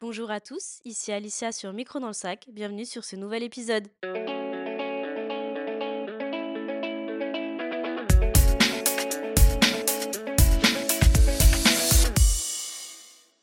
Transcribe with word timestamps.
Bonjour 0.00 0.30
à 0.30 0.40
tous, 0.40 0.78
ici 0.84 1.10
Alicia 1.12 1.50
sur 1.50 1.72
Micro 1.72 1.98
dans 1.98 2.06
le 2.08 2.12
sac, 2.12 2.46
bienvenue 2.52 2.84
sur 2.84 3.04
ce 3.04 3.16
nouvel 3.16 3.42
épisode. 3.42 3.88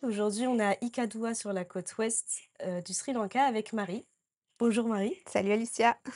Aujourd'hui, 0.01 0.45
on 0.47 0.59
est 0.59 0.63
à 0.63 0.77
Ikadua 0.81 1.33
sur 1.33 1.51
la 1.51 1.65
côte 1.65 1.97
ouest 1.97 2.41
euh, 2.63 2.81
du 2.81 2.93
Sri 2.93 3.13
Lanka 3.13 3.43
avec 3.43 3.73
Marie. 3.73 4.05
Bonjour 4.59 4.87
Marie, 4.87 5.15
Salut 5.31 5.51
Alicia. 5.51 5.97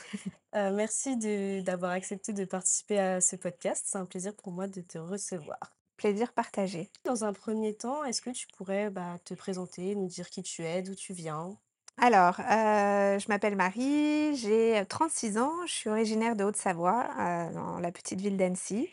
Euh, 0.56 0.72
merci 0.72 1.16
de- 1.16 1.60
d'avoir 1.60 1.92
accepté 1.92 2.32
de 2.32 2.44
participer 2.44 2.98
à 2.98 3.20
ce 3.20 3.36
podcast, 3.36 3.84
c'est 3.86 3.98
un 3.98 4.04
plaisir 4.04 4.34
pour 4.34 4.50
moi 4.50 4.66
de 4.66 4.80
te 4.80 4.98
recevoir. 4.98 5.60
Plaisir 6.00 6.32
partagé. 6.32 6.88
Dans 7.04 7.24
un 7.26 7.34
premier 7.34 7.76
temps, 7.76 8.04
est-ce 8.04 8.22
que 8.22 8.30
tu 8.30 8.46
pourrais 8.46 8.88
bah, 8.88 9.18
te 9.26 9.34
présenter, 9.34 9.94
nous 9.94 10.06
dire 10.06 10.30
qui 10.30 10.42
tu 10.42 10.62
es, 10.64 10.80
d'où 10.80 10.94
tu 10.94 11.12
viens? 11.12 11.58
Alors, 11.98 12.40
heu, 12.40 13.18
je 13.18 13.28
m'appelle 13.28 13.56
Marie, 13.56 14.34
j'ai 14.36 14.82
36 14.88 15.36
ans, 15.38 15.52
je 15.66 15.72
suis 15.72 15.90
originaire 15.90 16.34
de 16.34 16.44
Haute-Savoie, 16.44 17.08
heu, 17.50 17.54
dans 17.54 17.78
la 17.78 17.92
petite 17.92 18.20
ville 18.20 18.36
d'Annecy 18.38 18.88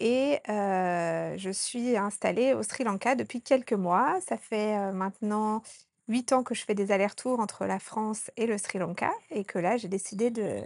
et 0.00 0.40
je 0.48 1.50
suis 1.52 1.96
installée 1.96 2.54
au 2.54 2.62
Sri 2.62 2.84
Lanka 2.84 3.14
depuis 3.14 3.42
quelques 3.42 3.72
mois. 3.74 4.20
Ça 4.26 4.36
fait, 4.38 4.92
maintenant 4.92 5.62
8 6.08 6.32
ans 6.32 6.42
que 6.42 6.54
je 6.54 6.64
fais 6.64 6.74
des 6.74 6.90
allers-retours 6.92 7.38
entre 7.40 7.66
la 7.66 7.78
France 7.78 8.30
et 8.36 8.46
le 8.46 8.58
Sri 8.58 8.78
Lanka 8.78 9.12
et 9.30 9.44
que 9.44 9.58
là, 9.58 9.76
j'ai 9.76 9.88
décidé 9.88 10.30
de 10.30 10.62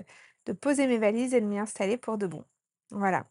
de 0.47 0.53
poser 0.53 0.87
mes 0.87 0.99
valises 0.99 1.33
et 1.35 1.41
de 1.41 1.47
m'y 1.47 1.59
installer 1.59 1.97
pour 1.97 2.19
de 2.19 2.27
bon. 2.27 2.45
Voilà. 2.91 3.25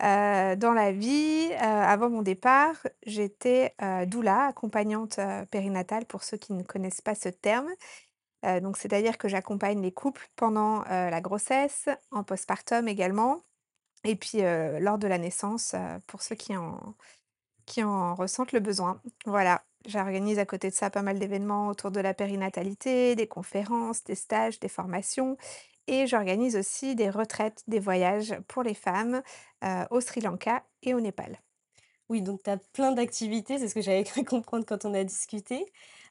Dans 0.00 0.72
la 0.74 0.92
vie, 0.92 1.52
avant 1.60 2.10
mon 2.10 2.22
départ, 2.22 2.74
j'étais, 3.04 3.74
doula, 4.06 4.46
accompagnante, 4.46 5.18
périnatale 5.50 6.06
pour 6.06 6.22
ceux 6.22 6.36
qui 6.36 6.52
ne 6.52 6.62
connaissent 6.62 7.00
pas 7.00 7.14
ce 7.14 7.28
terme. 7.28 7.70
Donc 8.62 8.76
c'est-à-dire 8.76 9.18
que 9.18 9.28
j'accompagne 9.28 9.80
les 9.82 9.92
couples 9.92 10.28
pendant, 10.36 10.82
la 10.84 11.20
grossesse, 11.20 11.88
en 12.10 12.22
postpartum 12.22 12.88
également 12.88 13.42
et 14.04 14.14
puis, 14.16 14.40
lors 14.80 14.98
de 14.98 15.08
la 15.08 15.18
naissance, 15.18 15.74
pour 16.06 16.22
ceux 16.22 16.36
qui 16.36 16.56
en 16.56 16.94
qui 17.66 17.82
en 17.82 18.14
ressentent 18.14 18.52
le 18.52 18.60
besoin. 18.60 19.00
Voilà, 19.26 19.64
j'organise 19.86 20.38
à 20.38 20.46
côté 20.46 20.70
de 20.70 20.74
ça 20.74 20.88
pas 20.88 21.02
mal 21.02 21.18
d'événements 21.18 21.68
autour 21.68 21.90
de 21.90 22.00
la 22.00 22.14
périnatalité, 22.14 23.16
des 23.16 23.26
conférences, 23.26 24.04
des 24.04 24.14
stages, 24.14 24.60
des 24.60 24.68
formations 24.68 25.36
et 25.86 26.06
j'organise 26.06 26.56
aussi 26.56 26.94
des 26.94 27.10
retraites, 27.10 27.62
des 27.66 27.80
voyages 27.80 28.34
pour 28.48 28.62
les 28.62 28.74
femmes, 28.74 29.22
au 29.90 30.00
Sri 30.00 30.20
Lanka 30.20 30.62
et 30.82 30.94
au 30.94 31.00
Népal. 31.00 31.40
Oui, 32.08 32.22
donc 32.22 32.42
tu 32.42 32.50
as 32.50 32.56
plein 32.56 32.92
d'activités, 32.92 33.58
c'est 33.58 33.68
ce 33.68 33.74
que 33.74 33.80
j'avais 33.80 34.04
cru 34.04 34.24
comprendre 34.24 34.64
quand 34.64 34.84
on 34.84 34.94
a 34.94 35.02
discuté. 35.04 35.66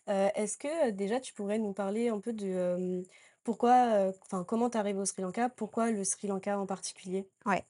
Est-ce 0.07 0.57
que, 0.57 0.91
déjà 0.91 1.19
tu 1.19 1.33
pourrais 1.33 1.59
nous 1.59 1.73
parler 1.73 2.09
un 2.09 2.19
peu 2.19 2.33
de, 2.33 3.03
pourquoi, 3.43 4.11
enfin 4.23 4.43
comment 4.43 4.69
tu 4.69 4.77
arrives 4.77 4.97
au 4.97 5.05
Sri 5.05 5.21
Lanka? 5.21 5.49
Pourquoi 5.49 5.91
le 5.91 6.03
Sri 6.03 6.27
Lanka 6.27 6.59
en 6.59 6.65
particulier? 6.65 7.27
Ouais. 7.45 7.63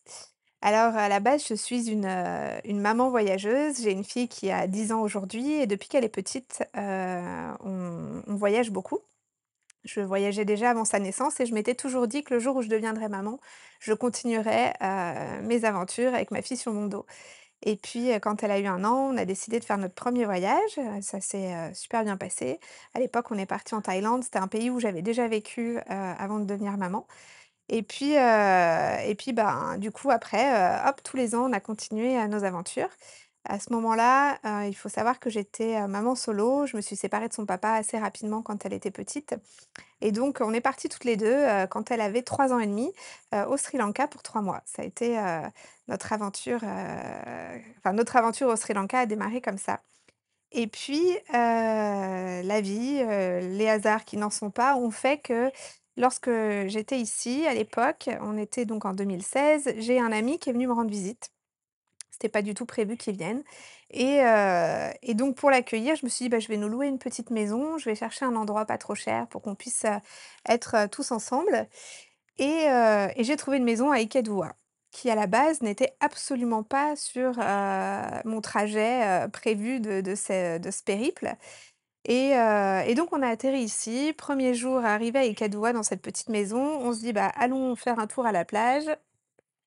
Alors, 0.61 0.95
à 0.95 1.09
la 1.09 1.19
base, 1.19 1.45
je 1.47 1.53
suis 1.53 1.91
une, 1.91 2.07
maman 2.79 3.09
voyageuse. 3.09 3.81
J'ai 3.83 3.91
une 3.91 4.03
fille 4.03 4.27
qui 4.27 4.49
a 4.49 4.65
10 4.65 4.91
ans 4.91 5.01
aujourd'hui 5.01 5.51
et 5.51 5.67
depuis 5.67 5.89
qu'elle 5.89 6.03
est 6.03 6.09
petite, 6.09 6.63
on 6.73 8.23
voyage 8.27 8.71
beaucoup. 8.71 8.99
Je 9.85 10.01
voyageais 10.01 10.45
déjà 10.45 10.71
avant 10.71 10.85
sa 10.85 10.99
naissance 10.99 11.39
et 11.39 11.45
je 11.45 11.53
m'étais 11.53 11.75
toujours 11.75 12.07
dit 12.07 12.23
que 12.23 12.33
le 12.33 12.39
jour 12.39 12.55
où 12.55 12.61
je 12.63 12.69
deviendrais 12.69 13.07
maman, 13.09 13.39
je 13.79 13.93
continuerais, 13.93 14.73
heu, 14.81 15.41
mes 15.43 15.63
aventures 15.65 16.13
avec 16.15 16.31
ma 16.31 16.41
fille 16.41 16.57
sur 16.57 16.73
mon 16.73 16.87
dos. 16.87 17.05
Et 17.63 17.77
puis, 17.77 18.11
heu, 18.13 18.19
quand 18.19 18.43
elle 18.43 18.51
a 18.51 18.59
eu 18.59 18.67
un 18.67 18.85
an, 18.85 19.11
on 19.13 19.17
a 19.17 19.25
décidé 19.25 19.59
de 19.59 19.65
faire 19.65 19.77
notre 19.79 19.95
premier 19.95 20.25
voyage, 20.25 20.77
heu, 20.79 21.01
ça 21.01 21.21
s'est, 21.21 21.53
super 21.75 22.03
bien 22.03 22.17
passé. 22.17 22.59
À 22.95 22.99
l'époque, 22.99 23.31
on 23.31 23.37
est 23.39 23.45
parti 23.47 23.75
en 23.75 23.81
Thaïlande, 23.81 24.23
c'était 24.23 24.39
un 24.39 24.47
pays 24.47 24.69
où 24.71 24.79
j'avais 24.79 25.01
déjà 25.03 25.27
vécu, 25.27 25.79
avant 25.87 26.39
de 26.39 26.45
devenir 26.45 26.77
maman. 26.77 27.07
Et 27.69 27.83
puis, 27.83 28.13
et 28.13 29.15
puis, 29.17 29.33
ben, 29.33 29.77
du 29.79 29.91
coup, 29.91 30.11
après, 30.11 30.45
hop, 30.87 31.01
tous 31.03 31.17
les 31.17 31.35
ans, 31.35 31.49
on 31.49 31.53
a 31.53 31.59
continué, 31.59 32.27
nos 32.27 32.43
aventures. 32.43 32.89
À 33.47 33.59
ce 33.59 33.71
moment-là, 33.73 34.39
heu, 34.45 34.67
il 34.67 34.73
faut 34.75 34.89
savoir 34.89 35.19
que 35.19 35.29
j'étais, 35.29 35.79
heu, 35.79 35.87
maman 35.87 36.15
solo. 36.15 36.65
Je 36.65 36.75
me 36.77 36.81
suis 36.81 36.95
séparée 36.95 37.27
de 37.29 37.33
son 37.33 37.45
papa 37.45 37.69
assez 37.73 37.97
rapidement 37.99 38.41
quand 38.41 38.65
elle 38.65 38.73
était 38.73 38.91
petite 38.91 39.35
et 40.01 40.11
donc 40.11 40.39
on 40.41 40.53
est 40.53 40.61
parties 40.61 40.89
toutes 40.89 41.05
les 41.05 41.17
2 41.17 41.27
heu, 41.27 41.67
quand 41.69 41.91
elle 41.91 42.01
avait 42.01 42.23
3 42.23 42.53
ans 42.53 42.59
et 42.59 42.67
demi, 42.67 42.93
au 43.49 43.57
Sri 43.57 43.77
Lanka 43.79 44.07
pour 44.07 44.23
3 44.23 44.41
mois. 44.41 44.61
Ça 44.65 44.83
a 44.83 44.85
été, 44.85 45.17
notre 45.89 46.13
aventure, 46.13 46.61
enfin 46.63 47.93
notre 47.93 48.15
aventure 48.17 48.49
au 48.49 48.55
Sri 48.57 48.73
Lanka 48.73 48.99
a 49.01 49.05
démarré 49.07 49.41
comme 49.41 49.57
ça 49.59 49.81
et 50.53 50.67
puis, 50.67 51.03
la 51.33 52.61
vie, 52.61 53.03
les 53.03 53.69
hasards 53.69 54.05
qui 54.05 54.17
n'en 54.17 54.29
sont 54.31 54.51
pas 54.51 54.75
ont 54.77 54.91
fait 54.91 55.19
que 55.19 55.51
lorsque 55.97 56.29
j'étais 56.67 56.99
ici 56.99 57.45
à 57.47 57.53
l'époque, 57.55 58.09
on 58.21 58.37
était 58.37 58.65
donc 58.65 58.85
en 58.85 58.93
2016, 58.93 59.73
j'ai 59.79 59.99
un 59.99 60.11
ami 60.13 60.39
qui 60.39 60.49
est 60.51 60.53
venu 60.53 60.67
me 60.67 60.73
rendre 60.73 60.91
visite. 60.91 61.29
C'était 62.15 62.29
pas 62.29 62.41
du 62.41 62.53
tout 62.53 62.65
prévu 62.65 62.95
qu'il 62.95 63.17
vienne 63.17 63.43
et 63.91 64.19
et 65.01 65.13
donc 65.15 65.35
pour 65.35 65.51
l'accueillir, 65.51 65.97
je 65.97 66.05
me 66.05 66.09
suis 66.09 66.23
dit: 66.25 66.29
«Bah, 66.29 66.39
je 66.39 66.47
vais 66.47 66.55
nous 66.57 66.69
louer 66.69 66.87
une 66.87 66.97
petite 66.97 67.29
maison, 67.29 67.77
je 67.77 67.89
vais 67.89 67.95
chercher 67.95 68.23
un 68.25 68.35
endroit 68.37 68.65
pas 68.65 68.77
trop 68.77 68.95
cher 68.95 69.27
pour 69.27 69.41
qu'on 69.41 69.53
puisse, 69.55 69.85
être, 70.47 70.87
tous 70.89 71.11
ensemble» 71.11 71.67
et 72.37 72.67
j'ai 73.19 73.35
trouvé 73.37 73.57
une 73.57 73.65
maison 73.65 73.91
à 73.91 73.99
Ikedua, 73.99 74.53
qui 74.91 75.09
à 75.09 75.15
la 75.15 75.27
base 75.27 75.61
n'était 75.61 75.95
absolument 75.99 76.63
pas 76.63 76.95
sur, 76.95 77.33
mon 78.25 78.41
trajet, 78.41 79.27
prévu 79.33 79.79
de 79.81 79.99
de 80.01 80.15
ce 80.15 80.83
périple 80.83 81.35
et 82.05 82.31
et 82.87 82.95
donc 82.95 83.13
on 83.13 83.21
a 83.23 83.29
atterri 83.29 83.59
ici. 83.61 84.13
Premier 84.17 84.53
jour 84.55 84.85
arrivé 84.85 85.19
à 85.19 85.25
Ikedua 85.25 85.73
dans 85.73 85.83
cette 85.83 86.01
petite 86.01 86.29
maison, 86.29 86.63
on 86.81 86.93
se 86.93 86.99
dit: 87.01 87.13
«Bah, 87.13 87.31
allons 87.35 87.75
faire 87.75 87.99
un 87.99 88.07
tour 88.07 88.25
à 88.25 88.31
la 88.33 88.45
plage». 88.45 88.85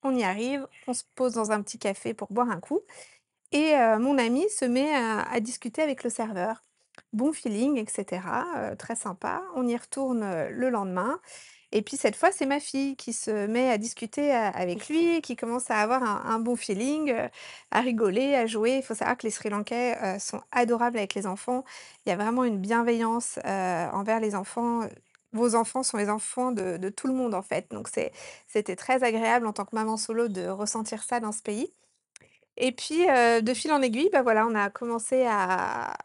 On 0.05 0.15
y 0.15 0.23
arrive, 0.25 0.67
on 0.87 0.95
se 0.95 1.03
pose 1.15 1.33
dans 1.35 1.51
un 1.51 1.63
petit 1.63 1.79
café 1.79 2.15
pour 2.15 2.29
boire 2.33 2.51
un 2.51 2.61
coup 2.61 2.81
et 3.53 3.75
mon 4.01 4.19
ami 4.19 4.49
se 4.51 4.65
met 4.67 4.95
à 4.95 5.23
à 5.23 5.41
discuter 5.41 5.83
avec 5.83 6.05
le 6.05 6.11
serveur. 6.11 6.63
Bon 7.13 7.33
feeling 7.33 7.79
et 7.79 7.87
cetera, 7.91 8.47
heu, 8.73 8.77
très 8.77 8.97
sympa. 8.97 9.43
On 9.57 9.67
y 9.67 9.77
retourne, 9.77 10.49
le 10.51 10.71
lendemain 10.71 11.21
et 11.73 11.83
puis 11.83 11.97
cette 11.99 12.17
fois, 12.17 12.33
c'est 12.33 12.47
ma 12.47 12.61
fille 12.61 12.97
qui 12.97 13.13
se 13.13 13.47
met 13.47 13.71
à 13.71 13.79
discuter, 13.79 14.33
avec 14.33 14.89
lui, 14.89 15.21
qui 15.23 15.37
commence 15.37 15.71
à 15.71 15.77
avoir 15.79 16.03
un 16.03 16.23
un 16.27 16.39
bon 16.41 16.57
feeling, 16.57 17.15
à 17.73 17.81
rigoler, 17.81 18.35
à 18.37 18.47
jouer. 18.47 18.79
Il 18.79 18.83
faut 18.83 18.95
savoir 18.95 19.19
que 19.19 19.27
les 19.27 19.31
Sri 19.33 19.51
Lankais, 19.51 20.19
sont 20.21 20.43
adorables 20.53 20.99
avec 20.99 21.15
les 21.15 21.27
enfants. 21.27 21.65
Il 22.07 22.11
y 22.11 22.13
a 22.13 22.17
vraiment 22.17 22.45
une 22.45 22.59
bienveillance, 22.59 23.39
envers 23.45 24.21
les 24.21 24.35
enfants. 24.35 24.83
Vos 25.33 25.55
enfants 25.55 25.83
sont 25.83 25.99
les 25.99 26.09
enfants 26.09 26.53
de 26.53 26.89
tout 26.89 27.07
le 27.07 27.13
monde, 27.13 27.35
en 27.35 27.43
fait, 27.43 27.71
donc 27.71 27.89
c'était 28.47 28.77
très 28.77 29.03
agréable 29.05 29.47
en 29.47 29.53
tant 29.53 29.65
que 29.67 29.75
maman 29.75 29.97
solo 29.99 30.29
de 30.29 30.49
ressentir 30.49 31.03
ça 31.03 31.21
dans 31.21 31.33
ce 31.33 31.43
pays. 31.43 31.73
Et 32.57 32.73
puis, 32.73 33.09
heu, 33.11 33.43
de 33.43 33.55
fil 33.55 33.73
en 33.73 33.83
aiguille, 33.83 34.11
bah, 34.13 34.23
voilà, 34.23 34.47
on 34.47 34.55
a 34.57 34.71
commencé 34.71 35.25
à 35.27 35.97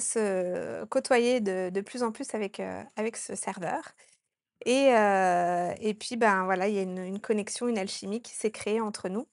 se 0.00 0.84
côtoyer 0.86 1.40
de 1.40 1.80
plus 1.82 2.02
en 2.02 2.12
plus 2.12 2.34
avec, 2.34 2.60
heu, 2.60 2.82
avec 2.96 3.16
ce 3.16 3.34
serveur 3.36 3.82
et 4.66 4.90
heu 4.92 5.74
et 5.80 5.94
puis, 5.94 6.16
ben, 6.16 6.44
voilà, 6.44 6.68
il 6.68 6.74
y 6.76 6.78
a 6.80 6.82
une 6.82 6.98
une 6.98 7.20
connexion, 7.20 7.68
une 7.68 7.78
alchimie 7.78 8.22
qui 8.22 8.34
s'est 8.34 8.50
créée 8.52 8.80
entre 8.80 9.08
nous 9.10 9.26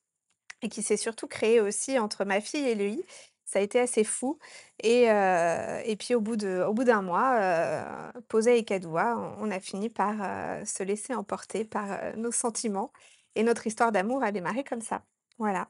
et 0.64 0.70
qui 0.70 0.84
s'est 0.84 0.97
surtout 0.97 1.28
créée 1.28 1.62
aussi 1.62 2.00
entre 2.00 2.25
ma 2.25 2.41
fille 2.41 2.68
et 2.70 2.75
lui. 2.75 3.03
Ça 3.51 3.59
a 3.59 3.62
été 3.63 3.79
assez 3.79 4.03
fou 4.06 4.39
et 4.81 5.09
heu 5.12 5.81
et 5.85 5.95
puis 5.97 6.16
au 6.16 6.22
bout 6.22 6.38
de 6.38 6.63
au 6.67 6.73
bout 6.73 6.84
d'un 6.85 7.01
mois, 7.01 7.38
heu, 7.39 8.22
posé 8.29 8.51
à 8.51 8.56
Ekadoua, 8.56 9.17
on 9.39 9.47
on 9.47 9.51
a 9.51 9.59
fini 9.59 9.89
par, 9.89 10.16
heu, 10.62 10.66
se 10.66 10.84
laisser 10.84 11.13
emporter 11.16 11.66
par, 11.66 12.16
nos 12.17 12.31
sentiments 12.31 12.91
et 13.35 13.44
notre 13.44 13.67
histoire 13.67 13.91
d'amour 13.91 14.23
a 14.23 14.31
démarré 14.31 14.63
comme 14.63 14.81
ça. 14.81 15.03
Voilà. 15.38 15.69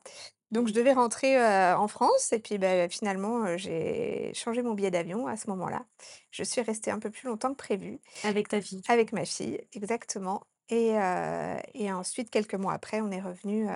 Donc 0.52 0.68
je 0.68 0.74
devais 0.74 0.92
rentrer, 0.94 1.38
en 1.74 1.88
France 1.88 2.34
et 2.34 2.40
puis, 2.40 2.58
beh, 2.58 2.88
finalement, 2.90 3.56
j'ai 3.58 4.34
changé 4.34 4.62
mon 4.64 4.74
billet 4.74 4.92
d'avion 4.92 5.28
à 5.28 5.38
ce 5.38 5.50
moment-là. 5.50 5.86
Je 6.32 6.44
suis 6.44 6.62
restée 6.62 6.92
un 6.92 7.00
peu 7.00 7.10
plus 7.10 7.28
longtemps 7.28 7.52
que 7.52 7.58
prévu 7.58 8.02
Avec 8.24 8.48
ta 8.48 8.62
fille, 8.62 8.84
avec 8.88 9.14
ma 9.14 9.26
fille, 9.26 9.62
exactement 9.74 10.44
et 10.70 10.94
et 11.74 11.92
ensuite 11.92 12.30
quelques 12.30 12.56
mois 12.56 12.74
après, 12.74 13.02
on 13.02 13.12
est 13.12 13.22
revenu 13.22 13.68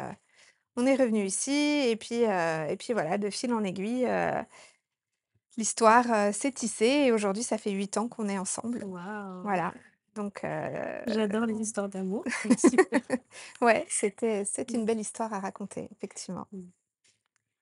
on 0.76 0.86
est 0.86 0.96
revenu 0.96 1.26
ici 1.26 1.52
et 1.52 1.96
puis, 1.96 2.24
heu 2.26 2.70
et 2.70 2.76
puis 2.78 2.94
voilà, 2.94 3.18
de 3.18 3.30
fil 3.30 3.54
en 3.54 3.64
aiguille, 3.64 4.06
heu, 4.06 4.44
l'histoire, 5.58 6.06
heu, 6.12 6.32
s'est 6.32 6.52
tissée 6.52 7.06
et 7.06 7.12
aujourd'hui, 7.12 7.44
ça 7.44 7.58
fait 7.58 7.72
8 7.72 7.98
ans 7.98 8.08
qu'on 8.08 8.28
est 8.28 8.38
ensemble. 8.38 8.84
Waouh! 8.84 9.42
Voilà, 9.44 9.74
donc 10.16 10.46
J'adore 11.08 11.46
les 11.46 11.56
histoires 11.56 11.90
d'amour, 11.90 12.24
c'est 12.42 12.60
super. 12.60 13.02
ouais, 13.62 13.86
c'était 13.90 14.46
c'est 14.46 14.72
une 14.72 14.86
belle 14.86 15.00
histoire 15.00 15.34
à 15.34 15.40
raconter, 15.40 15.90
effectivement. 15.92 16.48
Mmh. 16.52 16.62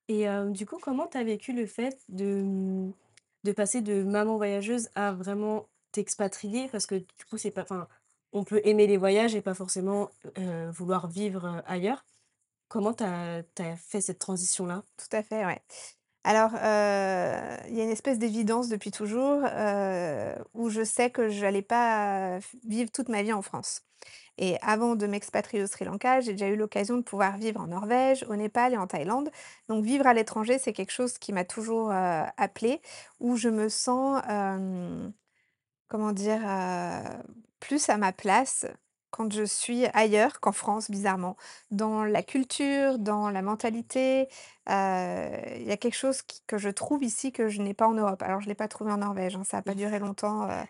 Et 0.09 0.25
du 0.51 0.65
coup, 0.65 0.77
comment 0.81 1.07
tu 1.07 1.17
as 1.17 1.23
vécu 1.23 1.53
le 1.53 1.65
fait 1.65 1.97
de, 2.09 2.41
mmh, 2.43 2.93
de 3.45 3.51
passer 3.51 3.81
de 3.81 4.03
maman 4.03 4.37
voyageuse 4.37 4.89
à 4.95 5.11
vraiment 5.13 5.67
t'expatrier? 5.91 6.67
Parce 6.69 6.85
que 6.85 6.95
du 6.95 7.25
coup, 7.29 7.37
c'est 7.37 7.51
pas 7.51 7.61
enfin, 7.63 7.87
on 8.33 8.43
peut 8.43 8.61
aimer 8.65 8.85
les 8.87 8.97
voyages 8.97 9.35
et 9.35 9.41
pas 9.41 9.53
forcément, 9.53 10.09
vouloir 10.71 11.07
vivre, 11.07 11.63
ailleurs. 11.65 12.05
Comment 12.73 12.93
tu 12.95 13.03
as 13.03 13.43
fait 13.77 14.01
cette 14.01 14.17
transition-là? 14.17 14.81
Tout 14.97 15.15
à 15.15 15.21
fait, 15.21 15.45
ouais. 15.45 15.61
Alors, 16.23 16.49
il 16.53 17.75
y 17.75 17.81
a 17.81 17.83
une 17.83 17.91
espèce 17.91 18.17
d'évidence 18.17 18.67
depuis 18.67 18.89
toujours, 18.89 19.43
où 20.55 20.69
je 20.69 20.83
sais 20.83 21.11
que 21.11 21.29
j'allais 21.29 21.61
pas 21.61 22.41
f 22.41 22.55
vivre 22.65 22.89
toute 22.91 23.09
ma 23.09 23.21
vie 23.21 23.31
en 23.31 23.43
France 23.43 23.83
et 24.39 24.57
avant 24.63 24.95
de 24.95 25.05
m'expatrier 25.05 25.63
au 25.63 25.67
Sri 25.67 25.85
Lanka, 25.85 26.19
j'ai 26.19 26.31
déjà 26.31 26.47
eu 26.47 26.55
l'occasion 26.55 26.97
de 26.97 27.03
pouvoir 27.03 27.37
vivre 27.37 27.61
en 27.61 27.67
Norvège, 27.67 28.25
au 28.27 28.35
Népal 28.35 28.73
et 28.73 28.77
en 28.77 28.87
Thaïlande. 28.87 29.29
Donc 29.69 29.85
vivre 29.85 30.07
à 30.07 30.15
l'étranger, 30.15 30.57
c'est 30.57 30.73
quelque 30.73 30.91
chose 30.91 31.19
qui 31.19 31.31
m'a 31.31 31.45
toujours, 31.45 31.91
appelée, 31.91 32.81
où 33.19 33.37
je 33.37 33.49
me 33.49 33.69
sens, 33.69 34.19
Comment 35.87 36.11
dire? 36.11 36.41
Plus 37.59 37.87
à 37.89 37.97
ma 37.97 38.11
place 38.11 38.65
quand 39.13 39.31
je 39.33 39.43
suis 39.43 39.85
ailleurs 39.93 40.39
qu'en 40.41 40.51
France, 40.51 40.91
bizarrement. 40.91 41.37
Dans 41.71 42.03
la 42.05 42.23
culture, 42.23 42.99
dans 42.99 43.29
la 43.29 43.41
mentalité, 43.43 44.23
heu, 44.69 44.73
il 45.57 45.63
y 45.67 45.71
a 45.71 45.77
quelque 45.77 45.95
chose 45.95 46.21
qui 46.23 46.41
que 46.47 46.57
je 46.57 46.69
trouve 46.69 47.03
ici 47.03 47.31
que 47.31 47.47
je 47.49 47.61
n'ai 47.61 47.73
pas 47.75 47.87
en 47.87 47.93
Europe. 47.93 48.21
Alors 48.23 48.41
je 48.41 48.47
l'ai 48.49 48.55
pas 48.55 48.67
trouvé 48.67 48.91
en 48.91 48.97
Norvège, 48.97 49.35
hein, 49.35 49.43
ça 49.45 49.57
a 49.57 49.61
pas 49.61 49.75
duré 49.75 49.99
longtemps, 49.99 50.49
heu, 50.49 50.63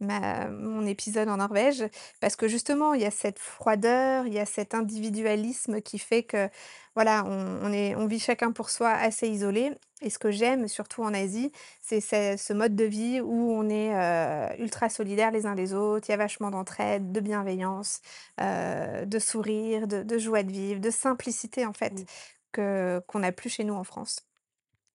ma 0.00 0.48
mon 0.48 0.86
épisode 0.86 1.28
en 1.28 1.38
Norvège, 1.38 1.84
parce 2.20 2.36
que 2.36 2.48
justement, 2.48 2.94
il 2.94 3.00
y 3.02 3.04
a 3.04 3.10
cette 3.10 3.38
froideur, 3.38 4.26
il 4.26 4.34
y 4.34 4.38
a 4.38 4.46
cet 4.46 4.74
individualisme 4.74 5.80
qui 5.80 5.98
fait 5.98 6.22
que, 6.22 6.48
voilà, 6.94 7.24
on 7.26 7.60
on 7.62 7.72
est 7.72 7.94
on 7.96 8.06
vit 8.06 8.18
chacun 8.20 8.52
pour 8.52 8.70
soi 8.70 8.90
assez 8.90 9.28
isolé 9.28 9.72
et 10.02 10.10
ce 10.10 10.18
que 10.18 10.30
j'aime 10.30 10.68
surtout 10.68 11.02
en 11.02 11.12
Asie, 11.14 11.52
c'est 11.80 12.00
ce 12.36 12.52
mode 12.52 12.76
de 12.76 12.84
vie 12.84 13.20
où 13.20 13.52
on 13.52 13.68
est, 13.68 13.92
heu, 13.94 14.62
ultra 14.62 14.88
solidaires 14.88 15.30
les 15.32 15.46
uns 15.46 15.54
les 15.54 15.74
autres, 15.74 16.08
il 16.08 16.12
y 16.12 16.14
a 16.14 16.18
vachement 16.18 16.50
d'entraide, 16.50 17.10
de 17.12 17.20
bienveillance, 17.20 18.00
heu, 18.40 19.06
de 19.06 19.18
sourire, 19.18 19.86
de 19.88 20.02
de 20.02 20.18
joie 20.18 20.42
de 20.44 20.52
vivre, 20.52 20.80
de 20.80 20.90
simplicité 20.90 21.66
en 21.66 21.72
fait, 21.72 21.92
Mmh. 21.92 22.08
que 22.52 23.00
qu'on 23.08 23.20
n'a 23.20 23.32
plus 23.32 23.50
chez 23.50 23.64
nous 23.64 23.74
en 23.74 23.84
France. 23.84 24.27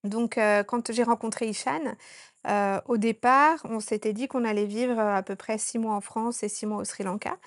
Donc 0.03 0.37
heu, 0.37 0.63
quand 0.67 0.91
j'ai 0.91 1.03
rencontré 1.03 1.47
Ishan, 1.47 1.95
heu, 2.49 2.81
au 2.87 2.97
départ, 2.97 3.59
on 3.65 3.79
s'était 3.79 4.13
dit 4.13 4.27
qu'on 4.27 4.43
allait 4.45 4.65
vivre, 4.65 4.93
heu, 4.99 4.99
à 5.15 5.23
peu 5.23 5.35
près 5.35 5.57
6 5.57 5.79
mois 5.79 5.93
en 5.95 6.01
France 6.01 6.43
et 6.43 6.49
6 6.49 6.65
mois 6.65 6.77
au 6.79 6.83
Sri 6.85 7.03
Lanka. 7.03 7.37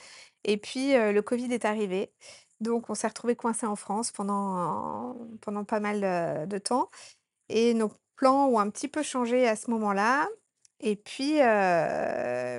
Et 0.45 0.57
puis, 0.59 0.95
le 0.95 1.21
covid 1.23 1.53
est 1.53 1.65
arrivé, 1.67 2.13
donc 2.61 2.91
on 2.91 2.95
s'est 2.95 3.09
retrouvés 3.09 3.37
coincés 3.37 3.67
en 3.67 3.77
France 3.77 4.13
pendant 4.13 5.17
pendant 5.43 5.65
pas 5.65 5.81
mal, 5.81 6.49
de 6.49 6.59
temps. 6.59 6.91
Et 7.51 7.75
nos 7.75 7.91
plans 8.17 8.49
ont 8.49 8.59
un 8.61 8.71
petit 8.71 8.89
peu 8.89 9.03
changé 9.05 9.49
à 9.49 9.57
ce 9.57 9.71
moment-là. 9.73 10.29
Et 10.81 10.97
puis, 10.97 11.39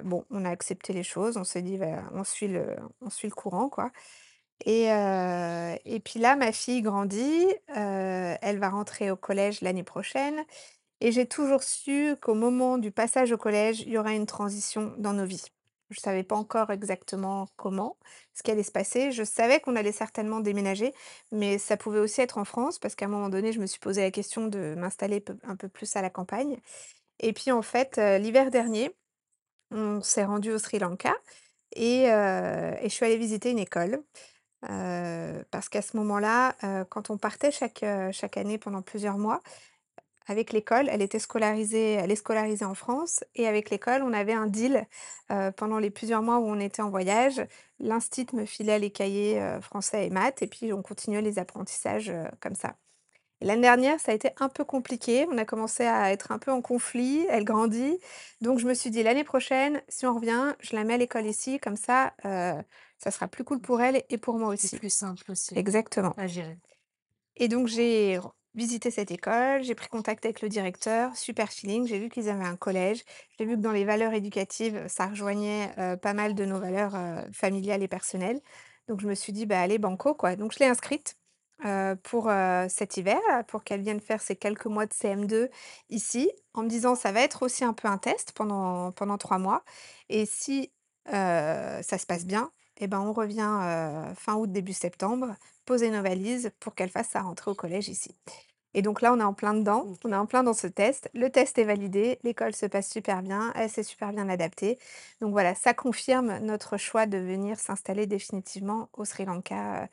bon, 0.06 0.26
on 0.32 0.46
a 0.46 0.50
accepté 0.50 0.94
les 0.94 1.04
choses. 1.04 1.38
On 1.38 1.44
s'est 1.46 1.62
dit: 1.64 1.78
«Bah, 1.78 2.04
on 2.14 2.24
suit 2.24 2.48
le 2.48 2.76
on 3.02 3.10
suit 3.10 3.28
le 3.30 3.36
courant, 3.36 3.70
quoi» 3.70 3.92
et 4.66 4.86
et 5.86 6.00
puis 6.00 6.20
là, 6.20 6.36
ma 6.36 6.52
fille 6.52 6.82
grandit, 6.82 7.48
elle 7.68 8.60
va 8.60 8.70
rentrer 8.70 9.12
au 9.12 9.16
collège 9.16 9.62
l'année 9.62 9.84
prochaine 9.84 10.44
et 11.02 11.12
j'ai 11.12 11.28
toujours 11.28 11.64
su 11.64 12.16
qu'au 12.22 12.34
moment 12.36 12.78
du 12.78 12.92
passage 12.92 13.32
au 13.32 13.38
collège, 13.38 13.82
il 13.82 13.90
y 13.92 13.98
aurait 13.98 14.16
une 14.16 14.26
transition 14.26 14.94
dans 14.98 15.14
nos 15.14 15.26
vies. 15.26 15.46
Je 15.92 16.00
savais 16.02 16.24
pas 16.24 16.36
encore 16.36 16.72
exactement 16.72 17.48
comment, 17.56 17.98
ce 18.34 18.44
qui 18.44 18.52
allait 18.52 18.64
se 18.64 18.72
passer. 18.72 19.12
Je 19.12 19.24
savais 19.24 19.60
qu'on 19.62 19.76
allait 19.78 19.94
certainement 19.94 20.42
déménager, 20.42 20.94
mais 21.32 21.58
ça 21.60 21.78
pouvait 21.78 22.00
aussi 22.00 22.22
être 22.22 22.38
en 22.40 22.46
France 22.46 22.80
parce 22.80 22.96
qu'à 22.96 23.06
un 23.06 23.10
moment 23.10 23.30
donné, 23.30 23.54
je 23.54 23.60
me 23.62 23.68
suis 23.68 23.80
posé 23.80 24.02
la 24.02 24.12
question 24.12 24.48
de 24.48 24.76
m'installer 24.78 25.24
un 25.44 25.56
peu 25.56 25.70
plus 25.70 25.96
à 25.96 26.02
la 26.02 26.10
campagne 26.10 26.60
et 27.20 27.34
puis 27.34 27.52
en 27.52 27.62
fait, 27.64 27.98
l'hiver 27.98 28.52
dernier, 28.52 28.96
on 29.72 30.02
s'est 30.02 30.26
rendu 30.26 30.52
au 30.52 30.60
Sri 30.60 30.80
Lanka 30.80 31.16
et 31.76 32.04
et 32.06 32.84
je 32.84 32.90
suis 32.90 33.06
allée 33.06 33.18
visiter 33.18 33.52
une 33.52 33.60
école, 33.60 34.04
parce 34.62 35.70
qu'à 35.70 35.82
ce 35.82 35.98
moment-là, 35.98 36.56
quand 36.90 37.10
on 37.10 37.18
partait 37.18 37.52
chaque, 37.52 37.84
année 38.38 38.58
pendant 38.58 38.82
plusieurs 38.82 39.18
mois, 39.18 39.42
avec 40.28 40.52
l'école, 40.52 40.90
elle 40.90 41.02
était 41.02 41.20
scolarisée 41.20 41.94
elle 41.94 42.12
est 42.12 42.18
scolarisée 42.18 42.66
en 42.66 42.74
France 42.76 43.24
et 43.36 43.48
avec 43.48 43.70
l'école, 43.70 44.04
on 44.04 44.12
avait 44.14 44.34
un 44.34 44.48
deal, 44.48 44.86
pendant 45.56 45.80
les 45.80 45.90
plusieurs 45.90 46.22
mois 46.22 46.40
où 46.40 46.48
on 46.48 46.60
était 46.60 46.82
en 46.82 46.90
voyage. 46.90 47.42
L'instit 47.80 48.28
me 48.34 48.46
filait 48.46 48.80
les 48.80 48.92
cahiers, 48.92 49.42
français 49.62 50.08
et 50.08 50.10
maths 50.10 50.42
et 50.42 50.48
puis 50.48 50.74
on 50.74 50.82
continuait 50.82 51.22
les 51.22 51.40
apprentissages, 51.40 52.12
comme 52.42 52.56
ça. 52.56 52.76
L'année 53.42 53.62
dernière, 53.62 54.00
ça 54.00 54.12
a 54.12 54.16
été 54.16 54.32
un 54.40 54.50
peu 54.50 54.66
compliqué. 54.66 55.28
On 55.30 55.38
a 55.38 55.46
commencé 55.46 55.84
à 55.86 56.12
être 56.12 56.32
un 56.32 56.40
peu 56.40 56.52
en 56.52 56.62
conflit, 56.62 57.26
elle 57.30 57.44
grandit. 57.44 58.00
Donc 58.42 58.58
je 58.60 58.66
me 58.68 58.74
suis 58.74 58.90
dit: 58.90 59.04
«L'année 59.04 59.24
prochaine, 59.24 59.82
si 59.90 60.06
on 60.08 60.16
revient, 60.16 60.56
je 60.60 60.76
la 60.76 60.84
mets 60.84 60.96
à 60.96 60.98
l'école 60.98 61.26
ici, 61.28 61.60
comme 61.60 61.76
ça, 61.78 62.14
heu, 62.26 62.54
ça 62.98 63.12
sera 63.12 63.28
plus 63.28 63.44
cool 63.44 63.62
pour 63.62 63.82
elle 63.82 64.04
et 64.10 64.18
pour 64.18 64.40
moi 64.40 64.50
C'est 64.56 64.68
aussi». 64.70 64.76
plus 64.76 64.90
simple 64.90 65.32
aussi 65.32 65.56
Exactement. 65.56 66.16
à 66.18 66.28
gérer. 66.28 66.60
Et 67.36 67.48
donc 67.48 67.68
j'ai 67.68 68.20
visité 68.56 68.90
cette 68.92 69.12
école, 69.12 69.64
j'ai 69.64 69.76
pris 69.76 69.88
contact 69.90 70.26
avec 70.26 70.42
le 70.42 70.50
directeur, 70.50 71.16
super 71.16 71.52
feeling. 71.52 71.86
J'ai 71.88 72.00
vu 72.00 72.10
qu'ils 72.10 72.30
avaient 72.30 72.44
un 72.46 72.56
collège. 72.58 73.04
J'ai 73.38 73.46
vu 73.46 73.56
que 73.56 73.62
dans 73.62 73.72
les 73.72 73.86
valeurs 73.86 74.14
éducatives, 74.14 74.86
ça 74.88 75.08
rejoignait, 75.08 75.72
heu, 75.78 75.98
pas 75.98 76.14
mal 76.14 76.34
de 76.36 76.46
nos 76.46 76.60
valeurs, 76.60 76.96
heu, 76.96 77.32
familiales 77.34 77.84
et 77.84 77.88
personnelles. 77.88 78.42
Donc 78.88 79.02
je 79.02 79.08
me 79.08 79.16
suis 79.16 79.34
dit: 79.34 79.46
«Bah, 79.46 79.62
allez 79.62 79.78
banco, 79.80 80.16
quoi». 80.16 80.36
Donc 80.36 80.54
je 80.54 80.60
l'ai 80.60 80.66
inscrite, 80.66 81.18
heu, 81.66 81.96
pour, 82.04 82.30
heu, 82.30 82.68
cet 82.70 82.98
hiver, 82.98 83.20
heu, 83.32 83.44
pour 83.48 83.64
qu'elle 83.64 83.82
vienne 83.82 84.00
faire 84.00 84.22
ses 84.22 84.36
quelques 84.36 84.66
mois 84.68 84.86
de 84.86 84.94
CM2 84.94 85.50
ici, 85.90 86.32
en 86.54 86.64
me 86.64 86.70
disant: 86.70 86.96
«Ça 86.96 87.12
va 87.12 87.22
être 87.22 87.44
aussi 87.44 87.64
un 87.66 87.74
peu 87.74 87.88
un 87.88 87.98
test 87.98 88.32
pendant 88.34 88.92
pendant 88.92 89.18
3 89.18 89.38
mois 89.40 89.64
et 90.10 90.26
si, 90.26 90.72
ça 91.08 91.98
se 91.98 92.06
passe 92.06 92.26
bien 92.26 92.52
et 92.80 92.88
ben, 92.88 93.00
on 93.00 93.14
revient, 93.14 93.50
fin 94.16 94.36
août, 94.36 94.52
début 94.52 94.74
septembre 94.74 95.36
poser 95.66 95.90
nos 95.90 96.02
valises 96.04 96.52
pour 96.60 96.76
qu'elle 96.76 96.90
fasse 96.90 97.10
sa 97.10 97.22
rentrée 97.22 97.52
au 97.52 97.56
collège 97.56 97.90
ici. 97.90 98.16
Et 98.74 98.82
donc 98.84 99.02
là, 99.02 99.14
on 99.14 99.20
est 99.20 99.24
en 99.24 99.34
plein 99.34 99.54
dedans, 99.56 99.86
on 100.06 100.12
est 100.12 100.16
en 100.16 100.26
plein 100.28 100.44
dans 100.44 100.54
ce 100.54 100.68
test. 100.68 101.10
Le 101.16 101.30
test 101.32 101.58
est 101.58 101.64
validé, 101.64 102.20
l'école 102.24 102.54
se 102.56 102.66
passe 102.68 102.90
super 102.92 103.24
bien, 103.24 103.52
elle 103.56 103.70
s'est 103.70 103.84
super 103.84 104.12
bien 104.14 104.30
adaptée. 104.30 104.78
Donc 105.22 105.32
voilà, 105.32 105.56
ça 105.56 105.74
confirme 105.74 106.38
notre 106.40 106.78
choix 106.78 107.06
de 107.08 107.18
venir 107.18 107.60
s'installer 107.60 108.06
définitivement 108.08 108.90
au 108.94 109.06
Sri 109.06 109.26
Lanka, 109.26 109.90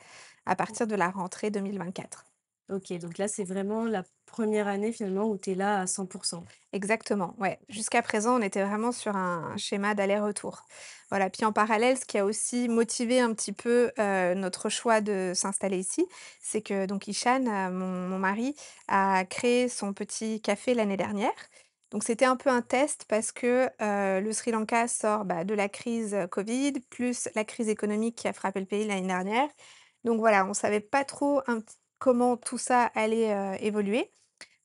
à 0.46 0.56
partir 0.56 0.86
de 0.86 0.94
la 0.94 1.10
rentrée 1.10 1.50
2024. 1.50 2.24
OK, 2.70 2.92
donc 2.98 3.18
là, 3.18 3.28
c'est 3.28 3.44
vraiment 3.44 3.84
la 3.84 4.04
première 4.26 4.68
année 4.68 4.90
finalement 4.90 5.24
où 5.28 5.36
tu 5.36 5.50
es 5.50 5.54
là 5.54 5.80
à 5.80 5.86
100% 5.86 6.44
Exactement, 6.72 7.34
ouais. 7.38 7.58
Jusqu'à 7.68 8.00
présent, 8.02 8.38
on 8.38 8.42
était 8.42 8.64
vraiment 8.64 8.90
sur 8.90 9.14
un 9.16 9.54
schéma 9.58 9.94
d'aller-retour. 9.94 10.62
Voilà, 11.10 11.28
puis 11.30 11.44
en 11.44 11.52
parallèle, 11.52 11.98
ce 11.98 12.04
qui 12.06 12.18
a 12.18 12.24
aussi 12.24 12.68
motivé 12.68 13.20
un 13.20 13.32
petit 13.34 13.52
peu, 13.52 13.92
heu, 13.98 14.34
notre 14.34 14.70
choix 14.70 15.00
de 15.02 15.32
s'installer 15.34 15.78
ici, 15.78 16.06
c'est 16.40 16.62
que 16.62 16.86
donc 16.86 17.06
Ishan, 17.06 17.44
heu, 17.46 17.70
mon 17.70 18.08
mon 18.08 18.18
mari, 18.18 18.56
a 18.88 19.24
créé 19.26 19.68
son 19.68 19.92
petit 19.92 20.40
café 20.40 20.72
l'année 20.74 20.96
dernière. 20.96 21.30
Donc 21.90 22.02
c'était 22.02 22.24
un 22.24 22.36
peu 22.36 22.50
un 22.50 22.62
test 22.62 23.04
parce 23.08 23.30
que, 23.30 23.66
heu, 23.80 24.20
le 24.20 24.32
Sri 24.32 24.50
Lanka 24.50 24.88
sort, 24.88 25.24
bah, 25.26 25.44
de 25.44 25.54
la 25.54 25.68
crise, 25.68 26.16
covid, 26.30 26.72
plus 26.90 27.28
la 27.36 27.44
crise 27.44 27.68
économique 27.68 28.16
qui 28.16 28.26
a 28.26 28.32
frappé 28.32 28.58
le 28.58 28.66
pays 28.66 28.86
l'année 28.86 29.06
dernière. 29.06 29.48
Donc 30.04 30.18
voilà, 30.20 30.46
on 30.46 30.54
savait 30.54 30.80
pas 30.80 31.04
trop 31.04 31.40
un 31.46 31.60
comment 31.98 32.36
tout 32.36 32.58
ça 32.58 32.86
allait, 32.94 33.34
heu, 33.34 33.56
évoluer. 33.60 34.10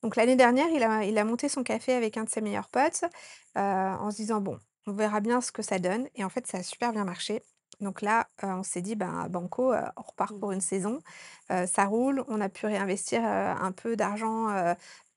Donc 0.04 0.16
l'année 0.16 0.36
dernière, 0.38 0.70
il 0.70 0.84
a 0.84 1.04
il 1.06 1.18
a 1.18 1.24
monté 1.26 1.50
son 1.50 1.64
café 1.64 1.94
avec 1.94 2.18
un 2.18 2.24
de 2.26 2.30
ses 2.30 2.42
meilleurs 2.42 2.70
potes, 2.70 3.04
heu, 3.58 3.62
en 3.62 4.12
se 4.12 4.18
disant: 4.18 4.42
«Bon, 4.42 4.60
on 4.88 4.94
verra 4.94 5.20
bien 5.22 5.42
ce 5.42 5.52
que 5.52 5.62
ça 5.64 5.80
donne» 5.80 6.08
et 6.16 6.24
en 6.24 6.30
fait, 6.30 6.48
ça 6.48 6.60
a 6.60 6.64
super 6.64 6.94
bien 6.94 7.06
marché. 7.06 7.42
Donc 7.82 8.02
là, 8.02 8.28
heu, 8.44 8.48
on 8.50 8.64
s'est 8.64 8.82
dit: 8.82 8.96
«Ben, 8.96 9.28
banco, 9.30 9.74
on 9.74 10.02
repart 10.04 10.38
pour 10.40 10.52
une 10.54 10.62
saison». 10.62 11.02
Ça 11.68 11.86
roule, 11.86 12.24
on 12.28 12.42
a 12.42 12.50
pu 12.50 12.66
réinvestir, 12.68 13.24
un 13.26 13.72
peu 13.72 13.96
d'argent, 13.96 14.50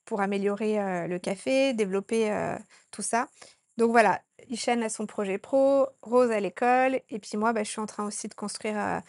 pour 0.05 0.21
améliorer, 0.21 1.07
le 1.07 1.17
café, 1.19 1.73
développer, 1.73 2.31
tout 2.91 3.01
ça. 3.03 3.27
Donc 3.77 3.91
voilà, 3.91 4.21
Hichem 4.49 4.83
a 4.83 4.89
son 4.89 5.05
projet 5.07 5.37
pro, 5.37 5.87
Rose 6.01 6.31
à 6.31 6.39
l'école 6.39 6.99
et 7.09 7.19
puis 7.19 7.37
moi, 7.37 7.53
bah, 7.53 7.63
je 7.63 7.69
suis 7.71 7.79
en 7.81 7.85
train 7.87 8.05
aussi 8.05 8.27
de 8.27 8.33
construire, 8.35 8.75
heu 8.77 8.99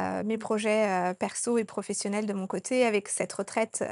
heu, 0.00 0.22
mes 0.24 0.38
projets, 0.38 1.10
heu, 1.12 1.14
perso 1.14 1.56
et 1.58 1.64
professionnels 1.64 2.26
de 2.26 2.32
mon 2.32 2.46
côté 2.46 2.84
avec 2.84 3.08
cette 3.08 3.32
retraite, 3.32 3.84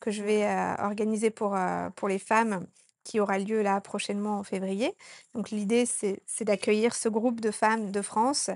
que 0.00 0.10
je 0.10 0.22
vais, 0.22 0.44
organiser 0.80 1.30
pour, 1.30 1.56
pour 1.96 2.08
les 2.08 2.18
femmes, 2.18 2.66
qui 3.04 3.20
aura 3.20 3.38
lieu 3.38 3.60
là 3.62 3.80
prochainement 3.82 4.38
en 4.38 4.42
février. 4.44 4.96
Donc 5.34 5.50
l'idée 5.50 5.84
c'est 5.86 6.22
d'accueillir 6.44 6.94
ce 6.94 7.08
groupe 7.10 7.40
de 7.42 7.50
femmes 7.50 7.90
de 7.92 8.00
France 8.02 8.48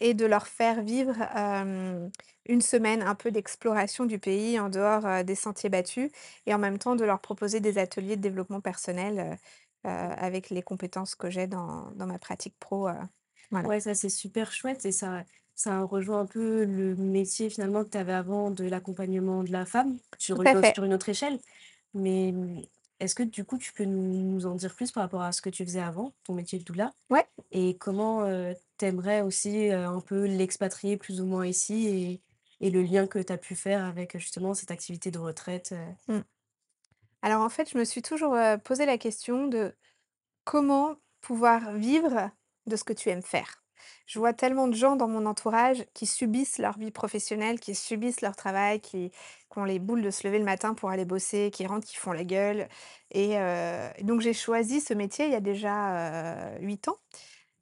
et 0.00 0.14
de 0.14 0.24
leur 0.26 0.46
faire 0.46 0.82
vivre, 0.82 1.14
une 2.48 2.60
semaine 2.60 3.02
un 3.02 3.14
peu 3.14 3.30
d'exploration 3.30 4.04
du 4.06 4.18
pays 4.18 4.58
en 4.60 4.68
dehors, 4.68 5.24
des 5.24 5.34
sentiers 5.34 5.68
battus 5.70 6.10
et 6.46 6.54
en 6.54 6.58
même 6.58 6.78
temps 6.78 6.94
de 6.96 7.04
leur 7.04 7.20
proposer 7.20 7.60
des 7.60 7.78
ateliers 7.78 8.16
de 8.16 8.22
développement 8.22 8.60
personnel, 8.60 9.38
avec 9.88 10.50
les 10.50 10.62
compétences 10.62 11.14
que 11.14 11.30
j'ai 11.30 11.46
dans 11.46 11.90
dans 11.92 12.06
ma 12.06 12.18
pratique 12.18 12.56
pro, 12.58 12.88
heu, 12.88 12.94
voilà. 13.50 13.68
Ouais, 13.68 13.80
ça, 13.80 13.94
c'est 13.94 14.08
super 14.10 14.52
chouette 14.52 14.84
et 14.84 14.92
ça 14.92 15.24
ça 15.54 15.80
rejoint 15.82 16.20
un 16.20 16.26
peu 16.26 16.64
le 16.66 16.94
métier 16.96 17.48
finalement 17.48 17.82
que 17.82 17.88
tu 17.88 17.96
avais 17.96 18.12
avant 18.12 18.50
de 18.50 18.64
l'accompagnement 18.64 19.42
de 19.42 19.50
la 19.50 19.64
femme, 19.64 19.98
sur 20.18 20.42
une 20.42 20.54
autre 20.54 20.68
fait. 20.68 20.74
sur 20.74 20.84
une 20.84 20.92
autre 20.92 21.08
échelle. 21.08 21.40
Mais, 21.94 22.32
mmh, 22.32 22.62
est-ce 23.00 23.14
que 23.14 23.22
du 23.22 23.44
coup, 23.44 23.58
tu 23.58 23.72
peux 23.72 23.84
nous 23.84 24.46
en 24.46 24.54
dire 24.54 24.74
plus 24.76 24.92
par 24.92 25.02
rapport 25.04 25.22
à 25.22 25.32
ce 25.32 25.40
que 25.42 25.50
tu 25.50 25.64
faisais 25.64 25.80
avant, 25.80 26.14
ton 26.24 26.34
métier 26.34 26.58
de 26.58 26.64
doula? 26.64 26.94
Ouais. 27.10 27.26
Et 27.52 27.78
comment, 27.78 28.26
heu, 28.28 28.54
tu 28.78 28.86
aimerais 28.86 29.22
aussi, 29.22 29.70
un 29.70 30.00
peu 30.00 30.26
l'expatrier 30.26 30.96
plus 30.98 31.20
ou 31.22 31.26
moins 31.26 31.46
ici 31.46 31.88
et 31.88 32.22
et 32.60 32.70
le 32.70 32.82
lien 32.82 33.06
que 33.08 33.18
tu 33.20 33.32
as 33.32 33.38
pu 33.38 33.54
faire 33.56 33.84
avec, 33.84 34.18
justement 34.18 34.54
cette 34.54 34.70
activité 34.72 35.10
de 35.10 35.18
retraite? 35.18 35.74
Mmh. 36.08 36.26
Alors 37.26 37.42
en 37.42 37.48
fait, 37.48 37.68
je 37.68 37.76
me 37.76 37.84
suis 37.84 38.02
toujours, 38.02 38.36
posé 38.64 38.86
la 38.86 38.98
question 38.98 39.48
de 39.48 39.74
comment 40.44 40.96
pouvoir 41.20 41.72
vivre 41.74 42.30
de 42.66 42.76
ce 42.76 42.84
que 42.84 42.92
tu 42.94 43.10
aimes 43.10 43.22
faire? 43.22 43.64
Je 44.06 44.18
vois 44.20 44.32
tellement 44.34 44.68
de 44.68 44.74
gens 44.74 44.96
dans 44.96 45.08
mon 45.08 45.26
entourage 45.26 45.84
qui 45.94 46.06
subissent 46.06 46.58
leur 46.58 46.78
vie 46.78 46.92
professionnelle, 46.92 47.60
qui 47.60 47.74
subissent 47.74 48.22
leur 48.22 48.36
travail, 48.36 48.80
qui 48.80 49.12
ont 49.56 49.64
les 49.64 49.80
boules 49.80 50.02
de 50.02 50.10
se 50.10 50.26
lever 50.26 50.38
le 50.38 50.44
matin 50.44 50.74
pour 50.74 50.90
aller 50.90 51.04
bosser, 51.06 51.50
qui 51.52 51.66
rentrent, 51.66 51.86
qui 51.88 51.96
font 51.96 52.12
la 52.12 52.24
gueule 52.24 52.68
et 53.12 53.36
donc 54.02 54.20
j'ai 54.22 54.34
choisi 54.34 54.80
ce 54.80 54.94
métier 54.94 55.26
il 55.26 55.32
y 55.32 55.36
a 55.36 55.40
déjà, 55.40 56.56
heu, 56.56 56.60
8 56.62 56.88
ans. 56.88 56.98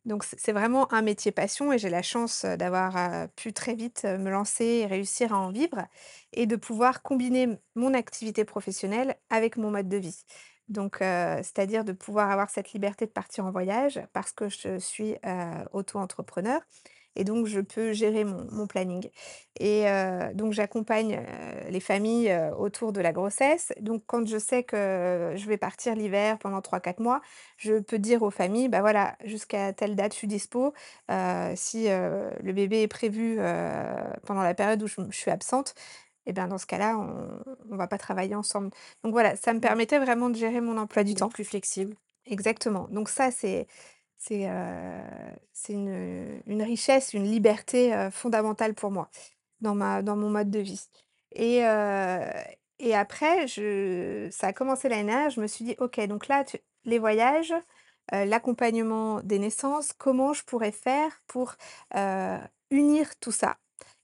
Donc 0.04 0.24
c'est 0.24 0.52
vraiment 0.52 0.92
un 0.92 1.00
métier 1.00 1.32
passion 1.32 1.72
et 1.72 1.78
j'ai 1.78 1.88
la 1.88 2.02
chance, 2.02 2.44
d'avoir, 2.44 3.28
pu 3.36 3.52
très 3.52 3.74
vite, 3.74 4.04
me 4.04 4.30
lancer 4.30 4.64
et 4.64 4.86
réussir 4.86 5.32
à 5.32 5.38
en 5.38 5.50
vivre 5.50 5.86
et 6.32 6.46
de 6.46 6.56
pouvoir 6.56 7.02
combiner 7.02 7.48
mon 7.74 7.94
activité 7.94 8.44
professionnelle 8.44 9.16
avec 9.30 9.56
mon 9.56 9.70
mode 9.70 9.88
de 9.88 9.96
vie. 9.96 10.24
Donc 10.68 10.96
c'est-à-dire 11.00 11.84
de 11.84 11.92
pouvoir 11.92 12.30
avoir 12.30 12.50
cette 12.50 12.72
liberté 12.72 13.06
de 13.06 13.10
partir 13.10 13.46
en 13.46 13.50
voyage 13.50 14.00
parce 14.12 14.32
que 14.32 14.48
je 14.48 14.78
suis, 14.78 15.16
auto-entrepreneur 15.72 16.60
et 17.16 17.24
donc 17.24 17.46
je 17.46 17.60
peux 17.60 17.92
gérer 17.92 18.24
mon 18.24 18.46
mon 18.50 18.66
planning 18.66 19.08
et 19.60 19.84
heu, 19.88 20.34
donc 20.34 20.52
j'accompagne, 20.52 21.14
heu, 21.16 21.70
les 21.70 21.80
familles, 21.80 22.30
heu, 22.30 22.50
autour 22.58 22.92
de 22.92 23.00
la 23.00 23.12
grossesse. 23.12 23.72
Donc 23.80 24.02
quand 24.06 24.26
je 24.26 24.38
sais 24.38 24.64
que 24.64 25.32
je 25.36 25.46
vais 25.48 25.56
partir 25.58 25.94
l'hiver 25.94 26.38
pendant 26.38 26.60
trois 26.60 26.80
quatre 26.80 27.00
mois, 27.00 27.20
je 27.56 27.78
peux 27.80 27.98
dire 27.98 28.22
aux 28.22 28.30
familles: 28.30 28.68
«Bah, 28.68 28.80
voilà, 28.80 29.16
jusqu'à 29.24 29.72
telle 29.72 29.94
date, 29.96 30.12
je 30.12 30.18
suis 30.18 30.28
dispo». 30.28 30.74
Si, 31.56 31.86
le 31.88 32.52
bébé 32.52 32.82
est 32.82 32.88
prévu, 32.88 33.38
pendant 34.26 34.42
la 34.42 34.54
période 34.54 34.82
où 34.82 34.86
je 34.88 35.00
suis 35.10 35.30
absente 35.30 35.74
et 36.26 36.32
ben, 36.32 36.48
dans 36.48 36.58
ce 36.58 36.66
cas-là, 36.66 36.96
on 36.98 37.42
on 37.70 37.76
va 37.76 37.86
pas 37.88 37.98
travailler 37.98 38.34
ensemble. 38.34 38.70
Donc 39.02 39.12
voilà, 39.12 39.36
ça 39.36 39.52
me 39.52 39.60
permettait 39.60 39.98
vraiment 39.98 40.30
de 40.30 40.36
gérer 40.36 40.60
mon 40.60 40.78
emploi 40.78 41.04
du 41.04 41.14
temps. 41.14 41.28
plus 41.28 41.44
flexible. 41.44 41.94
Exactement. 42.26 42.88
Donc 42.90 43.08
ça, 43.10 43.30
c'est 43.30 43.66
c'est, 44.26 45.72
une, 45.74 46.62
richesse, 46.62 47.14
une 47.14 47.24
liberté, 47.24 48.08
fondamentale 48.12 48.74
pour 48.74 48.90
moi, 48.90 49.10
dans 49.60 49.74
ma 49.74 50.02
dans 50.02 50.16
mon 50.16 50.30
mode 50.30 50.50
de 50.50 50.60
vie 50.60 50.88
et 51.32 51.58
et 52.80 52.94
après 52.94 53.46
je 53.48 54.28
ça 54.32 54.48
a 54.48 54.52
commencé 54.52 54.88
l'année 54.88 55.04
dernière, 55.10 55.30
je 55.30 55.40
me 55.40 55.46
suis 55.46 55.64
dit: 55.64 55.76
«OK, 55.78 56.00
donc 56.06 56.28
là 56.28 56.44
les 56.84 56.98
voyages, 56.98 57.54
l'accompagnement 58.12 59.20
des 59.22 59.38
naissances, 59.38 59.92
comment 59.94 60.32
je 60.34 60.44
pourrais 60.44 60.72
faire 60.72 61.22
pour, 61.26 61.54
unir 62.70 63.16
tout 63.20 63.32
ça 63.32 63.56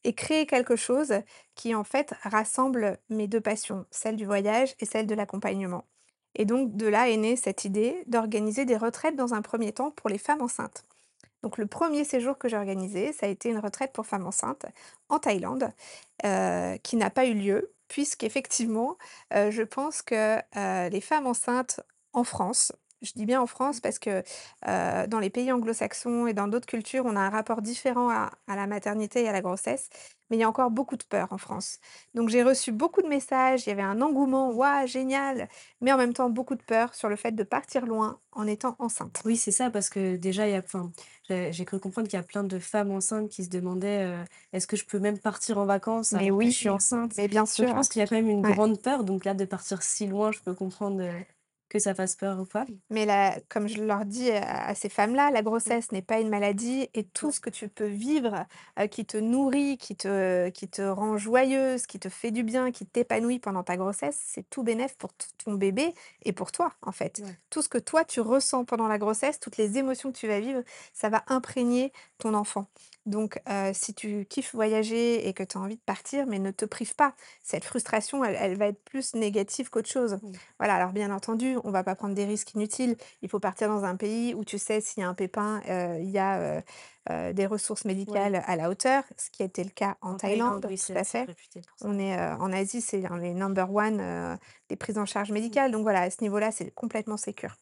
et 0.05 0.15
créer 0.15 0.47
quelque 0.47 0.77
chose 0.77 1.15
qui, 1.57 1.75
en 1.75 1.85
fait, 1.85 2.15
rassemble 2.23 2.99
mes 3.11 3.27
2 3.29 3.41
passions, 3.41 3.87
celle 3.91 4.17
du 4.17 4.25
voyage 4.27 4.75
et 4.81 4.87
celle 4.87 5.07
de 5.07 5.15
l'accompagnement?» 5.15 5.85
Et 6.35 6.45
donc 6.45 6.77
de 6.77 6.87
là 6.87 7.09
est 7.11 7.17
née 7.17 7.37
cette 7.37 7.65
idée 7.65 8.05
d'organiser 8.07 8.65
des 8.65 8.77
retraites 8.77 9.17
dans 9.17 9.35
un 9.35 9.43
premier 9.43 9.73
temps 9.73 9.91
pour 9.91 10.11
les 10.11 10.19
femmes 10.19 10.43
enceintes. 10.43 10.85
Donc 11.43 11.59
le 11.59 11.67
premier 11.67 12.05
séjour 12.05 12.39
que 12.39 12.49
j'ai 12.49 12.57
organisé, 12.57 13.13
ça 13.13 13.27
a 13.27 13.29
été 13.29 13.49
une 13.51 13.59
retraite 13.59 13.93
pour 13.93 14.07
femmes 14.07 14.27
enceintes 14.27 14.67
en 15.09 15.19
Thaïlande, 15.19 15.71
heu, 16.25 16.79
qui 16.83 16.97
n'a 16.97 17.11
pas 17.11 17.27
eu 17.27 17.35
lieu 17.35 17.73
puisqu'effectivement, 17.89 18.97
heu, 19.35 19.51
je 19.51 19.63
pense 19.63 20.03
que, 20.03 20.39
heu, 20.39 20.91
les 20.91 21.01
femmes 21.01 21.27
enceintes 21.27 21.81
en 22.13 22.25
France, 22.25 22.73
je 23.03 23.13
dis 23.15 23.27
bien 23.27 23.41
en 23.41 23.47
France 23.47 23.81
parce 23.81 23.99
que, 23.99 24.23
heu, 24.69 25.07
dans 25.09 25.19
les 25.21 25.31
pays 25.31 25.51
anglo-saxons 25.53 26.27
et 26.27 26.35
dans 26.35 26.49
d'autres 26.49 26.67
cultures, 26.67 27.05
on 27.07 27.17
a 27.17 27.21
un 27.21 27.31
rapport 27.31 27.63
différent 27.63 28.11
à 28.11 28.31
à 28.47 28.57
la 28.57 28.67
maternité 28.67 29.23
et 29.25 29.29
à 29.29 29.33
la 29.33 29.41
grossesse, 29.43 29.89
mais 30.31 30.37
il 30.37 30.41
y 30.41 30.43
a 30.45 30.49
encore 30.49 30.71
beaucoup 30.71 30.97
de 30.97 31.05
peur 31.05 31.29
en 31.33 31.39
France. 31.39 31.79
Donc 32.15 32.29
j'ai 32.29 32.43
reçu 32.43 32.73
beaucoup 32.73 33.03
de 33.03 33.09
messages, 33.09 33.67
il 33.67 33.71
y 33.71 33.73
avait 33.73 33.83
un 33.83 34.01
engouement: 34.03 34.51
«Waouh, 34.53 34.87
génial!» 34.87 35.49
mais 35.81 35.93
en 35.93 35.97
même 35.99 36.15
temps 36.15 36.31
beaucoup 36.31 36.55
de 36.57 36.63
peur 36.63 36.95
sur 36.95 37.09
le 37.09 37.17
fait 37.17 37.33
de 37.33 37.43
partir 37.45 37.87
loin 37.87 38.21
en 38.33 38.47
étant 38.47 38.77
enceinte. 38.79 39.27
Oui, 39.27 39.37
c'est 39.37 39.51
ça, 39.53 39.71
parce 39.71 39.91
que 39.91 40.17
déjà, 40.17 40.49
il 40.49 40.53
y 40.53 40.55
a 40.55 40.61
enfin, 40.61 40.93
j'ai 41.29 41.65
cru 41.67 41.79
comprendre 41.79 42.09
qu'il 42.09 42.17
y 42.17 42.21
a 42.21 42.23
plein 42.23 42.43
de 42.43 42.59
femmes 42.59 42.91
enceintes 42.91 43.29
qui 43.29 43.45
se 43.45 43.51
demandaient, 43.51 44.05
heu: 44.07 44.25
«Est-ce 44.55 44.67
que 44.67 44.77
je 44.77 44.87
peux 44.87 44.99
même 44.99 45.19
partir 45.19 45.59
en 45.59 45.67
vacances 45.67 46.13
Mais 46.13 46.31
que 46.39 46.49
je 46.49 46.49
oui, 46.49 46.57
suis 46.57 46.69
enceinte?» 46.71 47.15
mais 47.17 47.27
bien 47.27 47.45
donc 47.59 47.67
je 47.69 47.75
sûr, 47.75 47.75
pense 47.75 47.89
qu'il 47.91 48.01
y 48.01 48.03
a 48.03 48.07
quand 48.07 48.15
même 48.17 48.29
une 48.31 48.45
ouais. 48.45 48.47
grande 48.47 48.81
peur, 48.81 49.05
donc 49.05 49.27
là, 49.27 49.35
de 49.35 49.45
partir 49.45 49.83
si 49.83 50.07
loin, 50.07 50.33
je 50.33 50.41
peux 50.41 50.55
comprendre, 50.55 51.03
heu, 51.03 51.25
que 51.71 51.79
ça 51.79 51.95
fasse 51.95 52.17
peur 52.17 52.39
aux 52.41 52.45
femmes? 52.47 52.79
Mais 52.93 53.07
la 53.07 53.39
comme 53.49 53.69
je 53.69 53.81
leur 53.83 54.05
dis 54.05 54.31
à 54.33 54.67
à 54.67 54.75
ces 54.75 54.89
femmes-là, 54.89 55.31
la 55.31 55.43
Mmh. 55.67 55.73
grossesse 55.73 55.93
n'est 55.93 56.03
pas 56.03 56.19
une 56.21 56.29
maladie 56.29 56.89
et 56.95 57.05
tout 57.05 57.31
ce 57.31 57.39
que 57.41 57.51
tu 57.51 57.69
peux 57.69 57.87
vivre, 57.87 58.47
qui 58.91 59.07
te 59.07 59.17
nourrit, 59.17 59.79
qui 59.79 59.95
te 59.97 60.49
qui 60.51 60.69
te 60.69 60.83
rend 60.83 61.17
joyeuse, 61.19 61.87
qui 61.87 62.01
te 62.01 62.09
fait 62.09 62.33
du 62.33 62.43
bien, 62.43 62.73
qui 62.73 62.87
t'épanouit 62.87 63.39
pendant 63.39 63.63
ta 63.63 63.77
grossesse, 63.77 64.19
c'est 64.25 64.49
tout 64.51 64.65
bénef 64.65 64.97
pour 64.97 65.11
ton 65.45 65.55
bébé 65.55 65.95
et 66.25 66.33
pour 66.33 66.51
toi, 66.51 66.75
en 66.83 66.91
fait. 66.93 67.23
Ouais. 67.23 67.39
Tout 67.49 67.63
ce 67.63 67.69
que 67.69 67.79
toi, 67.79 68.05
tu 68.05 68.21
ressens 68.21 68.65
pendant 68.65 68.89
la 68.89 68.99
grossesse, 68.99 69.39
toutes 69.39 69.57
les 69.57 69.79
émotions 69.79 70.11
que 70.13 70.19
tu 70.19 70.27
vas 70.29 70.41
vivre, 70.41 70.63
ça 70.93 71.09
va 71.11 71.23
imprégner 71.29 71.93
ton 72.19 72.35
enfant. 72.35 72.67
Donc 73.07 73.41
si 73.73 73.95
tu 73.95 74.27
kiffes 74.27 74.55
voyager 74.55 75.29
et 75.29 75.33
que 75.35 75.43
tu 75.43 75.57
as 75.59 75.61
envie 75.61 75.77
de 75.77 75.81
partir, 75.83 76.27
mais 76.27 76.39
ne 76.39 76.51
te 76.51 76.65
prive 76.65 76.95
pas. 76.95 77.15
Cette 77.43 77.65
frustration, 77.65 78.25
elle 78.25 78.37
elle 78.41 78.57
va 78.57 78.67
être 78.67 78.83
plus 78.85 79.15
négative 79.15 79.71
qu'autre 79.71 79.89
chose. 79.89 80.19
Mmh. 80.23 80.39
Voilà, 80.59 80.75
alors 80.75 80.93
bien 80.93 81.11
entendu, 81.15 81.57
on 81.65 81.71
va 81.71 81.85
pas 81.85 81.95
prendre 81.95 82.15
des 82.15 82.25
risques 82.25 82.55
inutiles. 82.55 82.97
Il 83.23 83.29
faut 83.29 83.41
partir 83.41 83.69
dans 83.69 83.85
un 83.85 83.97
pays 83.97 84.35
où 84.35 84.45
tu 84.45 84.59
sais 84.59 84.81
s'il 84.81 85.03
y 85.03 85.05
a 85.05 85.09
un 85.09 85.15
pépin, 85.15 85.61
heu, 85.69 85.99
il 86.01 86.11
y 86.11 86.19
a, 86.19 86.59
heu 86.59 86.63
heu, 87.11 87.33
des 87.35 87.47
ressources 87.47 87.85
Ouais. 88.07 88.25
médicales 88.25 88.43
à 88.47 88.57
la 88.57 88.69
hauteur, 88.71 89.05
ce 89.19 89.31
qui 89.31 89.43
a 89.43 89.47
été 89.47 89.65
le 89.65 89.71
cas 89.71 89.97
en 90.03 90.15
En 90.15 90.17
Thaïlande, 90.17 90.67
oui, 90.67 90.79
tout 90.79 90.91
à 90.99 91.05
fait. 91.05 91.31
On 91.81 91.99
est, 91.99 92.17
en 92.19 92.53
Asie, 92.53 92.81
c'est 92.83 93.07
un 93.07 93.19
les 93.19 93.33
number 93.35 93.73
one, 93.75 94.39
des 94.69 94.77
prises 94.77 94.99
en 94.99 95.07
charge 95.07 95.33
Mmh. 95.33 95.33
médicales, 95.33 95.71
donc 95.73 95.83
voilà, 95.83 96.03
à 96.03 96.11
ce 96.11 96.23
niveau-là, 96.23 96.51
c'est 96.53 96.71
complètement 96.73 97.17
sécure. 97.17 97.57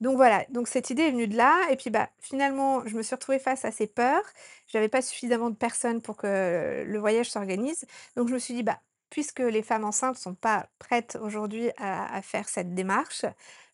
Donc 0.00 0.16
voilà, 0.16 0.46
donc 0.48 0.66
cette 0.68 0.88
idée 0.90 1.02
est 1.04 1.10
venue 1.10 1.28
de 1.28 1.36
là 1.36 1.68
et 1.70 1.76
puis, 1.76 1.90
bah, 1.90 2.08
finalement, 2.20 2.86
je 2.86 2.96
me 2.96 3.02
suis 3.02 3.14
retrouvée 3.14 3.38
face 3.38 3.66
à 3.66 3.70
ces 3.70 3.86
peurs. 3.86 4.22
J'avais 4.66 4.88
pas 4.88 5.02
suffisamment 5.02 5.50
de 5.50 5.56
personnes 5.56 6.00
pour 6.00 6.16
que 6.16 6.84
le 6.86 6.98
voyage 6.98 7.28
s'organise. 7.30 7.84
Donc 8.16 8.28
je 8.28 8.32
me 8.34 8.38
suis 8.38 8.54
dit: 8.54 8.62
«Bah, 8.62 8.80
puisque 9.10 9.40
les 9.40 9.62
femmes 9.62 9.84
enceintes 9.84 10.16
sont 10.16 10.34
pas 10.34 10.68
prêtes 10.78 11.18
aujourd'hui 11.20 11.70
à 11.78 12.22
faire 12.22 12.48
cette 12.48 12.74
démarche, 12.74 13.24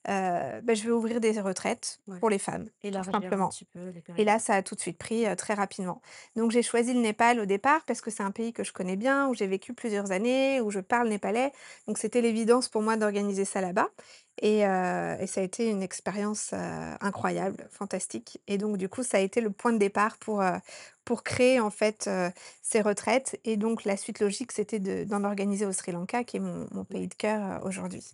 bah, 0.06 0.74
je 0.74 0.82
vais 0.84 0.90
ouvrir 0.90 1.20
des 1.20 1.40
retraites 1.40 2.00
Ouais. 2.06 2.18
pour 2.18 2.30
les 2.30 2.38
femmes, 2.38 2.66
tout 2.66 2.88
Élargir 2.88 3.14
un 3.14 3.20
simplement». 3.20 3.48
peu 3.50 3.56
Et 4.18 4.24
là, 4.24 4.38
ça 4.38 4.54
a 4.54 4.62
tout 4.62 4.74
de 4.74 4.80
suite 4.80 4.98
pris, 4.98 5.24
très 5.36 5.54
rapidement. 5.54 6.00
Donc 6.36 6.50
j'ai 6.50 6.62
choisi 6.62 6.94
le 6.94 7.00
Népal 7.00 7.40
au 7.40 7.46
départ 7.46 7.84
parce 7.86 8.00
que 8.00 8.10
c'est 8.10 8.22
un 8.22 8.30
pays 8.30 8.52
que 8.52 8.64
je 8.64 8.72
connais 8.72 8.96
bien, 8.96 9.28
où 9.28 9.34
j'ai 9.34 9.46
vécu 9.46 9.74
plusieurs 9.74 10.12
années, 10.12 10.60
où 10.60 10.70
je 10.70 10.80
parle 10.80 11.08
népalais. 11.08 11.52
Donc 11.86 11.98
c'était 11.98 12.20
l'évidence 12.20 12.68
pour 12.68 12.82
moi 12.82 12.96
d'organiser 12.96 13.44
ça 13.44 13.60
là-bas 13.60 13.88
et 14.42 14.60
et 14.60 15.26
ça 15.26 15.40
a 15.40 15.42
été 15.42 15.68
une 15.70 15.82
expérience, 15.82 16.52
incroyable, 17.00 17.66
fantastique 17.70 18.40
et 18.46 18.58
donc 18.58 18.76
du 18.76 18.88
coup, 18.88 19.02
ça 19.02 19.18
a 19.18 19.20
été 19.20 19.40
le 19.40 19.50
point 19.50 19.72
de 19.72 19.78
départ 19.78 20.18
pour, 20.18 20.42
pour 21.04 21.22
créer 21.22 21.60
en 21.60 21.70
fait, 21.70 22.08
ces 22.62 22.80
retraites 22.82 23.38
et 23.44 23.56
donc 23.56 23.84
la 23.84 23.96
suite 23.96 24.20
logique, 24.20 24.52
c'était 24.52 24.78
de 24.78 25.04
d'en 25.04 25.24
organiser 25.24 25.66
au 25.66 25.72
Sri 25.72 25.92
Lanka 25.92 26.24
qui 26.24 26.36
est 26.36 26.40
mon 26.40 26.66
mon 26.72 26.84
pays 26.84 27.08
de 27.08 27.14
cœur, 27.14 27.64
aujourd'hui. 27.64 28.04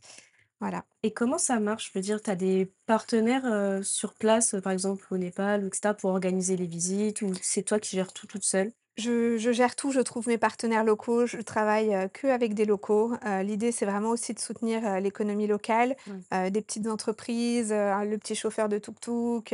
Voilà. 0.62 0.86
Et 1.02 1.12
comment 1.12 1.36
ça 1.38 1.58
marche? 1.60 1.88
Je 1.92 1.98
veux 1.98 2.02
dire, 2.02 2.22
tu 2.22 2.30
as 2.30 2.36
des 2.36 2.72
partenaires, 2.86 3.44
heu, 3.46 3.82
sur 3.82 4.14
place, 4.14 4.54
heu, 4.54 4.60
par 4.62 4.72
exemple 4.72 5.04
au 5.10 5.18
Népal 5.18 5.62
ou 5.64 5.68
pour 5.94 6.08
organiser 6.10 6.56
les 6.56 6.66
visites 6.66 7.20
ou 7.22 7.32
c'est 7.42 7.64
toi 7.64 7.78
qui 7.80 7.96
gères 7.96 8.12
tout 8.14 8.26
toute 8.26 8.44
seule? 8.44 8.72
Je 8.98 9.38
je 9.38 9.52
gère 9.52 9.74
tout, 9.74 9.90
je 9.90 10.00
trouve 10.00 10.28
mes 10.28 10.36
partenaires 10.36 10.84
locaux, 10.84 11.24
je 11.26 11.38
travaille, 11.38 11.94
heu, 11.94 12.08
qu'avec 12.08 12.52
des 12.52 12.66
locaux. 12.66 13.12
Heu, 13.24 13.40
l'idée, 13.42 13.72
c'est 13.72 13.86
vraiment 13.86 14.10
aussi 14.10 14.34
de 14.34 14.38
soutenir, 14.38 14.84
heu, 14.86 14.98
l'économie 15.00 15.46
locale, 15.46 15.96
des 16.30 16.60
petites 16.62 16.86
entreprises, 16.86 17.72
le 17.72 18.16
petit 18.18 18.34
chauffeur 18.34 18.68
de 18.68 18.78
tuk-tuk, 18.78 19.50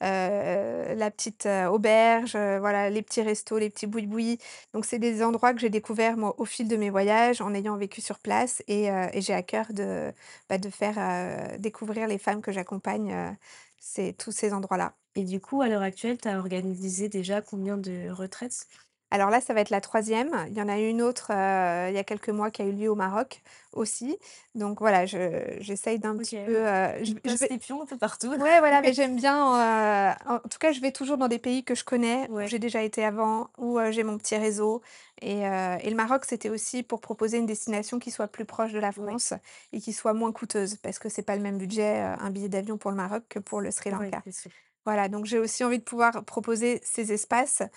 la 0.00 1.10
petite, 1.10 1.46
auberge, 1.70 2.32
voilà, 2.36 2.90
les 2.90 3.02
petits 3.02 3.22
restos, 3.22 3.58
les 3.58 3.70
petits 3.70 3.86
boui-boui. 3.86 4.38
Donc 4.74 4.84
c'est 4.84 4.98
des 4.98 5.22
endroits 5.22 5.54
que 5.54 5.60
j'ai 5.60 5.70
découverts, 5.70 6.16
moi, 6.18 6.34
au 6.38 6.44
fil 6.44 6.68
de 6.68 6.76
mes 6.76 6.90
voyages, 6.90 7.40
en 7.40 7.54
ayant 7.54 7.76
vécu 7.78 8.00
sur 8.02 8.18
place 8.18 8.62
et 8.68 8.90
j'ai 9.16 9.32
à 9.34 9.42
cœur 9.42 9.66
de, 9.72 10.12
bah, 10.50 10.58
de 10.58 10.68
faire, 10.68 11.58
découvrir 11.58 12.08
les 12.08 12.18
femmes 12.18 12.42
que 12.42 12.52
j'accompagne, 12.52 13.36
ces 13.80 14.12
tous 14.14 14.32
ces 14.32 14.52
endroits-là. 14.52 14.96
Et 15.16 15.24
du 15.24 15.40
coup, 15.40 15.62
à 15.62 15.68
l'heure 15.68 15.82
actuelle, 15.82 16.16
tu 16.16 16.28
as 16.28 16.38
organisé 16.38 17.08
déjà 17.08 17.42
combien 17.42 17.76
de 17.76 18.08
retraites? 18.08 18.68
Alors 19.10 19.30
là, 19.30 19.40
ça 19.40 19.54
va 19.54 19.60
être 19.60 19.70
la 19.70 19.80
troisième. 19.80 20.32
Il 20.48 20.54
y 20.54 20.60
en 20.62 20.68
a 20.68 20.78
une 20.78 21.00
autre, 21.00 21.30
heu, 21.32 21.88
il 21.90 21.94
y 21.94 21.98
a 21.98 22.04
quelques 22.04 22.28
mois 22.28 22.50
qui 22.50 22.62
a 22.62 22.64
eu 22.66 22.72
lieu 22.72 22.88
au 22.90 22.96
Maroc 22.96 23.42
aussi. 23.72 24.18
Donc 24.54 24.80
voilà, 24.80 25.06
je 25.06 25.56
j'essaye 25.60 25.98
d'un 26.00 26.18
OK, 26.18 26.18
petit 26.18 26.36
peu, 26.44 26.52
ouais. 26.52 26.66
heu, 26.66 27.04
je 27.04 27.12
Tu 27.12 27.20
je 27.24 27.36
passes 27.36 27.44
vais 27.44 27.48
tes 27.48 27.58
pions 27.58 27.82
un 27.82 27.86
peu 27.86 27.98
partout. 27.98 28.34
ouais, 28.36 28.58
voilà, 28.60 28.82
mais 28.82 28.94
j'aime 28.94 29.16
bien, 29.16 30.12
heu, 30.12 30.16
en 30.26 30.40
tout 30.40 30.58
cas, 30.60 30.72
je 30.72 30.80
vais 30.80 30.92
toujours 30.92 31.18
dans 31.18 31.28
des 31.28 31.38
pays 31.40 31.64
que 31.64 31.74
je 31.76 31.84
connais, 31.84 32.30
où 32.30 32.34
Ouais. 32.34 32.48
j'ai 32.48 32.58
déjà 32.60 32.82
été 32.82 33.04
avant, 33.04 33.50
où, 33.58 33.78
heu, 33.80 33.92
j'ai 33.92 34.04
mon 34.04 34.18
petit 34.18 34.36
réseau 34.36 34.82
et 35.22 35.46
heu 35.46 35.78
et 35.82 35.90
le 35.90 35.96
Maroc, 35.96 36.24
c'était 36.26 36.50
aussi 36.50 36.82
pour 36.82 37.00
proposer 37.00 37.38
une 37.38 37.46
destination 37.46 37.98
qui 38.00 38.10
soit 38.12 38.28
plus 38.28 38.44
proche 38.46 38.72
de 38.72 38.80
la 38.80 38.92
Ouais. 38.96 39.20
France 39.20 39.34
et 39.72 39.80
qui 39.80 39.92
soit 39.94 40.14
moins 40.14 40.32
coûteuse 40.32 40.76
parce 40.78 40.98
que 41.00 41.08
c'est 41.10 41.22
pas 41.24 41.36
le 41.36 41.42
même 41.42 41.58
budget, 41.58 42.00
heu, 42.02 42.16
un 42.20 42.30
billet 42.30 42.48
d'avion 42.50 42.78
pour 42.78 42.90
le 42.92 42.96
Maroc 42.98 43.24
que 43.30 43.38
pour 43.40 43.60
le 43.62 43.70
Sri 43.72 43.90
Ouais, 43.90 44.12
Lanka. 44.12 44.24
c'est 44.24 44.32
sûr. 44.32 44.50
Voilà, 44.86 45.08
donc 45.08 45.26
j'ai 45.26 45.38
aussi 45.40 45.64
envie 45.64 45.78
de 45.78 45.84
pouvoir 45.84 46.24
proposer 46.24 46.80
ces 46.84 47.12
espaces, 47.12 47.60
heu, 47.62 47.68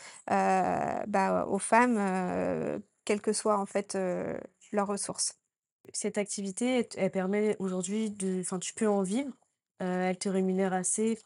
bah, 1.08 1.46
aux 1.50 1.60
femmes, 1.60 1.98
heu, 1.98 2.84
quelles 3.06 3.22
que 3.22 3.34
soient 3.34 3.58
en 3.60 3.66
fait, 3.66 3.96
heu, 3.96 4.40
leurs 4.72 4.88
ressources. 4.88 5.36
cette 5.94 6.18
activité, 6.20 6.88
elle 6.98 7.12
permet 7.12 7.56
aujourd'hui 7.60 8.12
de 8.12 8.42
enfin, 8.42 8.60
tu 8.60 8.74
peux 8.76 8.88
en 8.90 9.04
vivre? 9.04 9.32
Elle 9.80 10.18
te 10.20 10.30
rémunère 10.30 10.74
assez? 10.74 11.20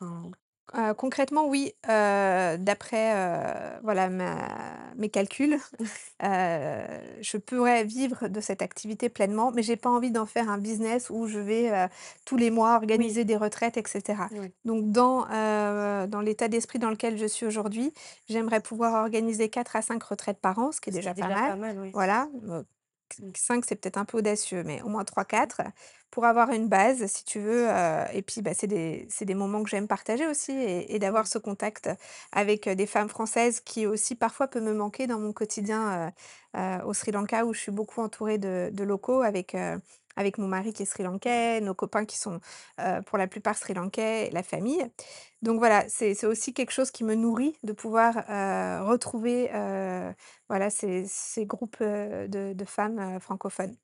Heu, 0.72 0.94
concrètement, 0.96 1.46
oui, 1.48 1.74
heu, 1.90 2.58
d'après, 2.58 3.14
heu, 3.16 3.80
voilà, 3.84 4.10
ma 4.10 4.48
mes 4.96 5.10
calculs, 5.10 5.56
heu, 5.56 5.58
je 7.22 7.38
pourrais 7.38 7.84
vivre 7.84 8.28
de 8.30 8.40
cette 8.42 8.62
activité 8.62 9.10
pleinement, 9.10 9.52
mais 9.52 9.62
j'ai 9.64 9.76
pas 9.76 9.90
envie 9.90 10.12
d'en 10.12 10.26
faire 10.26 10.50
un 10.50 10.58
business 10.58 11.10
où 11.10 11.28
je 11.28 11.40
vais, 11.40 11.70
heu, 11.72 11.90
tous 12.26 12.38
les 12.38 12.50
mois 12.50 12.76
Oui. 12.94 13.14
organiser 13.16 13.26
des 13.26 13.36
retraites 13.38 13.78
et 13.78 13.84
cetera. 13.88 14.30
Ouais. 14.30 14.54
Donc 14.66 14.92
dans, 14.92 15.26
heu, 15.30 16.08
dans 16.08 16.22
l'état 16.22 16.48
d'esprit 16.48 16.80
dans 16.80 16.90
lequel 16.92 17.18
je 17.18 17.26
suis 17.26 17.46
aujourd'hui, 17.46 17.94
j'aimerais 18.30 18.62
pouvoir 18.62 18.94
organiser 19.04 19.50
4 19.50 19.76
à 19.76 19.82
5 19.82 20.02
retraites 20.04 20.40
par 20.42 20.58
an, 20.60 20.72
ce 20.72 20.80
qui 20.82 20.90
est 20.90 20.94
déjà 20.94 21.14
pas 21.14 21.30
déjà 21.30 21.32
mal. 21.32 21.42
pas 21.42 21.56
mal, 21.56 21.80
oui. 21.80 21.94
Voilà. 21.94 22.30
5 23.36 23.66
c'est 23.68 23.76
peut-être 23.76 23.98
un 23.98 24.06
peu 24.06 24.18
audacieux, 24.20 24.64
mais 24.64 24.82
au 24.84 24.90
moins 24.90 25.04
3-4 25.06 25.62
pour 26.12 26.26
avoir 26.26 26.52
une 26.52 26.68
base 26.70 27.06
si 27.08 27.26
tu 27.26 27.40
veux, 27.40 27.68
heu 27.70 28.04
et 28.14 28.22
puis, 28.22 28.42
bah, 28.42 28.54
c'est 28.54 28.68
des 28.68 29.08
des 29.22 29.34
moments 29.36 29.64
que 29.64 29.70
j'aime 29.70 29.88
partager 29.88 30.28
aussi 30.28 30.52
et 30.54 31.00
d'avoir 31.00 31.26
ce 31.28 31.38
contact 31.40 31.90
avec, 32.32 32.68
heu, 32.68 32.76
des 32.76 32.86
femmes 32.88 33.10
françaises 33.10 33.60
qui 33.62 33.88
aussi 33.88 34.16
parfois 34.16 34.48
peut 34.48 34.62
me 34.62 34.74
manquer 34.74 35.08
dans 35.08 35.20
mon 35.20 35.34
quotidien, 35.34 36.12
heu, 36.56 36.62
au 36.86 36.94
Sri 36.94 37.12
Lanka 37.12 37.46
où 37.46 37.54
je 37.54 37.60
suis 37.60 37.72
beaucoup 37.72 38.02
entourée 38.02 38.38
de 38.38 38.70
de 38.74 38.84
locaux 38.84 39.22
avec, 39.24 39.56
avec 40.16 40.38
mon 40.38 40.48
mari 40.48 40.74
qui 40.74 40.84
est 40.84 40.86
sri 40.86 41.04
lankais, 41.04 41.62
nos 41.62 41.74
copains 41.74 42.06
qui 42.06 42.18
sont, 42.18 42.40
pour 43.06 43.18
la 43.18 43.28
plupart 43.28 43.58
sri 43.58 43.74
lankais, 43.74 44.30
la 44.32 44.44
famille. 44.44 44.86
Donc 45.42 45.60
voilà, 45.60 45.84
c'est 45.90 46.26
aussi 46.26 46.54
quelque 46.54 46.72
chose 46.72 46.92
qui 46.92 47.04
me 47.04 47.16
nourrit 47.16 47.58
de 47.64 47.74
pouvoir, 47.74 48.16
retrouver, 48.88 49.50
voilà 50.50 50.70
ces 50.70 51.46
groupes, 51.46 51.82
de 51.82 52.66
femmes, 52.66 53.20
francophones. 53.20 53.76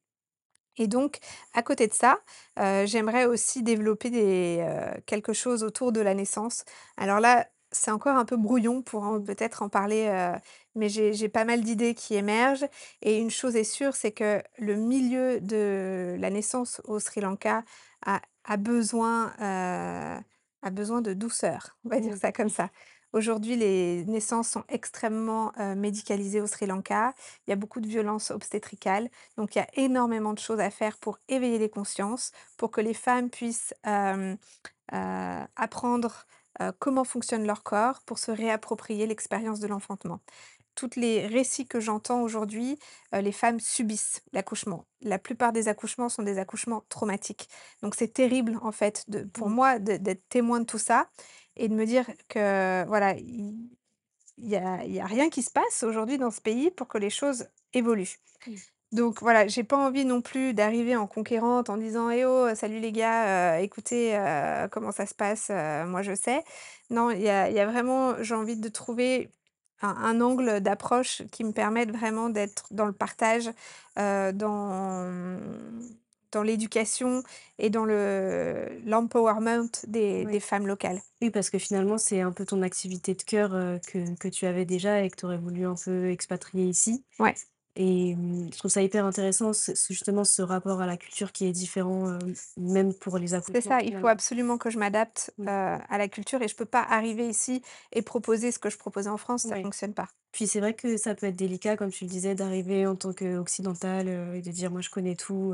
Et 0.78 0.88
donc 0.88 1.20
à 1.54 1.62
côté 1.62 1.88
de 1.88 1.94
ça, 1.94 2.20
j'aimerais 2.58 3.26
aussi 3.26 3.64
développer 3.64 4.12
quelque 5.06 5.34
chose 5.34 5.64
autour 5.64 5.92
de 5.92 6.00
la 6.00 6.14
naissance. 6.14 6.64
Alors 6.96 7.20
là, 7.20 7.48
c'est 7.72 7.92
encore 7.92 8.16
un 8.18 8.26
peu 8.26 8.38
brouillon 8.38 8.82
pour 8.82 9.22
peut-être 9.24 9.62
en 9.64 9.70
parler, 9.70 10.08
heu, 10.08 10.40
mais 10.76 10.90
j'ai 10.90 11.30
pas 11.30 11.46
mal 11.46 11.62
d'idées 11.64 11.94
qui 11.96 12.16
émergent 12.16 12.66
et 13.02 13.18
une 13.20 13.30
chose 13.32 13.56
est 13.56 13.64
sûre, 13.64 13.96
c'est 13.96 14.12
que 14.12 14.42
le 14.58 14.76
milieu 14.76 15.40
de 15.42 16.16
la 16.20 16.30
naissance 16.30 16.82
au 16.86 17.00
Sri 17.00 17.22
Lanka 17.22 17.64
a 18.06 18.22
a 18.46 18.58
besoin, 18.58 19.34
heu, 19.40 20.22
a 20.62 20.70
besoin 20.72 21.02
de 21.02 21.14
douceur, 21.14 21.78
on 21.86 21.90
va 21.90 22.00
dire 22.00 22.14
Mmh. 22.14 22.20
ça 22.20 22.32
comme 22.32 22.50
ça. 22.50 22.70
Aujourd'hui, 23.14 23.56
les 23.56 24.06
naissances 24.06 24.50
sont 24.50 24.64
extrêmement, 24.70 25.52
heu, 25.60 25.76
médicalisées 25.76 26.42
au 26.42 26.48
Sri 26.48 26.66
Lanka. 26.68 27.14
Il 27.48 27.50
y 27.50 27.54
a 27.54 27.56
beaucoup 27.56 27.82
de 27.82 27.88
violences 27.88 28.30
obstétricales, 28.32 29.10
donc 29.38 29.56
il 29.56 29.60
y 29.60 29.62
a 29.62 29.68
énormément 29.76 30.34
de 30.34 30.40
choses 30.40 30.60
à 30.60 30.70
faire 30.70 30.98
pour 30.98 31.18
éveiller 31.28 31.58
les 31.60 31.70
consciences, 31.70 32.32
pour 32.58 32.72
que 32.72 32.82
les 32.82 32.94
femmes 32.94 33.30
puissent, 33.30 33.74
apprendre, 35.56 36.26
heu, 36.62 36.72
comment 36.80 37.04
fonctionne 37.04 37.46
leur 37.46 37.64
corps, 37.64 38.02
pour 38.06 38.20
se 38.20 38.32
réapproprier 38.32 39.08
l'expérience 39.08 39.60
de 39.60 39.68
l'enfantement. 39.68 40.22
Toutes 40.76 40.96
les 40.96 41.28
récits 41.28 41.68
que 41.68 41.80
j'entends 41.82 42.22
aujourd'hui, 42.22 42.80
heu, 43.14 43.20
les 43.22 43.32
femmes 43.34 43.60
subissent 43.60 44.22
l'accouchement. 44.34 44.86
La 45.02 45.20
plupart 45.20 45.52
des 45.54 45.68
accouchements 45.68 46.10
sont 46.10 46.24
des 46.24 46.38
accouchements 46.40 46.86
traumatiques. 46.90 47.50
Donc 47.84 47.96
c'est 47.96 48.14
terrible 48.14 48.58
en 48.62 48.72
fait 48.72 49.04
de 49.10 49.24
pour 49.26 49.50
Mmh. 49.50 49.52
moi 49.52 49.80
d'être 49.80 50.28
témoin 50.30 50.62
de 50.62 50.66
tout 50.66 50.78
ça 50.80 51.10
et 51.58 51.68
de 51.70 51.76
me 51.76 51.86
dire 51.86 52.06
que 52.30 52.86
voilà, 52.88 53.16
il 53.18 53.70
il 54.38 54.50
y 54.50 54.56
a 54.58 54.86
y 54.86 55.00
a 55.00 55.06
rien 55.06 55.30
qui 55.30 55.44
se 55.44 55.52
passe 55.52 55.84
aujourd'hui 55.84 56.18
dans 56.18 56.32
ce 56.32 56.42
pays 56.42 56.72
pour 56.72 56.88
que 56.88 56.98
les 56.98 57.10
choses 57.12 57.48
évoluent. 57.74 58.18
Mmh. 58.46 58.60
Donc 58.92 59.22
voilà, 59.22 59.48
j'ai 59.48 59.64
pas 59.64 59.78
envie 59.78 60.04
non 60.04 60.22
plus 60.22 60.54
d'arriver 60.56 60.96
en 60.96 61.06
conquérante 61.06 61.70
en 61.70 61.78
disant: 61.78 62.10
«Eh 62.10 62.26
oh, 62.26 62.48
salut 62.56 62.80
les 62.80 62.92
gars, 62.92 63.58
heu, 63.60 63.64
écoutez, 63.64 64.16
heu, 64.18 64.68
comment 64.72 64.92
ça 64.92 65.06
se 65.06 65.14
passe, 65.14 65.50
heu, 65.52 65.86
moi 65.86 66.02
je 66.02 66.16
sais». 66.16 66.44
Non, 66.90 67.12
il 67.12 67.22
y 67.22 67.30
a 67.30 67.50
il 67.50 67.56
y 67.56 67.60
a 67.60 67.68
vraiment 67.68 68.16
j'ai 68.24 68.34
envie 68.34 68.58
de 68.58 68.68
trouver 68.70 69.30
un 69.82 69.90
un 69.90 70.22
angle 70.22 70.60
d'approche 70.62 71.22
qui 71.32 71.44
me 71.44 71.52
permette 71.52 71.92
vraiment 71.92 72.30
d'être 72.30 72.66
dans 72.72 72.86
le 72.88 72.94
partage, 72.94 73.52
dans, 73.96 75.40
dans 76.32 76.44
l'éducation 76.44 77.24
et 77.60 77.70
dans 77.70 77.86
le 77.86 78.80
l'empowerment 78.86 79.70
des 79.88 80.26
des 80.26 80.40
femmes 80.40 80.66
locales. 80.68 81.02
Oui, 81.22 81.30
parce 81.32 81.50
que 81.50 81.60
finalement, 81.60 81.98
c'est 81.98 82.22
un 82.22 82.32
peu 82.32 82.46
ton 82.46 82.62
activité 82.62 83.14
de 83.14 83.22
cœur, 83.24 83.52
que 83.88 84.16
que 84.18 84.28
tu 84.30 84.46
avais 84.46 84.66
déjà 84.66 85.02
et 85.04 85.10
que 85.10 85.16
tu 85.18 85.26
aurais 85.26 85.38
voulu 85.38 85.66
un 85.66 85.76
peu 85.76 86.10
expatrier 86.10 86.66
ici 86.66 87.04
Ouais. 87.20 87.36
Et 87.80 88.16
mmh, 88.16 88.52
je 88.54 88.60
trouve 88.60 88.72
ça 88.72 88.84
hyper 88.84 89.06
intéressant 89.06 89.52
justement 89.90 90.26
ce 90.26 90.44
rapport 90.44 90.82
à 90.82 90.88
la 90.88 90.98
culture 90.98 91.34
qui 91.34 91.46
est 91.48 91.54
différent, 91.54 92.10
heu, 92.12 92.38
même 92.58 92.94
pour 92.96 93.18
les 93.20 93.34
C'est 93.54 93.62
accouchements 93.62 93.62
ça, 93.62 93.82
il 93.82 93.94
faut 94.00 94.08
finalement. 94.08 94.08
absolument 94.08 94.58
que 94.58 94.70
je 94.70 94.78
m'adapte, 94.80 95.34
heu, 95.48 95.50
Mmh. 95.50 95.50
à 95.52 95.98
la 95.98 96.08
culture 96.08 96.42
et 96.42 96.48
je 96.48 96.56
peux 96.56 96.66
pas 96.66 96.82
arriver 96.82 97.28
ici 97.28 97.62
et 97.92 98.02
proposer 98.02 98.52
ce 98.52 98.60
que 98.60 98.70
je 98.70 98.78
proposais 98.78 99.10
en 99.10 99.18
France, 99.18 99.44
ça 99.44 99.56
Ouais. 99.56 99.62
fonctionne 99.62 99.94
pas. 99.94 100.10
Puis 100.34 100.48
c'est 100.48 100.60
vrai 100.62 100.76
que 100.76 100.98
ça 100.98 101.16
peut 101.16 101.28
être 101.28 101.36
délicat, 101.38 101.78
comme 101.78 101.92
tu 101.92 102.06
le 102.06 102.10
disais, 102.12 102.36
d'arriver 102.36 102.88
en 102.88 102.96
tant 102.96 103.14
qu'occidentale, 103.14 104.10
heu, 104.10 104.36
et 104.36 104.42
de 104.44 104.52
dire: 104.52 104.72
«Moi 104.72 104.82
je 104.82 104.90
connais 104.92 105.16
tout», 105.16 105.54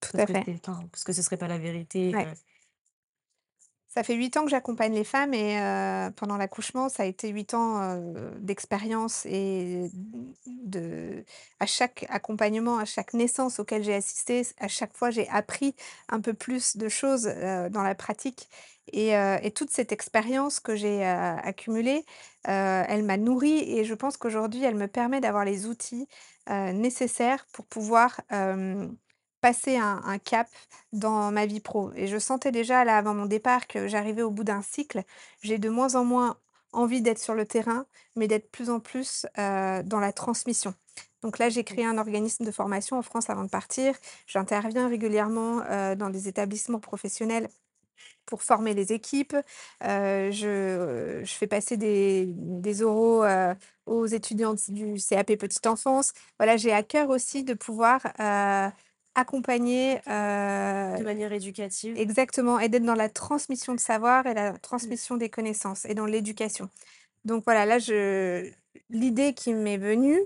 Tout 0.00 0.12
parce 0.12 0.22
à 0.22 0.26
que 0.26 0.34
fait. 0.34 0.46
c'est 0.46 0.68
enfin, 0.68 0.88
parce 0.92 1.04
que 1.04 1.12
ce 1.14 1.22
serait 1.22 1.38
pas 1.38 1.48
la 1.48 1.58
vérité, 1.58 2.14
Ouais. 2.14 2.28
Ça 3.94 4.02
fait 4.02 4.14
8 4.14 4.34
ans 4.38 4.44
que 4.44 4.50
j'accompagne 4.50 4.94
les 4.94 5.04
femmes 5.04 5.34
et 5.34 5.58
heu, 5.60 6.10
pendant 6.16 6.38
l'accouchement, 6.38 6.88
ça 6.88 7.02
a 7.02 7.06
été 7.06 7.28
8 7.28 7.52
ans, 7.52 7.78
heu, 7.82 8.30
d'expérience 8.40 9.26
et 9.26 9.90
de 10.46 11.22
à 11.60 11.66
chaque 11.66 12.06
accompagnement, 12.08 12.78
à 12.78 12.86
chaque 12.86 13.12
naissance 13.12 13.58
auquel 13.60 13.84
j'ai 13.84 13.92
assisté, 13.94 14.46
à 14.58 14.68
chaque 14.68 14.96
fois, 14.96 15.10
j'ai 15.10 15.28
appris 15.28 15.74
un 16.08 16.20
peu 16.22 16.32
plus 16.32 16.78
de 16.78 16.88
choses, 16.88 17.26
heu, 17.28 17.68
dans 17.68 17.82
la 17.82 17.94
pratique. 17.94 18.48
Et 18.94 19.10
et 19.42 19.50
toute 19.52 19.70
cette 19.70 19.92
expérience 19.92 20.58
que 20.58 20.74
j'ai, 20.74 21.04
accumulée, 21.04 22.04
elle 22.44 23.04
m'a 23.04 23.16
nourrie 23.18 23.60
et 23.78 23.84
je 23.84 23.94
pense 23.94 24.16
qu'aujourd'hui, 24.16 24.64
elle 24.64 24.74
me 24.74 24.88
permet 24.88 25.20
d'avoir 25.20 25.44
les 25.44 25.66
outils, 25.66 26.08
nécessaires 26.48 27.46
pour 27.52 27.66
pouvoir, 27.66 28.20
passer 29.42 29.76
un 29.76 30.00
un 30.06 30.18
cap 30.18 30.48
dans 30.94 31.30
ma 31.32 31.46
vie 31.46 31.60
pro 31.60 31.92
et 31.96 32.06
je 32.06 32.18
sentais 32.18 32.52
déjà 32.52 32.84
là, 32.84 32.96
avant 32.98 33.14
mon 33.14 33.26
départ, 33.26 33.66
que 33.66 33.88
j'arrivais 33.88 34.22
au 34.22 34.30
bout 34.30 34.44
d'un 34.44 34.62
cycle. 34.62 35.02
J'ai 35.42 35.58
de 35.58 35.68
moins 35.68 35.94
en 35.96 36.04
moins 36.04 36.38
envie 36.72 37.02
d'être 37.02 37.18
sur 37.18 37.34
le 37.34 37.44
terrain, 37.46 37.84
mais 38.16 38.28
d'être 38.28 38.50
plus 38.50 38.70
en 38.70 38.80
plus, 38.80 39.26
dans 39.36 40.00
la 40.00 40.12
transmission. 40.12 40.74
Donc 41.22 41.38
là, 41.38 41.48
j'ai 41.50 41.64
créé 41.64 41.84
un 41.84 41.98
organisme 41.98 42.44
de 42.44 42.50
formation 42.50 42.98
en 42.98 43.02
France 43.02 43.30
avant 43.30 43.44
de 43.44 43.50
partir. 43.50 43.94
J'interviens 44.26 44.88
régulièrement, 44.88 45.62
dans 45.96 46.10
des 46.10 46.28
établissements 46.28 46.80
professionnels 46.80 47.48
pour 48.26 48.42
former 48.42 48.74
les 48.74 48.92
équipes. 48.92 49.36
Je 49.82 51.20
je 51.24 51.32
fais 51.34 51.46
passer 51.46 51.76
des 51.76 52.26
des 52.28 52.82
oraux, 52.82 53.24
aux 53.86 54.06
étudiantes 54.06 54.70
du 54.70 54.96
CAP 55.08 55.36
petite 55.36 55.66
enfance. 55.66 56.12
Voilà, 56.38 56.56
j'ai 56.56 56.72
à 56.72 56.82
cœur 56.82 57.10
aussi 57.10 57.44
de 57.44 57.54
pouvoir, 57.54 58.00
accompagner, 59.14 60.00
De 60.96 61.02
manière 61.04 61.32
éducative. 61.34 61.96
exactement 61.96 62.58
et 62.58 62.68
d'être 62.68 62.84
dans 62.84 62.94
la 62.94 63.08
transmission 63.08 63.74
de 63.74 63.80
savoir 63.80 64.26
et 64.26 64.34
la 64.34 64.52
Mmh. 64.80 64.92
transmission 64.92 65.16
des 65.16 65.28
connaissances 65.30 65.84
et 65.84 65.94
dans 65.94 66.06
l'éducation. 66.06 66.70
Donc 67.24 67.44
voilà, 67.44 67.66
là, 67.66 67.78
je 67.80 68.50
l'idée 68.90 69.34
qui 69.34 69.54
m'est 69.54 69.78
venue, 69.78 70.20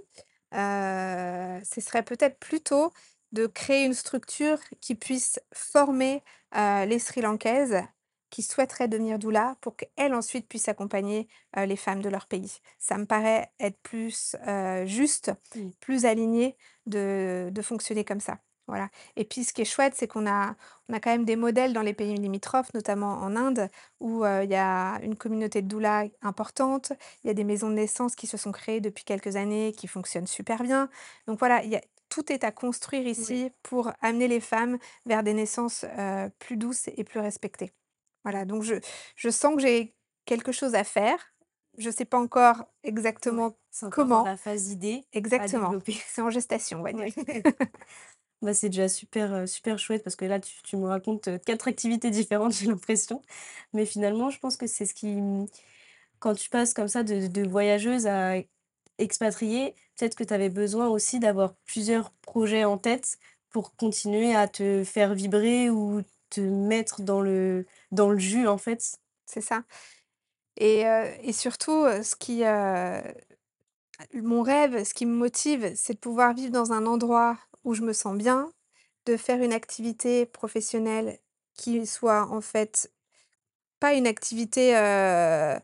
heu, 0.54 1.60
ce 1.64 1.80
serait 1.80 2.04
peut-être 2.04 2.38
plutôt 2.40 2.92
de 3.32 3.46
créer 3.46 3.86
une 3.86 3.94
structure 3.94 4.58
qui 4.82 4.94
puisse 4.96 5.40
former, 5.54 6.22
heu, 6.56 6.86
les 6.86 6.98
Sri 7.00 7.22
Lankaises 7.22 7.82
qui 8.30 8.42
souhaiteraient 8.42 8.88
devenir 8.88 9.18
doula 9.18 9.56
pour 9.62 9.76
qu'elles 9.76 10.14
ensuite 10.14 10.48
puissent 10.48 10.68
accompagner, 10.68 11.28
les 11.56 11.76
femmes 11.76 12.02
de 12.02 12.10
leur 12.10 12.26
pays. 12.28 12.58
Ça 12.78 12.98
me 12.98 13.06
paraît 13.06 13.52
être 13.60 13.78
plus, 13.82 14.36
juste, 14.86 15.32
Mmh. 15.54 15.72
plus 15.80 16.06
aligné 16.06 16.56
de 16.86 17.50
de 17.52 17.62
fonctionner 17.62 18.04
comme 18.04 18.20
ça. 18.20 18.38
Voilà 18.68 18.88
et 19.14 19.24
puis 19.24 19.44
ce 19.44 19.52
qui 19.52 19.62
est 19.62 19.64
chouette, 19.64 19.94
c'est 19.96 20.08
qu'on 20.08 20.26
a 20.26 20.56
on 20.88 20.94
a 20.94 21.00
quand 21.00 21.10
même 21.10 21.24
des 21.24 21.36
modèles 21.36 21.72
dans 21.72 21.82
les 21.82 21.94
pays 21.94 22.14
limitrophes, 22.14 22.72
notamment 22.74 23.14
en 23.14 23.36
Inde 23.36 23.68
où, 24.00 24.24
il 24.24 24.50
y 24.50 24.54
a 24.56 24.98
une 25.02 25.16
communauté 25.16 25.62
de 25.62 25.68
doulas 25.68 26.04
importante. 26.22 26.92
Il 27.24 27.28
y 27.28 27.30
a 27.30 27.34
des 27.34 27.44
maisons 27.44 27.68
de 27.70 27.74
naissance 27.74 28.14
qui 28.16 28.26
se 28.26 28.36
sont 28.36 28.52
créées 28.52 28.80
depuis 28.80 29.04
quelques 29.04 29.36
années, 29.36 29.72
qui 29.76 29.86
fonctionnent 29.86 30.26
super 30.26 30.62
bien. 30.62 30.88
Donc 31.26 31.38
voilà, 31.38 31.62
il 31.64 31.70
y 31.70 31.76
a 31.76 31.80
tout 32.08 32.32
est 32.32 32.44
à 32.44 32.52
construire 32.52 33.04
Oui. 33.04 33.10
ici 33.10 33.50
pour 33.62 33.92
amener 34.00 34.28
les 34.28 34.40
femmes 34.40 34.78
vers 35.06 35.22
des 35.22 35.34
naissances, 35.34 35.84
plus 36.38 36.56
douces 36.56 36.88
et 36.96 37.04
plus 37.04 37.20
respectées. 37.20 37.72
Voilà, 38.24 38.44
donc 38.44 38.62
je 38.62 38.74
je 39.14 39.30
sens 39.30 39.54
que 39.56 39.62
j'ai 39.62 39.94
quelque 40.24 40.52
chose 40.52 40.74
à 40.74 40.84
faire. 40.84 41.18
Je 41.78 41.90
sais 41.90 42.04
pas 42.06 42.18
encore 42.18 42.64
exactement 42.82 43.56
c'est 43.70 43.86
encore 43.86 44.06
dans 44.06 44.16
comment 44.16 44.24
la 44.24 44.36
phase 44.36 44.70
idée 44.70 45.04
exactement. 45.12 45.74
C'est 46.08 46.22
en 46.22 46.30
gestation, 46.30 46.80
on 46.80 46.82
va 46.82 46.92
dire. 46.92 47.04
Ouais. 47.04 47.42
Bah, 48.42 48.52
c'est 48.54 48.68
déjà 48.68 48.88
super, 48.88 49.48
super 49.48 49.78
chouette 49.78 50.04
parce 50.04 50.14
que 50.16 50.24
là, 50.26 50.38
tu 50.40 50.76
me 50.76 50.86
racontes, 50.86 51.28
4 51.46 51.68
activités 51.68 52.10
différentes, 52.10 52.52
j'ai 52.56 52.66
l'impression. 52.66 53.22
Mais 53.72 53.86
finalement, 53.86 54.30
je 54.30 54.38
pense 54.38 54.56
que 54.56 54.66
c'est 54.66 54.86
ce 54.86 54.94
qui, 54.94 55.08
mmh, 55.08 55.46
quand 56.20 56.34
tu 56.34 56.50
passes 56.50 56.74
comme 56.74 56.88
ça 56.88 57.02
de 57.04 57.48
voyageuse 57.48 58.06
à 58.06 58.36
expatriée, 58.98 59.74
peut-être 59.98 60.16
que 60.16 60.24
tu 60.24 60.34
avais 60.34 60.50
besoin 60.50 60.88
aussi 60.88 61.20
d'avoir 61.20 61.54
plusieurs 61.66 62.12
projets 62.22 62.64
en 62.64 62.78
tête 62.78 63.18
pour 63.50 63.76
continuer 63.76 64.34
à 64.34 64.48
te 64.48 64.84
faire 64.84 65.14
vibrer 65.14 65.70
ou 65.70 66.02
te 66.30 66.40
mettre 66.40 67.02
dans 67.02 67.20
le 67.22 67.66
dans 67.92 68.10
le 68.10 68.18
jus, 68.18 68.48
en 68.48 68.58
fait? 68.58 68.96
C'est 69.26 69.40
ça 69.42 69.64
et 70.58 70.82
et 71.22 71.32
surtout, 71.32 71.84
ce 72.04 72.16
qui, 72.16 72.44
mon 74.14 74.42
rêve, 74.42 74.84
ce 74.84 74.94
qui 74.94 75.06
me 75.06 75.14
motive, 75.14 75.72
c'est 75.76 75.94
de 75.94 75.98
pouvoir 75.98 76.34
vivre 76.34 76.52
dans 76.52 76.72
un 76.72 76.86
endroit 76.86 77.38
où 77.66 77.74
je 77.74 77.82
me 77.82 77.94
sens 77.94 78.16
bien, 78.18 78.52
de 79.06 79.16
faire 79.18 79.42
une 79.42 79.54
activité 79.54 80.26
professionnelle 80.26 81.18
qui 81.56 81.86
soit, 81.86 82.28
en 82.30 82.42
fait, 82.42 82.92
pas 83.80 83.94
une 83.94 84.06
activité, 84.06 84.74
heu 84.76 85.58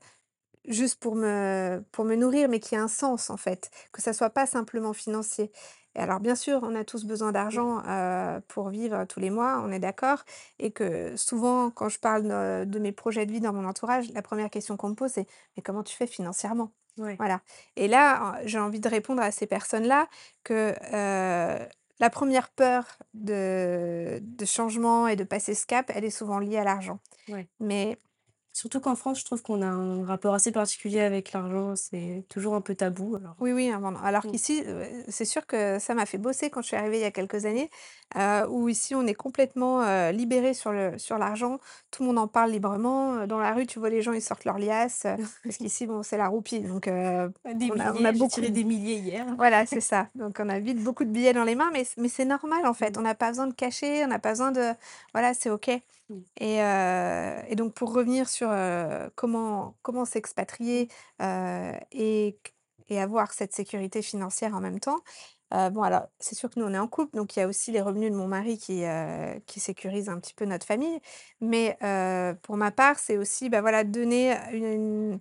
Juste 0.69 1.01
pour 1.01 1.17
me 1.17 1.85
pour 1.93 2.05
me 2.05 2.17
nourrir, 2.17 2.49
mais 2.49 2.61
qui 2.61 2.77
a 2.77 2.83
un 2.83 2.89
sens 2.89 3.31
en 3.31 3.37
fait, 3.39 3.71
que 3.93 4.03
ça 4.03 4.13
soit 4.13 4.31
pas 4.31 4.47
simplement 4.47 4.93
financier. 4.93 5.51
Et 5.97 6.01
alors 6.01 6.21
bien 6.21 6.37
sûr, 6.37 6.61
on 6.63 6.75
a 6.77 6.85
tous 6.85 7.05
besoin 7.05 7.33
d'argent, 7.33 7.83
heu, 7.89 8.41
pour 8.49 8.69
vivre 8.71 9.05
tous 9.07 9.21
les 9.21 9.31
mois, 9.31 9.61
on 9.65 9.73
est 9.73 9.81
d'accord 9.81 10.25
et 10.61 10.71
que 10.73 11.17
souvent 11.17 11.71
quand 11.71 11.89
je 11.89 11.99
parle 12.01 12.25
de 12.25 12.65
de 12.67 12.79
mes 12.81 12.93
projets 12.93 13.27
de 13.27 13.33
vie 13.33 13.41
dans 13.41 13.53
mon 13.55 13.67
entourage, 13.67 14.11
la 14.13 14.23
première 14.23 14.51
question 14.51 14.77
qu'on 14.77 14.91
me 14.91 14.95
pose 14.95 15.13
c'est: 15.13 15.27
«Mais 15.57 15.63
comment 15.63 15.83
tu 15.85 15.97
fais 15.97 16.07
financièrement?» 16.09 16.73
voilà 17.19 17.41
et 17.77 17.89
là, 17.89 18.39
j'ai 18.45 18.59
envie 18.59 18.81
de 18.81 18.89
répondre 18.89 19.23
à 19.23 19.31
ces 19.33 19.47
personnes-là 19.47 20.09
que, 20.45 20.75
heu, 20.95 21.69
la 22.01 22.11
première 22.11 22.51
peur 22.51 22.85
de 23.15 24.19
de 24.23 24.45
changement 24.45 25.09
et 25.09 25.17
de 25.17 25.25
passer 25.25 25.55
ce 25.55 25.67
cap, 25.67 25.91
elle 25.95 26.05
est 26.05 26.11
souvent 26.11 26.39
liée 26.39 26.59
à 26.59 26.65
l'argent. 26.65 27.01
ouais. 27.29 27.49
Mais 27.61 27.99
Surtout 28.53 28.81
qu'en 28.81 28.97
France, 28.97 29.21
je 29.21 29.25
trouve 29.25 29.43
qu'on 29.43 29.63
a 29.63 29.67
un 29.67 30.05
rapport 30.05 30.35
assez 30.35 30.53
particulier 30.53 31.01
avec 31.01 31.33
l'argent, 31.33 31.75
c'est 31.77 32.27
toujours 32.29 32.55
un 32.55 32.61
peu 32.61 32.75
tabou 32.75 33.17
alors, 33.17 33.37
Oui, 33.39 33.51
oui, 33.53 33.71
alors 34.05 34.25
mmh, 34.25 34.29
qu'ici, 34.29 34.63
heu, 34.67 34.85
c'est 35.09 35.25
sûr 35.25 35.47
que 35.47 35.79
ça 35.81 35.95
m'a 35.95 36.07
fait 36.07 36.19
bosser 36.19 36.49
quand 36.49 36.63
je 36.63 36.69
suis 36.69 36.77
arrivée 36.77 36.99
il 36.99 37.01
y 37.01 37.05
a 37.05 37.11
quelques 37.11 37.45
années, 37.45 37.71
heu, 38.17 38.47
où 38.49 38.69
ici 38.69 38.95
on 38.95 39.05
est 39.07 39.15
complètement, 39.15 39.83
heu, 39.83 40.13
libérés 40.13 40.55
sur 40.55 40.71
le 40.73 40.97
sur 40.99 41.19
l'argent. 41.19 41.59
Tout 41.91 42.03
le 42.05 42.09
monde 42.09 42.19
en 42.19 42.29
parle 42.29 42.53
librement, 42.53 43.27
dans 43.27 43.39
la 43.41 43.53
rue, 43.53 43.67
tu 43.67 43.81
vois 43.81 43.91
les 43.91 44.01
gens, 44.03 44.13
ils 44.13 44.23
sortent 44.23 44.45
leurs 44.45 44.59
liasses, 44.59 45.03
parce 45.47 45.59
qu'ici, 45.59 45.87
bon, 45.87 46.03
c'est 46.05 46.19
la 46.19 46.29
roupie 46.29 46.61
donc 46.61 46.87
des 47.55 47.71
on 47.71 47.81
a 47.81 47.93
on 47.95 48.13
beaucoup 48.13 48.41
tiré 48.41 48.51
des 48.51 48.65
milliers 48.65 48.97
hier. 48.99 49.27
voilà, 49.39 49.67
c'est 49.67 49.81
ça. 49.83 50.11
Donc 50.15 50.39
on 50.41 50.49
a 50.49 50.59
vite 50.61 50.79
beaucoup 50.83 51.05
de 51.05 51.11
billets 51.11 51.33
dans 51.33 51.45
les 51.45 51.55
mains, 51.57 51.71
mais 51.73 51.85
mais 51.99 52.09
c'est 52.09 52.25
normal 52.27 52.67
en 52.67 52.75
fait. 52.75 52.97
Mmh, 52.97 52.99
On 52.99 53.03
n'a 53.03 53.15
pas 53.15 53.29
besoin 53.31 53.47
de 53.49 53.55
cacher, 53.55 54.05
on 54.05 54.09
n'a 54.09 54.19
pas 54.19 54.31
besoin 54.33 54.53
de 54.53 54.73
voilà, 55.15 55.35
c'est 55.35 55.51
OK. 55.51 55.71
mmh, 56.09 56.23
Et 56.41 56.59
et 57.49 57.55
donc 57.57 57.75
pour 57.75 57.93
revenir 57.95 58.29
sur, 58.29 58.42
comment 59.15 59.77
comment 59.83 60.05
s'expatrier, 60.05 60.89
et 61.93 62.39
et 62.89 63.01
avoir 63.01 63.33
cette 63.33 63.55
sécurité 63.55 64.03
financière 64.03 64.55
en 64.55 64.61
même 64.61 64.81
temps. 64.81 65.01
Bon 65.51 65.83
alors, 65.83 66.07
c'est 66.19 66.35
sûr 66.35 66.49
que 66.51 66.59
nous 66.59 66.67
on 66.67 66.73
est 66.75 66.79
en 66.79 66.89
couple, 66.89 67.17
donc 67.17 67.37
il 67.37 67.41
y 67.41 67.43
a 67.43 67.47
aussi 67.49 67.73
les 67.73 67.81
revenus 67.83 68.11
de 68.11 68.17
mon 68.17 68.27
mari 68.29 68.59
qui, 68.59 68.83
qui 69.47 69.61
sécurisent 69.61 70.09
un 70.09 70.19
petit 70.19 70.35
peu 70.35 70.47
notre 70.47 70.67
famille. 70.67 71.01
Mais 71.41 71.77
pour 72.43 72.57
ma 72.57 72.71
part, 72.71 72.99
c'est 72.99 73.19
aussi, 73.19 73.51
bah, 73.51 73.61
voilà, 73.61 73.85
donner 73.85 74.35
une 74.53 75.21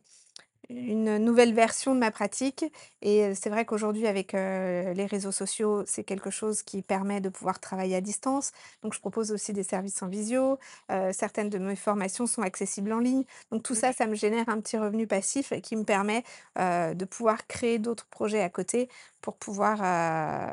nouvelle 0.72 1.54
version 1.54 1.94
de 1.94 2.00
ma 2.00 2.12
pratique 2.12 2.66
et 3.02 3.34
c'est 3.36 3.50
vrai 3.50 3.66
qu'aujourd'hui 3.66 4.08
avec, 4.08 4.34
les 4.34 5.06
réseaux 5.06 5.32
sociaux, 5.32 5.84
c'est 5.86 6.04
quelque 6.04 6.30
chose 6.30 6.62
qui 6.62 6.82
permet 6.82 7.22
de 7.22 7.30
pouvoir 7.30 7.60
travailler 7.60 7.96
à 7.96 8.02
distance. 8.02 8.52
Donc 8.84 8.94
je 8.94 9.00
propose 9.00 9.32
aussi 9.32 9.54
des 9.54 9.64
services 9.64 10.02
en 10.02 10.08
visio, 10.08 10.60
certaines 11.12 11.50
de 11.50 11.58
mes 11.58 11.76
formations 11.76 12.28
sont 12.28 12.42
accessibles 12.42 12.94
en 12.94 13.00
ligne. 13.00 13.24
Donc 13.52 13.64
tout 13.64 13.76
ça, 13.76 13.88
ouais, 13.88 13.94
ça 13.94 14.08
me 14.08 14.16
génère 14.16 14.50
un 14.50 14.60
petit 14.60 14.78
revenu 14.78 15.08
passif 15.08 15.54
qui 15.62 15.76
me 15.76 15.84
permet, 15.84 16.24
de 16.58 17.06
pouvoir 17.06 17.48
créer 17.48 17.80
d'autres 17.80 18.08
projets 18.08 18.42
à 18.42 18.50
côté 18.50 18.90
pour 19.22 19.36
pouvoir, 19.36 19.78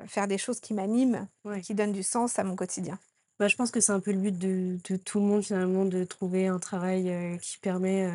faire 0.09 0.29
des 0.29 0.39
choses 0.39 0.61
qui 0.61 0.75
m'animent 0.75 1.29
ouais. 1.45 1.61
qui 1.61 1.75
donnent 1.75 1.93
du 1.93 2.03
sens 2.03 2.39
à 2.39 2.45
mon 2.45 2.57
quotidien. 2.57 2.99
Bah, 3.39 3.47
je 3.47 3.55
pense 3.55 3.71
que 3.71 3.81
c'est 3.81 3.93
un 3.93 4.01
peu 4.01 4.11
le 4.11 4.19
but 4.19 4.37
de 4.37 4.79
de 4.91 4.97
tout 4.97 5.21
le 5.21 5.27
monde 5.27 5.45
finalement, 5.45 5.85
de 5.85 6.03
trouver 6.03 6.49
un 6.49 6.59
travail, 6.59 7.39
qui 7.41 7.59
permet, 7.59 8.11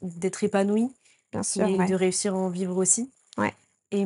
d'être 0.00 0.42
épanoui 0.42 0.90
Bien 1.34 1.42
sûr, 1.42 1.70
et 1.74 1.84
de 1.84 1.94
réussir 1.94 2.34
à 2.34 2.38
en 2.38 2.50
vivre 2.50 2.76
aussi. 2.76 3.12
Ouais. 3.38 3.54
Et 3.92 4.02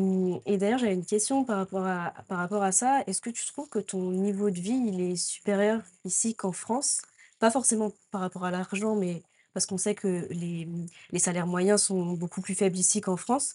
et 0.47 0.59
d'ailleurs, 0.59 0.79
j'avais 0.81 0.95
une 0.95 1.07
question 1.07 1.45
par 1.45 1.59
rapport 1.59 1.87
à 1.87 2.15
par 2.29 2.39
rapport 2.39 2.63
à 2.63 2.73
ça. 2.73 3.03
Est-ce 3.07 3.21
que 3.23 3.31
tu 3.31 3.47
trouves 3.47 3.69
que 3.71 3.79
ton 3.81 4.13
niveau 4.13 4.51
de 4.51 4.61
vie, 4.61 4.83
il 4.89 5.01
est 5.01 5.17
supérieur 5.17 5.83
ici 6.05 6.35
qu'en 6.37 6.53
France? 6.53 7.03
Pas 7.41 7.51
forcément 7.51 7.93
par 8.11 8.21
rapport 8.23 8.45
à 8.45 8.51
l'argent, 8.53 8.97
mais 8.97 9.23
parce 9.55 9.67
qu'on 9.67 9.79
sait 9.79 9.95
que 9.97 10.29
les, 10.31 10.69
les 11.11 11.19
salaires 11.21 11.47
moyens 11.47 11.83
sont 11.83 12.13
beaucoup 12.15 12.43
plus 12.43 12.55
faibles 12.57 12.77
ici 12.79 13.01
qu'en 13.01 13.17
France. 13.17 13.55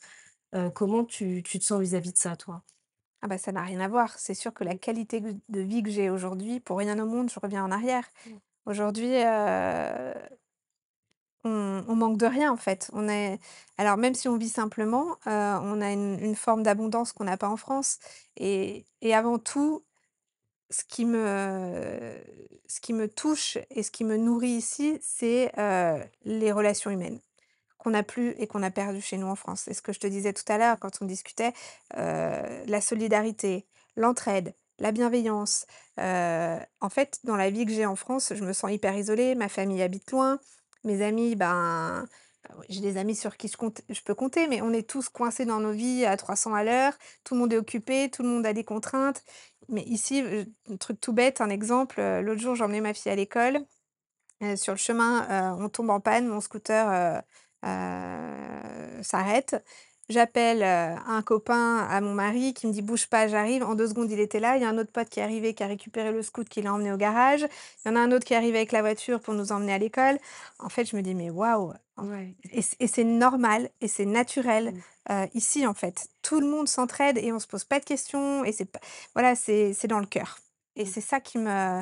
Heu, 0.55 0.71
comment 0.71 1.05
tu 1.05 1.43
tu 1.43 1.59
te 1.59 1.65
sens 1.65 1.81
vis-à-vis 1.81 2.13
de 2.13 2.17
ça, 2.19 2.35
toi? 2.37 2.63
Ah 3.21 3.27
bah, 3.27 3.37
ça 3.37 3.51
n'a 3.53 3.61
rien 3.63 3.79
à 3.79 3.87
voir. 3.87 4.17
C'est 4.19 4.33
sûr 4.33 4.53
que 4.53 4.63
la 4.63 4.75
qualité 4.77 5.21
de 5.21 5.59
vie 5.61 5.81
que 5.81 5.89
j'ai 5.89 6.09
aujourd'hui, 6.09 6.59
pour 6.59 6.77
rien 6.77 6.99
au 6.99 7.05
monde, 7.05 7.29
je 7.31 7.39
reviens 7.39 7.63
en 7.63 7.71
arrière. 7.71 8.05
mmh, 8.25 8.39
Aujourd'hui, 8.65 9.07
heu, 9.23 10.13
on 11.49 11.95
manque 11.95 12.17
de 12.17 12.25
rien, 12.25 12.51
en 12.51 12.57
fait. 12.57 12.89
On 12.93 13.09
est 13.09 13.39
alors 13.77 13.97
même 13.97 14.15
si 14.15 14.27
on 14.27 14.37
vit 14.37 14.49
simplement, 14.49 15.11
heu, 15.27 15.31
on 15.31 15.81
a 15.81 15.91
une 15.91 16.35
forme 16.35 16.63
d'abondance 16.63 17.13
qu'on 17.13 17.25
n'a 17.25 17.37
pas 17.37 17.49
en 17.49 17.57
France 17.57 17.99
et 18.37 18.85
et 19.01 19.13
avant 19.15 19.39
tout, 19.39 19.83
ce 20.69 20.83
qui 20.89 21.05
me 21.05 22.15
ce 22.67 22.79
qui 22.81 22.93
me 22.93 23.07
touche 23.09 23.57
et 23.71 23.83
ce 23.83 23.91
qui 23.91 24.03
me 24.05 24.17
nourrit 24.17 24.49
ici, 24.49 24.99
c'est, 25.01 25.51
heu, 25.59 26.01
les 26.25 26.51
relations 26.51 26.91
humaines. 26.91 27.19
Qu'on 27.79 27.91
n'a 27.91 28.03
plus 28.03 28.31
et 28.39 28.47
qu'on 28.47 28.63
a 28.63 28.71
perdu 28.71 29.01
chez 29.01 29.17
nous 29.17 29.27
en 29.27 29.35
France. 29.35 29.63
C'est 29.65 29.73
ce 29.73 29.81
que 29.81 29.93
je 29.93 29.99
te 29.99 30.07
disais 30.07 30.33
tout 30.33 30.45
à 30.47 30.57
l'heure 30.57 30.79
quand 30.79 30.99
on 31.01 31.05
discutait, 31.05 31.53
heu, 31.97 32.63
la 32.67 32.81
solidarité, 32.81 33.65
l'entraide, 33.97 34.53
la 34.79 34.91
bienveillance. 34.93 35.65
En 35.97 36.89
fait, 36.89 37.19
dans 37.23 37.35
la 37.35 37.49
vie 37.49 37.65
que 37.65 37.71
j'ai 37.73 37.85
en 37.85 37.95
France, 37.95 38.33
je 38.35 38.43
me 38.43 38.53
sens 38.53 38.71
hyper 38.71 38.95
isolée, 38.97 39.35
ma 39.35 39.49
famille 39.49 39.81
habite 39.81 40.11
loin, 40.11 40.39
mes 40.83 41.01
amis, 41.03 41.35
ben, 41.35 42.07
j'ai 42.69 42.81
des 42.81 42.97
amis 42.97 43.15
sur 43.15 43.37
qui 43.37 43.47
je 43.47 43.57
compte 43.57 43.81
je 43.89 44.01
peux 44.01 44.15
compter, 44.15 44.47
mais 44.47 44.61
on 44.61 44.73
est 44.73 44.87
tous 44.89 45.09
coincés 45.09 45.45
dans 45.45 45.59
nos 45.59 45.71
vies 45.71 46.05
à 46.05 46.17
300 46.17 46.53
à 46.53 46.63
l'heure, 46.63 46.93
tout 47.23 47.35
le 47.35 47.39
monde 47.41 47.53
est 47.53 47.57
occupé, 47.57 48.09
tout 48.11 48.23
le 48.23 48.29
monde 48.29 48.45
a 48.45 48.53
des 48.53 48.63
contraintes. 48.65 49.23
Mais 49.69 49.83
ici, 49.83 50.23
un 50.69 50.77
truc 50.77 50.99
tout 51.01 51.13
bête, 51.13 51.39
un 51.41 51.49
exemple, 51.49 51.99
heu, 52.01 52.21
l'autre 52.21 52.41
jour, 52.41 52.55
j'emmenais 52.55 52.81
ma 52.81 52.93
fille 52.93 53.11
à 53.11 53.15
l'école 53.15 53.59
Heu, 54.43 54.55
sur 54.57 54.73
le 54.73 54.77
chemin, 54.79 55.23
heu, 55.57 55.63
on 55.63 55.69
tombe 55.69 55.89
en 55.91 55.99
panne, 56.01 56.27
mon 56.27 56.41
scooter, 56.41 57.23
s'arrête. 59.01 59.55
J'appelle, 60.09 60.61
heu, 60.63 60.99
un 61.07 61.21
copain 61.21 61.77
à 61.89 62.01
mon 62.01 62.13
mari 62.13 62.53
qui 62.53 62.67
me 62.67 62.73
dit: 62.73 62.81
«Bouge 62.81 63.07
pas, 63.07 63.27
j'arrive». 63.29 63.63
En 63.63 63.73
2 63.75 63.87
secondes, 63.87 64.11
il 64.11 64.19
était 64.19 64.39
là. 64.41 64.57
Il 64.57 64.61
y 64.61 64.65
a 64.65 64.69
un 64.69 64.77
autre 64.77 64.91
pote 64.91 65.07
qui 65.09 65.19
est 65.21 65.23
arrivé, 65.23 65.53
qui 65.53 65.63
a 65.63 65.67
récupéré 65.67 66.11
le 66.11 66.21
scoot, 66.21 66.47
qui 66.49 66.61
l'a 66.61 66.73
emmené 66.73 66.91
au 66.91 66.97
garage. 66.97 67.45
Il 67.85 67.89
y 67.89 67.91
en 67.91 67.95
a 67.95 67.99
un 68.01 68.11
autre 68.11 68.25
qui 68.25 68.33
est 68.33 68.37
arrivé 68.37 68.57
avec 68.57 68.73
la 68.73 68.81
voiture 68.81 69.21
pour 69.21 69.33
nous 69.33 69.51
emmener 69.53 69.73
à 69.73 69.77
l'école. 69.77 70.17
En 70.59 70.67
fait, 70.69 70.85
je 70.89 70.95
me 70.97 71.01
dis: 71.01 71.15
«Mais 71.15 71.29
waouh!» 71.29 71.71
ouais, 71.97 72.35
et 72.51 72.87
c'est 72.87 73.03
normal 73.05 73.69
et 73.81 73.87
c'est 73.87 74.05
naturel, 74.05 74.73
mmh, 75.09 75.13
heu, 75.13 75.27
ici, 75.35 75.65
en 75.65 75.73
fait. 75.73 76.07
Tout 76.21 76.39
le 76.41 76.47
monde 76.47 76.67
s'entraide 76.67 77.17
et 77.17 77.31
on 77.31 77.39
se 77.39 77.47
pose 77.47 77.63
pas 77.63 77.79
de 77.79 77.85
questions 77.85 78.43
et 78.43 78.51
c'est 78.51 78.69
voilà, 79.15 79.35
c'est 79.35 79.87
dans 79.87 79.99
le 79.99 80.05
cœur 80.05 80.39
et 80.75 80.83
mmh, 80.83 80.87
c'est 80.87 81.01
ça 81.01 81.19
qui 81.21 81.37
me 81.37 81.81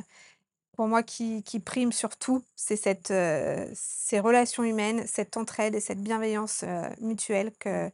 pour 0.81 0.87
moi, 0.89 1.03
qui 1.03 1.43
qui 1.43 1.59
prime 1.59 1.91
surtout, 1.91 2.43
c'est 2.55 2.75
cette, 2.75 3.11
heu, 3.11 3.69
ces 3.75 4.19
relations 4.19 4.63
humaines, 4.63 5.05
cette 5.07 5.37
entraide 5.37 5.75
et 5.75 5.79
cette 5.79 6.01
bienveillance, 6.01 6.63
heu, 6.63 6.81
mutuelle 7.01 7.51
que 7.59 7.91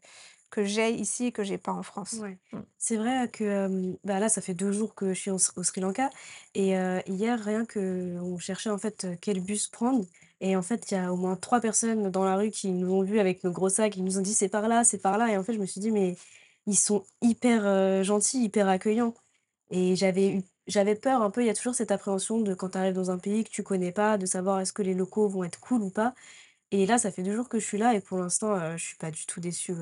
que 0.51 0.63
j'ai 0.65 0.91
ici 0.93 1.27
et 1.27 1.31
que 1.33 1.43
j'ai 1.43 1.57
pas 1.57 1.73
en 1.73 1.83
France. 1.83 2.19
Ouais. 2.21 2.37
Mmh. 2.53 2.59
C'est 2.77 2.97
vrai 2.97 3.29
que, 3.31 3.95
bah, 4.05 4.19
là, 4.19 4.29
ça 4.29 4.41
fait 4.41 4.53
2 4.53 4.71
jours 4.71 4.95
que 4.95 5.13
je 5.13 5.19
suis 5.19 5.31
au 5.31 5.37
Sri 5.39 5.81
Lanka 5.81 6.09
et 6.55 6.75
heu, 6.77 7.01
hier, 7.07 7.39
rien 7.43 7.65
qu'on 7.65 8.37
cherchait, 8.39 8.69
en 8.69 8.77
fait, 8.77 9.07
quel 9.21 9.41
bus 9.41 9.67
prendre 9.67 10.05
et 10.41 10.55
en 10.55 10.61
fait, 10.63 10.91
il 10.91 10.95
y 10.95 10.97
a 10.97 11.11
au 11.13 11.17
moins 11.17 11.35
3 11.35 11.59
personnes 11.61 12.11
dans 12.11 12.23
la 12.25 12.35
rue 12.37 12.51
qui 12.51 12.71
nous 12.71 12.93
ont 12.93 13.03
vus 13.03 13.19
avec 13.19 13.43
nos 13.43 13.51
gros 13.51 13.69
sacs. 13.69 13.97
Ils 13.97 14.03
nous 14.05 14.19
ont 14.19 14.21
dit: 14.21 14.33
«C'est 14.35 14.49
par 14.49 14.67
là, 14.67 14.83
c'est 14.85 14.99
par 15.01 15.17
là» 15.17 15.31
et 15.31 15.37
en 15.37 15.43
fait, 15.43 15.53
je 15.53 15.59
me 15.59 15.65
suis 15.65 15.81
dit: 15.81 15.91
«Mais 15.91 16.15
ils 16.67 16.75
sont 16.77 17.05
hyper, 17.23 18.03
gentils, 18.03 18.43
hyper 18.43 18.67
accueillants» 18.69 19.15
et 19.71 19.95
j'avais 19.95 20.29
eu 20.29 20.43
j'avais 20.67 20.95
peur 20.95 21.21
un 21.21 21.31
peu, 21.31 21.41
il 21.43 21.47
y 21.47 21.49
a 21.49 21.53
toujours 21.55 21.75
cette 21.75 21.91
appréhension 21.91 22.39
de 22.41 22.53
quand 22.53 22.69
tu 22.71 22.77
arrives 22.77 22.93
dans 22.95 23.11
un 23.11 23.19
pays 23.19 23.43
que 23.43 23.49
tu 23.49 23.63
connais 23.63 23.91
pas, 23.91 24.17
de 24.17 24.25
savoir 24.25 24.59
est-ce 24.59 24.73
que 24.73 24.81
les 24.83 24.93
locaux 24.93 25.27
vont 25.29 25.43
être 25.43 25.59
cool 25.59 25.81
ou 25.83 25.91
pas. 25.91 26.13
Et 26.71 26.85
là, 26.87 26.97
ça 26.99 27.11
fait 27.11 27.23
2 27.23 27.35
jours 27.35 27.49
que 27.49 27.59
je 27.59 27.65
suis 27.67 27.77
là 27.79 27.95
et 27.95 28.01
pour 28.01 28.19
l'instant, 28.19 28.55
heu, 28.57 28.77
je 28.77 28.85
suis 28.85 28.97
pas 28.97 29.11
du 29.11 29.25
tout 29.27 29.41
déçue, 29.41 29.75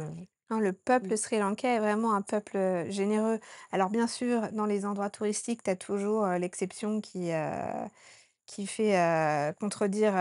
le 0.51 0.73
mmh, 1.01 1.11
peuple 1.11 1.17
sri-lankais 1.17 1.75
est 1.75 1.79
vraiment 1.79 2.13
un 2.13 2.21
peuple, 2.21 2.57
heu, 2.57 2.89
généreux. 2.91 3.39
Alors 3.71 3.89
bien 3.89 4.05
sûr, 4.07 4.51
dans 4.51 4.65
les 4.67 4.85
endroits 4.85 5.09
touristiques, 5.09 5.63
tu 5.63 5.69
as 5.71 5.75
toujours, 5.75 6.25
heu, 6.25 6.37
l'exception 6.37 7.01
qui, 7.01 7.31
heu, 7.31 7.87
qui 8.45 8.67
fait, 8.67 9.53
contredire, 9.59 10.13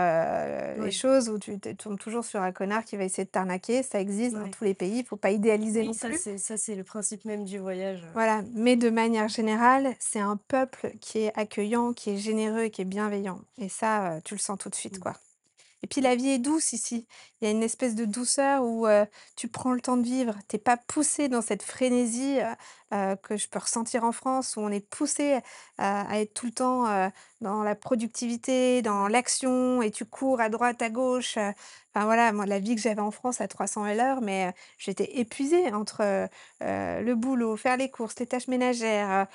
les 0.79 0.91
choses, 0.91 1.29
où 1.29 1.37
tu 1.39 1.59
tombes 1.59 1.99
toujours 1.99 2.25
sur 2.25 2.41
un 2.41 2.51
connard 2.51 2.83
qui 2.83 2.97
va 2.97 3.03
essayer 3.03 3.25
de 3.25 3.29
t'arnaquer. 3.29 3.83
Ça 3.83 3.99
existe 3.99 4.35
dans 4.35 4.49
tous 4.49 4.63
les 4.63 4.73
pays, 4.73 4.99
il 4.99 5.05
faut 5.05 5.15
pas 5.15 5.31
idéaliser 5.31 5.81
Oui, 5.81 5.87
non 5.87 5.93
ça 5.93 6.07
plus. 6.07 6.19
c'est 6.21 6.37
ça 6.37 6.57
c'est 6.57 6.75
le 6.75 6.83
principe 6.83 7.25
même 7.25 7.45
du 7.45 7.57
voyage, 7.57 8.05
Voilà, 8.13 8.41
mais 8.53 8.75
de 8.75 8.89
manière 8.89 9.27
générale, 9.27 9.95
c'est 9.99 10.19
un 10.19 10.37
peuple 10.47 10.91
qui 11.01 11.19
est 11.19 11.33
accueillant, 11.35 11.93
qui 11.93 12.11
est 12.11 12.17
généreux 12.17 12.63
et 12.63 12.69
qui 12.71 12.81
est 12.81 12.85
bienveillant 12.85 13.39
et 13.57 13.69
ça, 13.69 14.19
tu 14.23 14.33
le 14.35 14.39
sens 14.39 14.57
tout 14.57 14.69
de 14.69 14.75
suite, 14.75 14.97
mmh. 14.97 15.01
quoi 15.01 15.13
et 15.85 15.87
puis 15.87 16.01
la 16.01 16.15
vie 16.15 16.29
est 16.29 16.39
douce 16.39 16.73
ici. 16.73 17.05
Il 17.39 17.45
y 17.45 17.47
a 17.47 17.51
une 17.51 17.61
espèce 17.61 17.93
de 17.93 18.05
douceur 18.05 18.63
où, 18.63 18.87
tu 19.35 19.47
prends 19.47 19.71
le 19.71 19.81
temps 19.81 19.97
de 19.97 20.03
vivre. 20.03 20.33
Tu 20.49 20.55
es 20.55 20.59
pas 20.59 20.77
poussé 20.77 21.29
dans 21.29 21.43
cette 21.43 21.61
frénésie, 21.61 22.39
que 22.89 23.37
je 23.37 23.47
peux 23.47 23.59
ressentir 23.59 24.03
en 24.03 24.11
France 24.11 24.55
où 24.57 24.61
on 24.61 24.69
est 24.69 24.79
poussé 24.89 25.41
à 25.77 26.19
être 26.19 26.33
tout 26.33 26.47
le 26.47 26.53
temps, 26.53 27.11
dans 27.39 27.61
la 27.61 27.75
productivité, 27.75 28.81
dans 28.81 29.07
l'action 29.07 29.83
et 29.83 29.91
tu 29.91 30.05
cours 30.05 30.41
à 30.41 30.49
droite, 30.49 30.81
à 30.81 30.89
gauche, 30.89 31.37
enfin 31.37 32.05
voilà, 32.05 32.31
moi 32.31 32.47
la 32.47 32.57
vie 32.57 32.75
que 32.75 32.81
j'avais 32.81 33.01
en 33.01 33.11
France 33.11 33.39
à 33.39 33.47
300 33.47 33.83
à 33.83 33.93
l'heure, 33.93 34.21
mais 34.21 34.55
j'étais 34.79 35.19
épuisée 35.19 35.71
entre, 35.71 36.27
le 36.61 37.13
boulot, 37.13 37.57
faire 37.57 37.77
les 37.77 37.91
courses, 37.91 38.17
les 38.17 38.25
tâches 38.25 38.47
ménagères, 38.47 39.27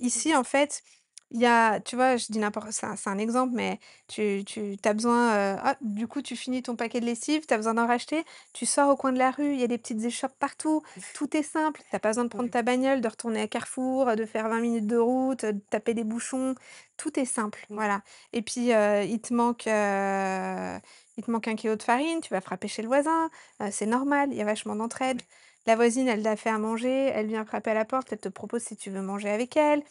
ici 0.00 0.34
en 0.34 0.42
fait, 0.42 0.82
il 1.30 1.40
y 1.40 1.46
a 1.46 1.80
tu 1.80 1.96
vois, 1.96 2.16
je 2.16 2.26
dis 2.30 2.38
n'importe 2.38 2.70
c'est 2.72 2.86
un 2.86 2.96
c'est 2.96 3.10
un 3.10 3.18
exemple, 3.18 3.52
mais 3.54 3.78
tu 4.08 4.42
tu 4.46 4.76
as 4.84 4.92
besoin, 4.94 5.34
heu, 5.56 5.58
ah 5.62 5.76
du 5.80 6.06
coup 6.08 6.22
tu 6.22 6.36
finis 6.36 6.62
ton 6.62 6.76
paquet 6.76 7.00
de 7.00 7.06
lessive, 7.06 7.46
tu 7.46 7.54
as 7.54 7.56
besoin 7.56 7.74
d'en 7.74 7.86
racheter, 7.86 8.24
tu 8.52 8.66
sors 8.66 8.88
au 8.90 8.96
coin 8.96 9.12
de 9.12 9.18
la 9.18 9.30
rue, 9.32 9.52
il 9.54 9.60
y 9.60 9.64
a 9.64 9.66
des 9.66 9.78
petites 9.78 10.04
échoppes 10.04 10.38
partout, 10.38 10.82
tout 11.12 11.36
est 11.36 11.42
simple, 11.42 11.82
tu 11.90 11.96
as 11.96 12.00
pas 12.00 12.10
besoin 12.10 12.24
de 12.24 12.28
prendre 12.30 12.48
Ouais. 12.48 12.50
ta 12.50 12.62
bagnole, 12.62 13.00
de 13.00 13.08
retourner 13.08 13.40
à 13.42 13.48
Carrefour, 13.48 14.14
de 14.16 14.24
faire 14.26 14.48
20 14.48 14.60
minutes 14.60 14.86
de 14.86 14.96
route, 14.98 15.44
de 15.44 15.58
taper 15.70 15.94
des 15.94 16.04
bouchons, 16.04 16.54
tout 16.96 17.18
est 17.18 17.24
simple, 17.24 17.66
voilà 17.70 18.02
et 18.32 18.42
puis, 18.42 18.72
heu, 18.72 19.04
il 19.04 19.20
te 19.20 19.34
manque, 19.34 19.66
heu, 19.66 20.78
il 21.16 21.24
te 21.24 21.30
manque 21.30 21.48
1 21.48 21.56
kilogramme 21.56 21.78
de 21.78 21.82
farine, 21.82 22.20
tu 22.20 22.32
vas 22.34 22.40
frapper 22.40 22.68
chez 22.68 22.82
le 22.82 22.88
voisin, 22.88 23.30
c'est 23.70 23.86
normal, 23.86 24.28
il 24.32 24.36
y 24.38 24.42
a 24.42 24.44
vachement 24.44 24.76
d'entraide. 24.76 25.20
Ouais. 25.20 25.26
La 25.66 25.74
voisine, 25.74 26.06
elle 26.06 26.22
t'a 26.22 26.36
fait 26.36 26.50
à 26.50 26.58
manger, 26.58 27.06
elle 27.12 27.26
vient 27.26 27.44
frapper 27.44 27.70
à 27.72 27.74
la 27.74 27.84
porte, 27.84 28.12
elle 28.12 28.18
te 28.20 28.28
propose 28.28 28.62
si 28.62 28.76
tu 28.76 28.90
veux 28.90 29.02
manger 29.02 29.30
avec 29.30 29.56
elle. 29.56 29.82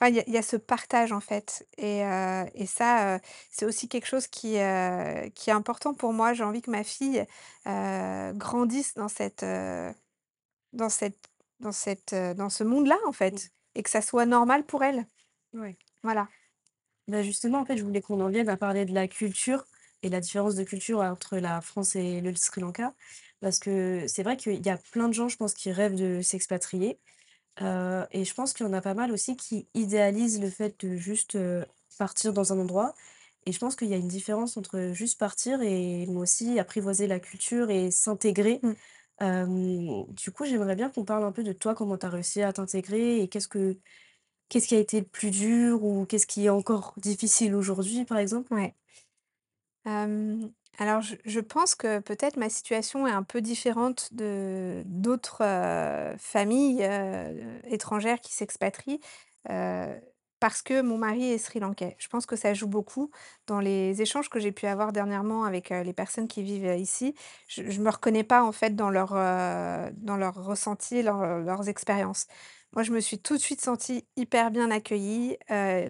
Enfin, 0.00 0.10
il 0.10 0.16
y 0.16 0.20
a 0.20 0.24
il 0.28 0.32
y 0.32 0.36
a 0.38 0.42
ce 0.42 0.56
partage, 0.56 1.12
en 1.12 1.20
fait 1.20 1.66
et 1.76 2.00
et 2.54 2.66
ça, 2.66 3.20
c'est 3.50 3.64
aussi 3.66 3.88
quelque 3.88 4.06
chose 4.06 4.26
qui, 4.28 4.52
qui 5.34 5.50
est 5.50 5.52
important 5.52 5.94
pour 5.94 6.12
moi. 6.12 6.32
J'ai 6.34 6.44
envie 6.44 6.62
que 6.62 6.70
ma 6.70 6.84
fille, 6.84 7.24
grandisse 7.66 8.94
dans 8.94 9.08
cette, 9.08 9.44
dans 10.72 10.88
cette 10.88 11.18
dans 11.60 11.72
cette, 11.72 12.14
dans 12.14 12.50
ce 12.50 12.64
monde-là, 12.64 12.96
en 13.06 13.12
Mmh. 13.30 13.38
fait 13.38 13.52
et 13.74 13.82
que 13.82 13.90
ça 13.90 14.00
soit 14.02 14.26
normal 14.26 14.64
pour 14.66 14.82
elle. 14.84 15.06
Ouais. 15.52 15.78
Voilà. 16.02 16.28
Bah, 17.08 17.22
justement, 17.22 17.60
en 17.60 17.64
fait, 17.64 17.76
je 17.78 17.84
voulais 17.84 18.02
qu'on 18.02 18.20
en 18.20 18.28
vienne 18.28 18.48
à 18.48 18.56
parler 18.56 18.84
de 18.84 18.92
la 18.94 19.08
culture 19.08 19.64
et 20.02 20.10
la 20.10 20.20
différence 20.20 20.54
de 20.54 20.64
culture 20.64 21.00
entre 21.00 21.38
la 21.38 21.60
France 21.60 21.96
et 21.96 22.20
le 22.20 22.34
Sri 22.36 22.60
Lanka. 22.60 22.94
Parce 23.40 23.58
que 23.58 24.04
c'est 24.08 24.22
vrai 24.22 24.36
qu'il 24.36 24.64
y 24.64 24.70
a 24.70 24.76
plein 24.92 25.08
de 25.08 25.14
gens, 25.14 25.28
je 25.28 25.36
pense, 25.36 25.54
qui 25.54 25.72
rêvent 25.72 25.94
de 25.94 26.20
s'expatrier. 26.22 26.98
Heu 27.60 28.06
et 28.12 28.24
je 28.24 28.34
pense 28.34 28.52
qu'il 28.54 28.66
y 28.66 28.68
en 28.68 28.72
a 28.72 28.80
pas 28.80 28.94
mal 28.94 29.12
aussi 29.12 29.36
qui 29.36 29.68
idéalisent 29.74 30.40
le 30.40 30.50
fait 30.50 30.78
de 30.84 30.96
juste, 30.96 31.34
heu, 31.36 31.64
partir 31.98 32.32
dans 32.32 32.52
un 32.52 32.58
endroit 32.58 32.94
et 33.46 33.52
je 33.52 33.58
pense 33.58 33.76
qu'il 33.76 33.88
y 33.88 33.94
a 33.94 33.96
une 33.96 34.08
différence 34.08 34.56
entre 34.56 34.90
juste 34.92 35.18
partir 35.18 35.62
et 35.62 36.06
moi 36.06 36.22
aussi 36.22 36.58
apprivoiser 36.58 37.06
la 37.06 37.20
culture 37.20 37.70
et 37.70 37.90
s'intégrer. 37.90 38.60
Mmh. 38.62 38.72
Hem, 39.20 40.04
du 40.14 40.30
coup, 40.32 40.44
j'aimerais 40.44 40.76
bien 40.76 40.90
qu'on 40.90 41.04
parle 41.04 41.24
un 41.24 41.32
peu 41.32 41.42
de 41.44 41.52
toi, 41.52 41.74
comment 41.74 41.98
tu 41.98 42.06
as 42.06 42.10
réussi 42.10 42.42
à 42.42 42.52
t'intégrer 42.52 43.20
et 43.22 43.28
qu'est-ce 43.28 43.48
que 43.48 43.78
qu'est-ce 44.50 44.68
qui 44.68 44.76
a 44.76 44.78
été 44.80 45.00
le 45.00 45.06
plus 45.06 45.30
dur 45.32 45.84
ou 45.84 46.06
qu'est-ce 46.06 46.26
qui 46.26 46.46
est 46.46 46.50
encore 46.50 46.94
difficile 46.98 47.54
aujourd'hui, 47.54 48.04
par 48.06 48.18
exemple? 48.18 48.52
Ouais. 48.54 48.74
Hem, 49.84 50.54
alors 50.78 51.02
je 51.24 51.40
pense 51.40 51.74
que 51.74 51.98
peut-être 52.00 52.36
ma 52.36 52.48
situation 52.48 53.06
est 53.06 53.10
un 53.12 53.22
peu 53.24 53.40
différente 53.40 54.08
de 54.14 54.82
d'autres, 54.86 55.42
heu, 55.44 56.16
familles, 56.18 56.82
heu, 56.84 57.60
étrangères 57.64 58.20
qui 58.20 58.32
s'expatrient, 58.32 59.00
heu, 59.50 60.00
parce 60.40 60.62
que 60.62 60.80
mon 60.82 60.96
mari 60.98 61.32
est 61.32 61.38
sri-lankais. 61.38 61.96
Je 61.98 62.06
pense 62.08 62.24
que 62.26 62.36
ça 62.36 62.54
joue 62.54 62.68
beaucoup 62.68 63.10
dans 63.48 63.58
les 63.60 64.00
échanges 64.02 64.30
que 64.30 64.38
j'ai 64.38 64.52
pu 64.52 64.66
avoir 64.66 64.92
dernièrement 64.92 65.44
avec, 65.44 65.70
les 65.70 65.92
personnes 65.92 66.28
qui 66.28 66.42
vivent, 66.44 66.76
ici. 66.78 67.14
Je 67.48 67.68
je 67.70 67.80
me 67.80 67.90
reconnais 67.90 68.22
pas 68.24 68.44
en 68.44 68.52
fait 68.52 68.76
dans 68.76 68.90
leur, 68.90 69.14
heu, 69.16 69.90
dans 69.96 70.16
ressentis, 70.36 71.02
leurs 71.02 71.68
expériences. 71.68 72.26
Moi, 72.74 72.82
je 72.82 72.92
me 72.92 73.00
suis 73.00 73.18
tout 73.18 73.34
de 73.36 73.40
suite 73.42 73.62
sentie 73.62 74.06
hyper 74.16 74.50
bien 74.50 74.70
accueillie, 74.70 75.36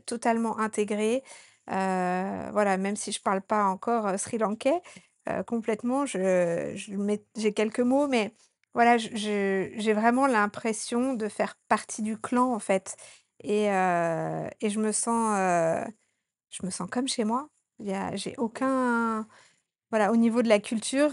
totalement 0.07 0.59
intégrée. 0.59 1.23
Heu, 1.71 2.51
voilà, 2.53 2.77
même 2.79 2.97
si 2.97 3.13
je 3.13 3.21
parle 3.23 3.43
pas 3.43 3.65
encore, 3.67 4.07
heu, 4.09 4.17
sri-lankais, 4.19 4.81
heu, 5.29 5.43
complètement, 5.45 6.07
je 6.07 6.73
je 6.77 6.95
j'ai 7.37 7.53
quelques 7.55 7.81
mots, 7.81 8.09
mais 8.09 8.35
voilà, 8.75 8.97
j'ai 8.99 9.93
vraiment 9.95 10.27
l'impression 10.27 11.15
de 11.15 11.29
faire 11.29 11.57
partie 11.69 12.03
du 12.03 12.19
clan, 12.19 12.53
en 12.55 12.59
fait 12.61 12.97
et 13.45 13.67
et 13.67 14.71
je 14.71 14.81
me 14.81 14.93
sens, 14.93 15.37
je 16.51 16.65
me 16.67 16.71
sens 16.71 16.89
comme 16.91 17.09
chez 17.09 17.25
moi. 17.25 17.49
Il 17.81 17.87
y 17.89 17.95
a 17.95 18.15
j'ai 18.17 18.35
aucun 18.39 19.27
voilà, 19.91 20.13
au 20.13 20.17
niveau 20.17 20.43
de 20.43 20.49
la 20.49 20.61
culture, 20.61 21.13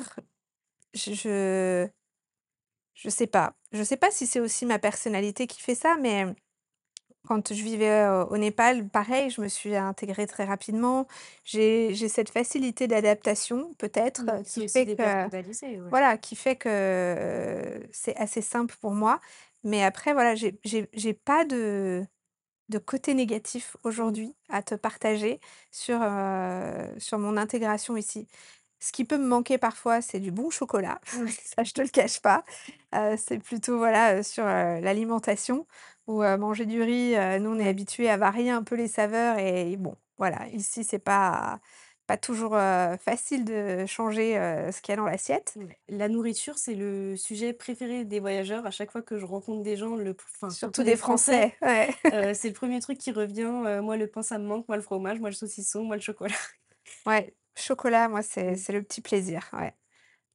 je 0.96 1.14
je 1.14 1.90
je 2.96 3.10
sais 3.10 3.28
pas. 3.28 3.54
Je 3.72 3.84
sais 3.84 3.98
pas 3.98 4.10
si 4.12 4.26
c'est 4.26 4.40
aussi 4.40 4.66
ma 4.66 4.80
personnalité 4.80 5.48
qui 5.48 5.62
fait 5.62 5.76
ça, 5.76 5.98
mais 6.02 6.26
quand 7.26 7.54
je 7.54 7.64
vivais, 7.64 8.08
au 8.30 8.38
Népal, 8.38 8.88
pareil, 8.88 9.30
je 9.30 9.42
me 9.42 9.48
suis 9.48 9.76
intégrée 9.76 10.28
très 10.28 10.46
rapidement. 10.46 11.08
J'ai 11.44 11.94
j'ai 11.94 12.08
cette 12.10 12.30
facilité 12.30 12.88
d'adaptation 12.88 13.72
peut-être, 13.78 14.24
Mmh, 14.24 14.44
qui 14.44 14.52
qui 14.54 14.62
est 14.62 14.64
aussi 14.66 14.74
fait 14.74 14.86
que 14.86 14.92
dépersonnalisé, 14.92 15.68
ouais. 15.82 15.90
voilà, 15.90 16.18
qui 16.18 16.36
fait 16.36 16.56
que, 16.56 17.82
c'est 17.92 18.16
assez 18.18 18.42
simple 18.42 18.76
pour 18.82 18.92
moi. 18.92 19.20
Mais 19.64 19.84
après 19.84 20.14
voilà, 20.14 20.36
j'ai 20.36 20.60
j'ai 20.64 20.90
j'ai 20.94 21.14
pas 21.14 21.46
de 21.46 22.06
de 22.70 22.78
côté 22.80 23.14
négatif 23.14 23.78
aujourd'hui 23.84 24.36
à 24.50 24.64
te 24.64 24.76
partager 24.76 25.40
sur, 25.72 26.00
sur 26.98 27.20
mon 27.20 27.38
intégration 27.38 27.96
ici. 27.98 28.28
Ce 28.80 28.92
qui 28.92 29.06
peut 29.06 29.18
me 29.18 29.28
manquer 29.28 29.58
parfois, 29.58 30.02
c'est 30.02 30.20
du 30.20 30.32
bon 30.32 30.50
chocolat, 30.50 31.00
ça 31.56 31.64
je 31.64 31.74
te 31.74 31.82
le 31.82 31.88
cache 31.90 32.20
pas. 32.22 32.44
C'est 33.18 33.40
plutôt 33.40 33.78
voilà, 33.78 34.24
sur, 34.24 34.46
l'alimentation 34.46 35.68
ou, 36.08 36.24
heu, 36.24 36.38
manger 36.38 36.66
du 36.66 36.82
riz, 36.82 37.16
nous 37.42 37.50
on 37.52 37.60
est 37.60 37.68
Ouais. 37.68 37.70
habitués 37.70 38.10
à 38.10 38.18
varier 38.18 38.52
un 38.52 38.64
peu 38.64 38.76
les 38.76 38.88
saveurs 38.88 39.38
et 39.40 39.76
bon, 39.78 39.96
voilà, 40.18 40.48
ici 40.50 40.84
c'est 40.84 41.00
pas 41.00 41.60
pas 42.08 42.18
toujours, 42.18 42.52
facile 43.00 43.46
de 43.46 43.86
changer, 43.88 44.34
ce 44.72 44.82
qu'il 44.82 44.92
y 44.92 44.94
a 44.94 44.98
dans 44.98 45.06
l'assiette. 45.06 45.58
La 45.88 46.10
nourriture, 46.10 46.58
c'est 46.58 46.74
le 46.74 47.16
sujet 47.16 47.54
préféré 47.54 48.06
des 48.06 48.20
voyageurs. 48.20 48.66
À 48.66 48.72
chaque 48.72 48.92
fois 48.92 49.04
que 49.04 49.20
je 49.20 49.26
rencontre 49.26 49.62
des 49.62 49.78
gens, 49.78 49.96
le 49.96 50.16
enfin, 50.34 50.52
surtout 50.56 50.82
Surtout 50.82 50.84
des 50.84 50.96
Français, 50.96 50.96
Français, 50.96 51.56
ouais. 51.62 51.90
heu, 52.14 52.34
c'est 52.36 52.50
le 52.50 52.54
premier 52.56 52.80
truc 52.82 52.98
qui 53.00 53.12
revient, 53.12 53.44
«Moi, 53.84 53.98
le 53.98 54.08
pain, 54.08 54.24
ça 54.24 54.40
me 54.40 54.46
manque, 54.48 54.68
moi, 54.68 54.78
le 54.78 54.84
fromage, 54.84 55.20
moi, 55.20 55.30
le 55.30 55.36
saucisson, 55.36 55.84
moi, 55.86 55.96
le 55.98 56.02
chocolat». 56.02 56.36
Ouais, 57.06 57.36
chocolat, 57.56 58.10
moi 58.10 58.22
c'est 58.24 58.56
Mmh. 58.56 58.56
c'est 58.56 58.74
le 58.74 58.82
petit 58.82 59.02
plaisir, 59.02 59.48
ouais. 59.54 59.76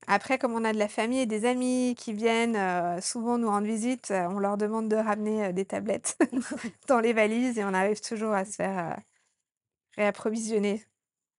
Après, 0.06 0.38
comme 0.38 0.54
on 0.54 0.64
a 0.64 0.72
de 0.72 0.78
la 0.78 0.88
famille 0.88 1.20
et 1.20 1.26
des 1.26 1.44
amis 1.44 1.94
qui 1.96 2.12
viennent, 2.12 2.56
heu, 2.56 3.00
souvent 3.00 3.38
nous 3.38 3.48
rendre 3.48 3.66
visite, 3.66 4.10
heu, 4.10 4.26
on 4.30 4.38
leur 4.38 4.56
demande 4.56 4.88
de 4.88 4.96
ramener, 4.96 5.48
heu, 5.48 5.52
des 5.52 5.64
tablettes 5.64 6.18
dans 6.88 7.00
les 7.00 7.12
valises 7.12 7.58
et 7.58 7.64
on 7.64 7.74
arrive 7.74 8.00
toujours 8.00 8.32
à 8.32 8.44
se 8.44 8.52
faire, 8.56 8.98
réapprovisionner. 9.96 10.84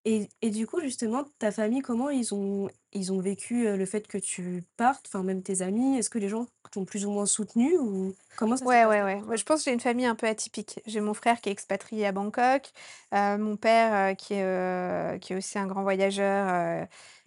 Et 0.04 0.28
et 0.42 0.50
du 0.50 0.66
coup, 0.66 0.80
justement, 0.80 1.24
ta 1.38 1.52
famille, 1.52 1.80
comment 1.82 2.10
ils 2.10 2.34
ont 2.34 2.68
ils 2.92 3.12
ont 3.12 3.20
vécu, 3.20 3.64
le 3.76 3.86
fait 3.86 4.06
que 4.08 4.18
tu 4.18 4.64
partes? 4.76 5.06
Enfin, 5.08 5.22
même 5.22 5.42
tes 5.42 5.62
amis, 5.62 5.96
est-ce 5.98 6.10
que 6.10 6.18
les 6.18 6.28
gens 6.28 6.46
t'ont 6.72 6.84
plus 6.84 7.06
ou 7.06 7.10
moins 7.12 7.26
soutenue 7.26 7.78
ou 7.78 8.14
comment 8.36 8.56
ça 8.56 8.64
Ouais, 8.64 8.84
ouais, 8.84 9.02
ouais. 9.02 9.20
Moi, 9.22 9.34
je 9.34 9.42
pense 9.42 9.60
que 9.60 9.64
j'ai 9.64 9.72
une 9.74 9.80
famille 9.80 10.06
un 10.06 10.14
peu 10.14 10.26
atypique. 10.28 10.78
J'ai 10.86 11.00
mon 11.00 11.14
frère 11.14 11.40
qui 11.40 11.48
est 11.48 11.52
expatrié 11.52 12.06
à 12.06 12.12
Bangkok, 12.12 12.70
mon 13.12 13.56
père, 13.56 14.16
qui 14.16 14.34
est, 14.34 15.18
qui 15.20 15.32
est 15.32 15.36
aussi 15.36 15.58
un 15.58 15.66
grand 15.66 15.82
voyageur, 15.82 16.86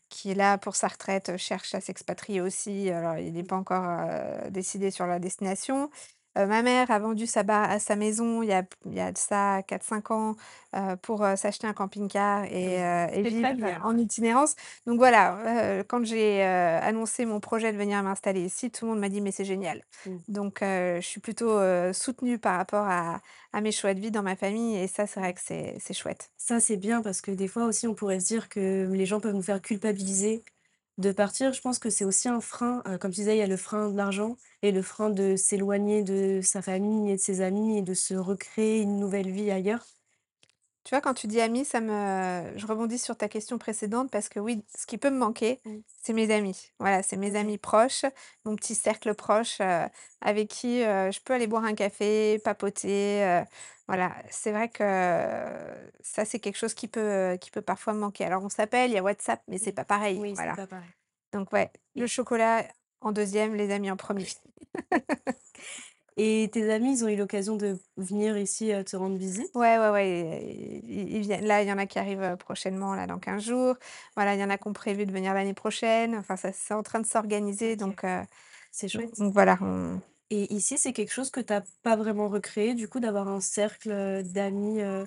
qui 0.10 0.32
est 0.32 0.36
là 0.36 0.58
pour 0.58 0.76
sa 0.76 0.88
retraite, 0.88 1.38
cherche 1.38 1.76
à 1.76 1.82
s'expatrier 1.82 2.42
aussi. 2.42 2.90
Alors 2.92 3.18
il 3.18 3.34
n'est 3.34 3.44
pas 3.44 3.56
encore, 3.58 3.84
heu, 3.86 4.50
décidé 4.52 4.92
sur 4.92 5.08
la 5.08 5.20
destination. 5.20 5.90
Heu, 6.38 6.46
ma 6.48 6.62
mère 6.62 6.92
a 6.92 7.00
vendu 7.00 7.26
sa 7.28 7.44
ba 7.44 7.64
à 7.64 7.80
sa 7.80 7.96
maison 7.96 8.44
il 8.44 8.50
y 8.50 8.54
a 8.54 8.64
il 8.86 8.94
y 8.94 9.00
a 9.00 9.12
de 9.12 9.18
ça 9.18 9.62
quatre 9.66 9.84
cinq 9.84 10.12
ans, 10.12 10.36
heu, 10.76 10.98
pour, 11.02 11.24
heu, 11.24 11.36
s'acheter 11.38 11.66
un 11.68 11.74
camping-car 11.74 12.44
et 12.46 12.76
et 13.14 13.22
vivre 13.24 13.68
en 13.84 13.98
itinérance. 13.98 14.56
Donc 14.86 14.98
voilà, 14.98 15.84
quand 15.88 16.04
j'ai, 16.06 16.44
annoncé 16.44 17.26
mon 17.26 17.40
projet 17.40 17.72
de 17.72 17.78
venir 17.78 18.02
m'installer 18.04 18.42
ici, 18.46 18.70
tout 18.72 18.86
le 18.86 18.92
monde 18.92 19.00
m'a 19.00 19.10
dit: 19.10 19.22
«Mais 19.22 19.32
c'est 19.32 19.46
génial». 19.46 19.84
Mmh. 20.06 20.18
Donc 20.28 20.58
je 20.62 21.00
suis 21.02 21.22
plutôt, 21.22 21.60
soutenue 21.94 22.38
par 22.40 22.58
rapport 22.58 22.86
à 22.88 23.22
à 23.54 23.62
mes 23.62 23.72
choix 23.72 23.94
de 23.94 24.02
vie 24.02 24.12
dans 24.12 24.24
ma 24.24 24.36
famille 24.36 24.76
et 24.78 24.88
ça, 24.88 25.08
c'est 25.08 25.20
vrai 25.22 25.34
que 25.34 25.40
c'est 25.42 25.78
c'est 25.80 25.94
chouette. 25.94 26.30
Ça, 26.38 26.60
c'est 26.60 26.78
bien 26.78 27.02
parce 27.02 27.22
que 27.22 27.32
des 27.32 27.48
fois 27.48 27.66
aussi, 27.66 27.88
on 27.88 27.96
pourrait 27.96 28.20
se 28.20 28.28
dire 28.28 28.50
que 28.50 28.88
les 28.92 29.06
gens 29.06 29.20
peuvent 29.20 29.34
nous 29.34 29.42
faire 29.42 29.62
culpabiliser 29.62 30.44
de 30.98 31.12
partir. 31.12 31.54
Je 31.54 31.62
pense 31.62 31.80
que 31.80 31.90
c'est 31.90 32.06
aussi 32.06 32.28
un 32.30 32.42
frein, 32.42 32.82
heu, 32.88 32.98
comme 32.98 33.12
tu 33.12 33.22
disais, 33.22 33.36
il 33.36 33.40
y 33.40 33.42
a 33.44 33.48
le 33.48 33.58
frein 33.58 33.90
de 33.90 33.96
l'argent 33.98 34.38
et 34.62 34.72
le 34.72 34.82
frein 34.82 35.10
de 35.10 35.36
s'éloigner 35.36 36.04
de 36.04 36.42
sa 36.44 36.62
famille 36.62 37.12
et 37.12 37.16
de 37.16 37.22
ses 37.22 37.42
amis 37.42 37.78
et 37.78 37.82
de 37.82 37.94
se 37.94 38.14
recréer 38.16 38.82
une 38.82 38.98
nouvelle 39.00 39.32
vie 39.32 39.52
ailleurs. 39.52 39.95
Tu 40.86 40.92
vois, 40.94 41.02
quand 41.02 41.16
tu 41.16 41.28
dis 41.28 41.42
amis, 41.42 41.66
ça 41.66 41.82
me 41.82 42.54
je 42.58 42.68
rebondis 42.68 43.00
sur 43.00 43.18
ta 43.18 43.28
question 43.28 43.58
précédente 43.58 44.12
parce 44.12 44.30
que 44.30 44.40
oui, 44.40 44.64
ce 44.78 44.86
qui 44.86 45.00
peut 45.00 45.10
me 45.10 45.18
manquer, 45.18 45.60
c'est 46.04 46.14
mes 46.14 46.32
amis. 46.32 46.72
Voilà, 46.80 47.02
c'est 47.04 47.18
mes 47.18 47.36
amis 47.36 47.58
proches, 47.58 48.06
mon 48.46 48.56
petit 48.56 48.76
cercle 48.76 49.16
proche, 49.16 49.62
heu, 49.62 49.88
avec 50.22 50.48
qui, 50.50 50.82
heu, 50.84 51.12
je 51.12 51.20
peux 51.22 51.34
aller 51.34 51.48
boire 51.48 51.66
un 51.66 51.74
café, 51.74 52.40
papoter, 52.44 53.24
heu, 53.26 53.44
voilà. 53.88 54.16
C'est 54.30 54.52
vrai 54.52 54.70
que 54.70 54.84
ça, 56.02 56.26
c'est 56.26 56.40
quelque 56.40 56.58
chose 56.58 56.74
qui 56.76 56.88
peut, 56.88 57.38
qui 57.42 57.52
peut 57.52 57.62
parfois 57.64 57.94
me 57.94 58.00
manquer. 58.00 58.26
Alors 58.26 58.44
on 58.44 58.50
s'appelle, 58.50 58.92
il 58.92 58.94
y 58.94 58.98
a 58.98 59.04
WhatsApp, 59.04 59.42
mais 59.48 59.58
c'est 59.58 59.72
Mmh. 59.72 59.74
pas 59.74 59.86
pareil, 59.86 60.22
Oui, 60.22 60.36
c'est 60.38 60.46
voilà. 60.46 60.56
pas 60.56 60.68
pareil 60.68 60.94
Donc 61.34 61.54
ouais, 61.54 61.72
le 61.96 62.08
chocolat 62.08 62.68
en 63.02 63.12
deuxième, 63.14 63.56
les 63.56 63.72
amis 63.72 63.92
en 63.92 63.98
premier. 63.98 64.28
et 66.18 66.50
tes 66.52 66.72
amis, 66.72 67.00
ils 67.00 67.04
ont 67.06 67.08
eu 67.10 67.16
l'occasion 67.18 67.56
de 67.58 67.78
venir 67.98 68.38
ici, 68.38 68.72
heu, 68.74 68.84
te 68.84 68.96
rendre 68.96 69.18
visite? 69.18 69.50
Ouais, 69.56 69.78
ouais, 69.78 69.90
ouais, 69.90 70.82
ils 70.84 71.12
ils 71.18 71.22
viennent 71.22 71.46
là, 71.46 71.62
il 71.62 71.68
y 71.68 71.72
en 71.74 71.78
a 71.78 71.86
qui 71.86 72.00
arrivent, 72.00 72.22
heu, 72.24 72.38
prochainement, 72.38 72.96
là, 72.96 73.08
dans 73.08 73.20
15 73.20 73.44
jours. 73.44 73.76
Voilà, 74.16 74.36
il 74.36 74.40
y 74.42 74.44
en 74.44 74.50
a 74.50 74.58
qui 74.58 74.68
ont 74.68 74.74
prévu 74.74 75.06
de 75.06 75.12
venir 75.12 75.34
l'année 75.34 75.54
prochaine. 75.54 76.16
Enfin, 76.16 76.36
ça 76.38 76.52
c'est 76.54 76.74
en 76.74 76.84
train 76.84 77.00
de 77.02 77.06
s'organiser 77.08 77.76
OK, 77.76 77.78
donc 77.78 78.04
heu, 78.04 78.22
c'est 78.72 78.88
chouette 78.88 79.18
donc 79.20 79.34
voilà, 79.34 79.58
on 79.62 80.00
et 80.32 80.52
ici, 80.54 80.78
c'est 80.80 80.92
quelque 80.92 81.12
chose 81.14 81.30
que 81.30 81.40
tu 81.40 81.54
as 81.54 81.64
pas 81.84 81.96
vraiment 81.96 82.28
recréé, 82.30 82.74
du 82.74 82.88
coup, 82.88 83.00
d'avoir 83.00 83.28
un 83.28 83.40
cercle, 83.42 84.24
d'amis, 84.24 84.82
heu, 84.82 85.06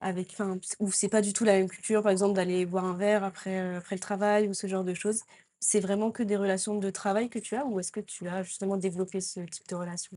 avec 0.00 0.30
enfin, 0.32 0.58
ps 0.58 0.76
où 0.80 0.90
c'est 0.92 1.08
pas 1.08 1.22
du 1.22 1.32
tout 1.34 1.44
la 1.44 1.54
même 1.54 1.68
culture, 1.68 2.02
par 2.02 2.12
exemple, 2.12 2.34
d'aller 2.34 2.66
boire 2.66 2.84
un 2.86 2.96
verre 2.96 3.24
après, 3.24 3.76
après 3.76 3.96
le 3.96 4.00
travail 4.00 4.48
ou 4.48 4.54
ce 4.54 4.66
genre 4.68 4.84
de 4.84 4.94
choses? 4.94 5.22
C'est 5.60 5.80
vraiment 5.80 6.10
que 6.12 6.22
des 6.22 6.36
relations 6.36 6.78
de 6.78 6.90
travail 6.90 7.28
que 7.30 7.38
tu 7.38 7.56
as 7.56 7.66
ou 7.66 7.78
est-ce 7.80 7.92
que 7.92 8.00
tu 8.00 8.26
as 8.28 8.42
justement 8.42 8.76
développé 8.78 9.20
ce 9.20 9.40
type 9.40 9.68
de 9.68 9.74
relation? 9.74 10.16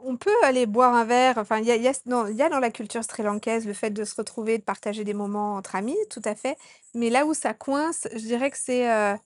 on 0.00 0.16
peut 0.16 0.34
aller 0.44 0.66
boire 0.66 0.94
un 0.94 1.04
verre, 1.04 1.38
enfin, 1.38 1.58
il 1.58 1.64
y 1.66 1.70
y 1.70 2.42
a 2.42 2.48
dans 2.48 2.60
la 2.60 2.70
culture 2.70 3.02
sri-lankaise 3.04 3.66
le 3.66 3.72
fait 3.72 3.90
de 3.90 4.04
se 4.04 4.14
retrouver, 4.14 4.58
de 4.58 4.62
partager 4.62 5.04
des 5.04 5.14
moments 5.14 5.56
entre 5.56 5.74
amis, 5.74 5.96
tout 6.10 6.22
à 6.24 6.34
fait. 6.36 6.56
Mais 6.94 7.10
là 7.10 7.26
où 7.26 7.34
ça 7.34 7.52
coince, 7.54 8.06
je 8.12 8.18
dirais 8.18 8.50
que 8.50 8.56
c'est, 8.58 8.88
heu, 8.88 9.16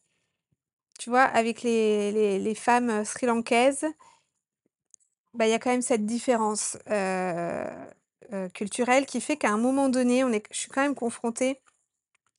tu 0.98 1.10
vois, 1.10 1.22
avec 1.22 1.62
les 1.62 2.54
femmes, 2.54 3.04
sri-lankaises, 3.04 3.86
bah, 5.34 5.46
il 5.46 5.50
y 5.50 5.54
a 5.54 5.58
quand 5.58 5.70
même 5.70 5.82
cette 5.82 6.06
différence, 6.06 6.76
heu 6.90 7.64
heu, 8.32 8.48
culturelle 8.50 9.06
qui 9.06 9.20
fait 9.20 9.36
qu'à 9.36 9.50
un 9.50 9.58
moment 9.58 9.88
donné, 9.88 10.24
on 10.24 10.32
est 10.32 10.44
je 10.52 10.58
suis 10.58 10.68
quand 10.70 10.82
même 10.82 10.94
confrontée 10.94 11.60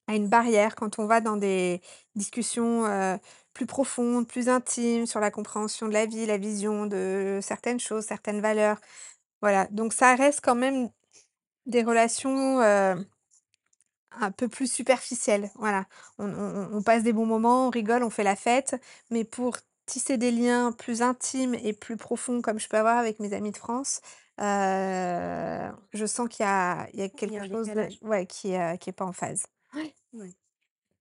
À 0.08 0.16
une 0.16 0.28
barrière 0.28 0.76
quand 0.76 1.00
on 1.00 1.06
va 1.06 1.22
dans 1.22 1.38
des 1.38 1.82
discussions, 2.16 2.84
plus 3.54 3.66
profondes, 3.66 4.28
plus 4.28 4.50
intimes 4.50 5.06
sur 5.06 5.20
la 5.22 5.32
compréhension 5.32 5.88
de 5.88 5.94
la 5.94 6.06
vie, 6.06 6.26
la 6.26 6.38
vision 6.38 6.86
de 6.88 7.40
certaines 7.42 7.80
choses, 7.80 8.04
certaines 8.06 8.42
valeurs. 8.42 8.78
Voilà, 9.42 9.68
donc 9.72 9.94
ça 9.94 10.16
reste 10.16 10.42
quand 10.44 10.56
même 10.56 10.90
des 11.68 11.84
relations, 11.84 12.62
un 14.20 14.32
peu 14.32 14.48
plus 14.48 14.72
superficielles. 14.72 15.50
Voilà. 15.56 15.86
On 16.20 16.28
on 16.30 16.74
on 16.74 16.78
on 16.78 16.84
passe 16.84 17.04
des 17.04 17.14
bons 17.14 17.26
moments, 17.26 17.68
on 17.68 17.70
rigole, 17.70 18.04
on 18.04 18.10
fait 18.10 18.24
la 18.24 18.36
fête, 18.36 18.76
mais 19.10 19.24
pour 19.24 19.58
tisser 19.86 20.18
des 20.18 20.32
liens 20.32 20.72
plus 20.72 21.02
intimes 21.02 21.56
et 21.56 21.74
plus 21.74 21.98
profonds 21.98 22.42
comme 22.42 22.60
je 22.60 22.70
peux 22.70 22.78
avoir 22.78 22.98
avec 22.98 23.20
mes 23.20 23.34
amis 23.34 23.52
de 23.52 23.58
France, 23.58 24.02
je 25.94 26.06
sens 26.06 26.28
qu'il 26.30 26.46
y 26.46 26.48
a 26.50 26.88
il 26.94 27.00
y 27.00 27.04
a 27.04 27.10
Il 27.26 27.34
y 27.34 27.38
quelque 27.38 27.40
a 27.40 27.48
chose 27.48 27.68
de 27.68 27.88
ouais, 28.02 28.26
qui 28.28 28.52
est, 28.54 28.74
heu, 28.76 28.78
qui 28.78 28.90
est 28.90 28.94
pas 28.94 29.06
en 29.06 29.14
phase. 29.14 29.44
Ouais. 30.14 30.34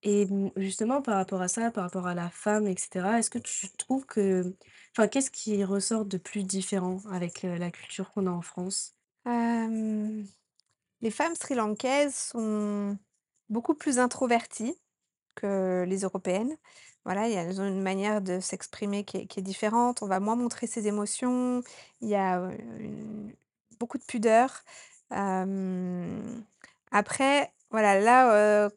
Et 0.03 0.27
mmh, 0.27 0.51
justement 0.57 1.03
par 1.03 1.16
rapport 1.16 1.40
à 1.42 1.48
ça, 1.48 1.70
par 1.70 1.85
rapport 1.85 2.07
à 2.07 2.14
la 2.14 2.29
femme 2.31 2.66
et 2.66 2.77
cetera, 2.77 3.18
est-ce 3.18 3.31
que 3.31 3.38
tu 3.38 3.70
trouves 3.70 4.05
que 4.07 4.55
enfin, 4.92 5.09
qu'est-ce 5.09 5.31
qui 5.31 5.62
ressort 5.64 6.05
de 6.05 6.18
plus 6.18 6.44
différent 6.44 6.98
avec, 7.11 7.42
la 7.42 7.70
culture 7.70 8.11
qu'on 8.11 8.27
a 8.27 8.31
en 8.31 8.42
France? 8.42 8.94
Les 9.27 11.11
femmes 11.11 11.35
sri-lankaises 11.35 12.14
sont 12.14 12.98
beaucoup 13.48 13.75
plus 13.75 13.98
introverties 13.98 14.77
que 15.35 15.85
les 15.87 16.03
européennes. 16.03 16.57
Voilà, 17.05 17.29
et 17.29 17.33
elles 17.33 17.61
ont 17.61 17.66
une 17.66 17.83
manière 17.83 18.22
de 18.22 18.38
s'exprimer 18.40 19.05
qui 19.05 19.16
est 19.18 19.27
qui 19.27 19.40
est 19.40 19.42
différente. 19.42 20.03
On 20.03 20.07
va 20.07 20.20
moins 20.20 20.37
montrer 20.37 20.66
ses 20.68 20.87
émotions. 20.87 21.62
Il 22.01 22.09
y 22.09 22.14
a, 22.14 22.38
une 22.79 23.35
beaucoup 23.81 23.98
de 23.98 24.05
pudeur. 24.05 24.62
Après, 26.92 27.53
voilà, 27.70 28.01
là, 28.01 28.70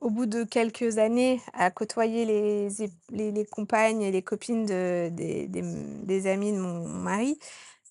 au 0.00 0.10
bout 0.10 0.26
de 0.26 0.44
quelques 0.44 0.98
années 0.98 1.40
à 1.54 1.70
côtoyer 1.70 2.24
les 2.26 2.68
les 3.10 3.44
compagnes 3.46 4.02
et 4.02 4.10
les 4.12 4.22
copines 4.22 4.66
de 4.66 5.08
des 5.10 5.46
des, 5.48 6.26
amis 6.26 6.52
de 6.52 6.58
mon 6.58 6.88
mari, 6.88 7.38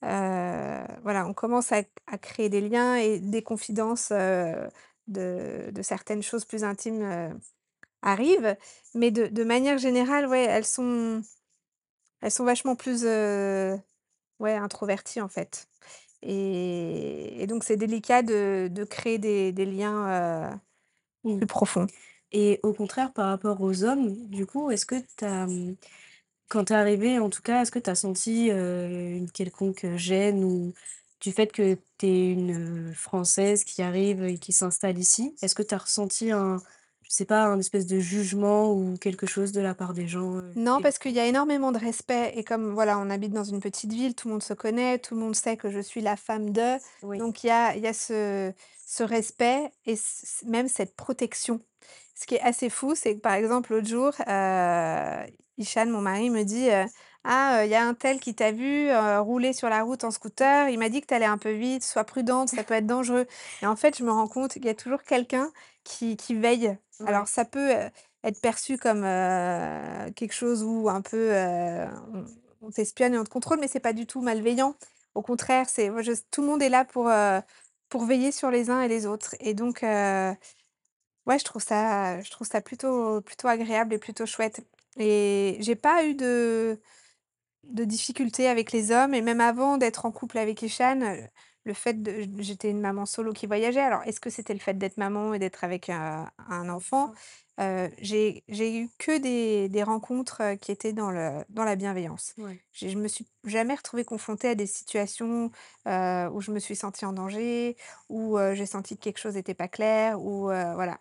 Heu, 0.03 0.85
voilà, 1.03 1.27
on 1.27 1.33
commence 1.33 1.71
à 1.73 1.83
créer 2.19 2.49
des 2.49 2.61
liens 2.61 2.95
et 2.97 3.19
des 3.19 3.43
confidences, 3.43 4.11
heu, 4.11 4.69
de 5.07 5.81
certaines 5.83 6.23
choses 6.23 6.45
plus 6.45 6.63
intimes, 6.65 7.03
heu, 7.03 7.31
arrivent. 8.03 8.57
Mais 8.95 9.11
de 9.11 9.43
manière 9.45 9.77
générale, 9.79 10.27
ouais, 10.27 10.43
elles 10.45 10.65
sont 10.65 11.23
elles 12.21 12.31
sont 12.31 12.45
vachement 12.45 12.75
plus, 12.75 13.05
ouais, 14.39 14.53
introverties, 14.55 15.21
en 15.21 15.27
fait. 15.29 15.67
Et 16.23 17.45
donc 17.47 17.63
c'est 17.65 17.77
délicat 17.77 18.23
de 18.23 18.69
de 18.71 18.83
créer 18.85 19.17
des 19.19 19.51
liens, 19.65 20.59
Mmh. 21.23 21.37
plus 21.37 21.47
profonds. 21.47 21.87
Et 22.31 22.59
au 22.63 22.73
contraire, 22.73 23.13
par 23.13 23.27
rapport 23.29 23.61
aux 23.61 23.83
hommes, 23.83 24.15
du 24.29 24.45
coup, 24.45 24.71
est-ce 24.71 24.85
que 24.85 24.95
tu 25.17 25.25
as, 25.25 25.47
mmh, 25.47 25.75
quand 26.49 26.65
tu 26.65 26.73
es 26.73 26.75
arrivée, 26.75 27.19
en 27.19 27.29
tout 27.29 27.41
cas, 27.41 27.61
est-ce 27.63 27.71
que 27.71 27.79
tu 27.79 27.89
as 27.89 27.95
senti, 27.95 28.49
heu, 28.51 28.87
une 29.17 29.31
quelconque, 29.31 29.85
gêne 29.97 30.43
ou 30.45 30.73
du 31.21 31.31
fait 31.33 31.51
que 31.51 31.75
tu 31.99 32.07
es 32.07 32.31
une, 32.33 32.89
heu, 32.91 32.93
Française 32.93 33.63
qui 33.65 33.81
arrive 33.83 34.23
et 34.23 34.37
qui 34.39 34.53
s'installe 34.53 34.97
ici? 34.99 35.35
Est-ce 35.41 35.55
que 35.55 35.63
tu 35.63 35.75
as 35.75 35.79
ressenti 35.79 36.31
un 36.31 36.57
je 37.03 37.09
sais 37.09 37.25
pas, 37.25 37.45
un 37.45 37.59
espèce 37.59 37.85
de 37.87 37.99
jugement 37.99 38.73
ou 38.73 38.95
quelque 38.97 39.27
chose 39.27 39.51
de 39.51 39.61
la 39.61 39.75
part 39.75 39.93
des 39.93 40.07
gens, 40.07 40.37
heu, 40.37 40.55
Non, 40.55 40.81
parce 40.81 40.99
qu'il 40.99 41.11
y 41.13 41.19
a 41.19 41.25
énormément 41.25 41.71
de 41.71 41.79
respect 41.79 42.33
et 42.35 42.43
comme 42.43 42.73
voilà, 42.73 42.99
on 42.99 43.09
habite 43.09 43.33
dans 43.33 43.43
une 43.43 43.59
petite 43.59 43.91
ville, 43.91 44.13
tout 44.13 44.27
le 44.27 44.33
monde 44.33 44.43
se 44.43 44.53
connaît, 44.53 44.99
tout 44.99 45.15
le 45.15 45.19
monde 45.21 45.35
sait 45.35 45.57
que 45.57 45.71
je 45.71 45.79
suis 45.79 45.99
la 46.01 46.15
femme 46.15 46.51
de, 46.51 46.77
oui, 47.01 47.17
donc 47.17 47.43
il 47.43 47.47
y 47.47 47.49
a 47.49 47.75
il 47.75 47.81
y 47.81 47.87
a 47.87 47.93
ce 47.93 48.53
ce 48.85 49.01
respect 49.03 49.71
et 49.85 49.95
c 49.95 50.45
même 50.45 50.67
cette 50.67 50.95
protection. 50.95 51.59
Ce 52.15 52.27
qui 52.27 52.35
est 52.35 52.41
assez 52.41 52.69
fou, 52.69 52.93
c'est 52.95 53.15
que, 53.15 53.21
par 53.21 53.33
exemple, 53.33 53.73
l'autre 53.73 53.87
jour, 53.87 54.11
heu, 54.27 55.25
Hicham, 55.57 55.89
mon 55.89 56.01
mari, 56.01 56.29
me 56.29 56.43
dit, 56.43 56.69
heu: 56.69 56.85
«Ah, 57.23 57.61
il 57.65 57.71
y 57.71 57.75
a 57.75 57.83
un 57.85 57.93
tel 57.95 58.19
qui 58.19 58.35
t'a 58.35 58.51
vu, 58.51 58.89
rouler 59.19 59.53
sur 59.53 59.69
la 59.69 59.81
route 59.83 60.03
en 60.03 60.11
scooter, 60.11 60.69
il 60.69 60.77
m'a 60.77 60.89
dit 60.89 61.01
que 61.01 61.07
tu 61.07 61.13
allais 61.15 61.25
un 61.25 61.37
peu 61.39 61.51
vite, 61.51 61.83
sois 61.83 62.03
prudente, 62.03 62.49
ça 62.49 62.63
peut 62.63 62.73
être 62.75 62.85
dangereux» 62.87 63.25
et 63.61 63.65
en 63.67 63.75
fait, 63.75 63.97
je 63.97 64.03
me 64.03 64.11
rends 64.11 64.27
compte 64.27 64.53
qu'il 64.53 64.65
y 64.65 64.69
a 64.69 64.75
toujours 64.75 65.03
quelqu'un 65.03 65.51
qui 65.83 66.17
qui 66.17 66.35
veille. 66.35 66.77
Alors 67.05 67.27
ça 67.27 67.45
peut, 67.45 67.71
être 68.23 68.41
perçu 68.41 68.77
comme, 68.77 69.01
quelque 70.15 70.33
chose 70.33 70.63
où 70.63 70.89
un 70.89 71.01
peu, 71.01 71.33
on 72.13 72.25
on 72.65 72.71
t'espionne 72.71 73.13
et 73.13 73.17
on 73.17 73.25
te 73.25 73.29
contrôle, 73.29 73.59
mais 73.59 73.67
c'est 73.67 73.81
pas 73.81 73.91
du 73.91 74.07
tout 74.07 74.21
malveillant. 74.21 74.75
Au 75.15 75.21
contraire, 75.21 75.67
c'est 75.69 75.91
tout 76.31 76.41
le 76.41 76.47
monde 76.47 76.61
est 76.61 76.69
là 76.69 76.85
pour, 76.85 77.11
pour 77.89 78.05
veiller 78.05 78.31
sur 78.31 78.49
les 78.51 78.69
uns 78.69 78.81
et 78.81 78.87
les 78.87 79.05
autres 79.05 79.35
et 79.39 79.53
donc 79.53 79.81
ouais, 79.83 81.39
je 81.39 81.43
trouve 81.43 81.61
ça 81.61 82.21
je 82.21 82.31
trouve 82.31 82.47
ça 82.47 82.61
plutôt 82.61 83.21
plutôt 83.21 83.47
agréable 83.47 83.93
et 83.93 83.97
plutôt 83.97 84.25
chouette 84.25 84.61
et 84.97 85.57
j'ai 85.59 85.75
pas 85.75 86.05
eu 86.05 86.15
de 86.15 86.79
de 87.63 87.83
difficultés 87.85 88.47
avec 88.47 88.71
les 88.71 88.91
hommes 88.91 89.13
et 89.13 89.21
même 89.21 89.41
avant 89.41 89.77
d'être 89.77 90.05
en 90.05 90.11
couple 90.11 90.37
avec 90.37 90.61
Ishan, 90.61 91.15
le 91.65 91.73
fait 91.73 92.01
de 92.01 92.27
j'étais 92.41 92.69
une 92.71 92.81
maman 92.81 93.05
solo 93.05 93.33
qui 93.33 93.47
voyageait. 93.47 93.81
Alors 93.81 94.01
est-ce 94.03 94.19
que 94.19 94.29
c'était 94.29 94.53
le 94.53 94.59
fait 94.59 94.75
d'être 94.77 94.97
maman 94.97 95.33
et 95.33 95.39
d'être 95.39 95.63
avec 95.63 95.89
un 95.89 96.29
un 96.37 96.69
enfant? 96.69 97.11
Heu, 97.59 97.89
j'ai 97.99 98.43
eu 98.49 98.89
que 98.97 99.17
des 99.19 99.69
des 99.69 99.83
rencontres, 99.83 100.41
heu, 100.41 100.55
qui 100.55 100.71
étaient 100.71 100.93
dans 100.93 101.11
le 101.11 101.43
dans 101.49 101.63
la 101.65 101.75
bienveillance. 101.75 102.35
ouais, 102.37 102.63
je 102.71 102.97
me 102.97 103.07
suis 103.07 103.27
jamais 103.45 103.75
retrouvée 103.75 104.03
confrontée 104.05 104.49
à 104.49 104.55
des 104.55 104.65
situations, 104.67 105.51
où 105.85 106.41
je 106.41 106.51
me 106.51 106.59
suis 106.59 106.75
sentie 106.75 107.05
en 107.05 107.13
danger, 107.13 107.77
où, 108.09 108.37
j'ai 108.53 108.65
senti 108.65 108.97
que 108.97 109.03
quelque 109.03 109.19
chose 109.19 109.35
n'était 109.35 109.53
pas 109.53 109.67
clair, 109.67 110.21
ou 110.21 110.43
voilà. 110.45 110.99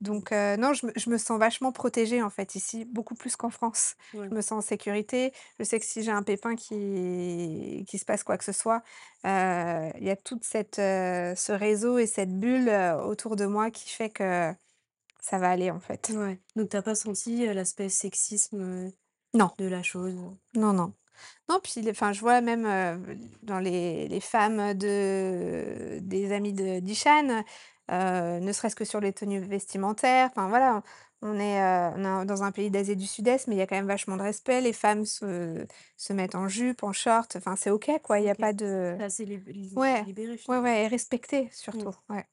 Donc 0.00 0.30
non, 0.32 0.72
je 0.74 0.86
me 0.86 0.92
je 0.96 1.10
me 1.10 1.18
sens 1.18 1.38
vachement 1.38 1.72
protégée, 1.72 2.22
en 2.22 2.30
fait, 2.30 2.54
ici, 2.54 2.84
beaucoup 2.84 3.14
plus 3.14 3.36
qu'en 3.36 3.50
France. 3.50 3.96
ouais, 4.12 4.30
Je 4.30 4.36
me 4.36 4.40
sens 4.42 4.52
en 4.64 4.68
sécurité. 4.68 5.32
Je 5.58 5.64
sais 5.64 5.80
que 5.80 5.86
si 5.86 6.02
j'ai 6.02 6.12
un 6.12 6.22
pépin 6.22 6.54
qui 6.56 7.84
qu'il 7.88 7.98
se 7.98 8.04
passe 8.04 8.22
quoi 8.24 8.38
que 8.38 8.44
ce 8.44 8.52
soit, 8.52 8.82
il 9.24 10.04
y 10.04 10.10
a 10.10 10.16
cette, 10.42 10.78
heu, 10.78 11.34
ce 11.36 11.52
réseau 11.52 11.98
et 11.98 12.06
cette 12.06 12.38
bulle, 12.38 12.70
autour 13.04 13.36
de 13.36 13.46
moi 13.46 13.70
qui 13.70 13.90
fait 13.90 14.10
que 14.10 14.52
ça 15.20 15.38
va 15.38 15.50
aller, 15.50 15.70
en 15.70 15.80
fait. 15.80 16.10
ouais. 16.10 16.40
Donc 16.56 16.70
tu 16.70 16.76
as 16.76 16.82
pas 16.82 16.94
senti, 16.94 17.46
l'aspect 17.46 17.88
sexisme, 17.88 18.92
Non, 19.34 19.50
de 19.58 19.66
la 19.66 19.82
chose? 19.82 20.16
non, 20.54 20.72
non. 20.72 20.94
Non, 21.48 21.60
puis 21.62 21.88
enfin, 21.90 22.12
je 22.12 22.20
vois 22.20 22.40
même, 22.40 22.64
dans 23.42 23.58
les 23.60 24.08
les 24.08 24.20
femmes 24.20 24.74
de 24.74 25.98
des 26.02 26.32
amis 26.32 26.52
de 26.52 26.80
d'Ishan, 26.80 27.44
heu, 27.90 28.40
ne 28.40 28.52
serait-ce 28.52 28.76
que 28.76 28.84
sur 28.84 29.00
les 29.00 29.12
tenues 29.12 29.40
vestimentaires, 29.40 30.28
enfin 30.30 30.48
voilà, 30.48 30.82
on 31.22 31.38
est, 31.38 31.60
heu, 31.62 31.92
on 31.96 32.22
est 32.22 32.26
dans 32.26 32.42
un 32.44 32.52
pays 32.52 32.70
d'Asie 32.70 32.96
du 32.96 33.06
Sud-Est, 33.06 33.48
mais 33.48 33.56
il 33.56 33.58
y 33.58 33.62
a 33.62 33.66
quand 33.66 33.76
même 33.76 33.86
vachement 33.86 34.16
de 34.16 34.22
respect. 34.22 34.60
Les 34.60 34.72
femmes 34.72 35.04
se 35.06 35.66
se 35.96 36.12
mettent 36.12 36.34
en 36.34 36.48
jupe, 36.48 36.82
en 36.82 36.92
short, 36.92 37.36
enfin 37.36 37.56
c'est 37.56 37.70
OK 37.70 37.90
quoi, 38.02 38.20
il 38.20 38.26
y 38.26 38.30
a 38.30 38.34
pas 38.34 38.52
de 38.52 38.98
C'est 39.08 39.24
lib 39.24 39.48
li 39.48 39.68
ouais, 39.76 40.04
libéré 40.04 40.36
ouais, 40.48 40.58
finalement. 40.58 40.58
ouais 40.58 40.84
et 40.84 40.88
respectées 40.88 41.50
Mmh. 41.72 41.88
surtout, 41.90 41.94
ouais. 42.10 42.26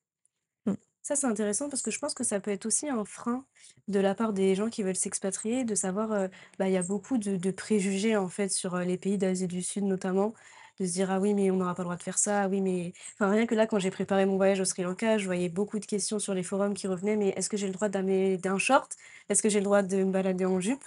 Ça, 1.04 1.16
c'est 1.16 1.28
intéressant 1.28 1.70
parce 1.70 1.84
que 1.84 1.92
je 1.92 2.00
pense 2.00 2.16
que 2.16 2.24
ça 2.24 2.40
peut 2.40 2.50
être 2.52 2.66
aussi 2.66 2.90
un 2.90 3.06
frein 3.06 3.46
de 3.88 4.00
la 4.00 4.16
part 4.16 4.34
des 4.34 4.56
gens 4.56 4.70
qui 4.70 4.82
veulent 4.82 4.96
s'expatrier, 4.96 5.64
de 5.64 5.76
savoir, 5.76 6.12
heu, 6.14 6.30
bah, 6.58 6.68
il 6.68 6.74
y 6.74 6.78
a 6.78 6.82
beaucoup 6.84 7.18
de 7.20 7.38
de 7.38 7.52
préjugés, 7.52 8.16
en 8.18 8.28
fait, 8.28 8.50
sur, 8.50 8.76
les 8.80 8.98
pays 8.98 9.18
d'Asie 9.20 9.48
du 9.48 9.62
Sud 9.62 9.84
notamment. 9.84 10.34
De 10.80 10.86
se 10.86 10.92
dire: 10.94 11.10
«Ah 11.12 11.20
oui, 11.20 11.34
mais 11.34 11.52
on 11.52 11.56
n'aura 11.58 11.74
pas 11.74 11.84
le 11.84 11.86
droit 11.86 11.96
de 11.98 12.04
faire 12.04 12.18
ça. 12.18 12.44
Ah 12.44 12.48
oui, 12.50 12.60
mais» 12.62 12.94
enfin, 13.14 13.30
rien 13.32 13.46
que 13.46 13.56
là, 13.56 13.66
quand 13.68 13.80
j'ai 13.80 13.92
préparé 13.92 14.26
mon 14.26 14.36
voyage 14.38 14.60
au 14.60 14.66
Sri 14.66 14.84
Lanka, 14.84 15.18
je 15.18 15.26
voyais 15.26 15.48
beaucoup 15.50 15.80
de 15.80 15.86
questions 15.86 16.20
sur 16.20 16.34
les 16.34 16.44
forums 16.44 16.74
qui 16.74 16.88
revenaient: 16.88 17.16
«Mais 17.16 17.30
est-ce 17.38 17.50
que 17.50 17.56
j'ai 17.58 17.68
le 17.68 17.74
droit 17.74 17.88
d'amener 17.90 18.38
d'un 18.38 18.58
short? 18.58 18.94
Est-ce 19.30 19.42
que 19.42 19.50
j'ai 19.50 19.60
le 19.60 19.66
droit 19.66 19.84
de 19.84 20.04
me 20.04 20.12
balader 20.12 20.46
en 20.46 20.60
jupe?» 20.60 20.84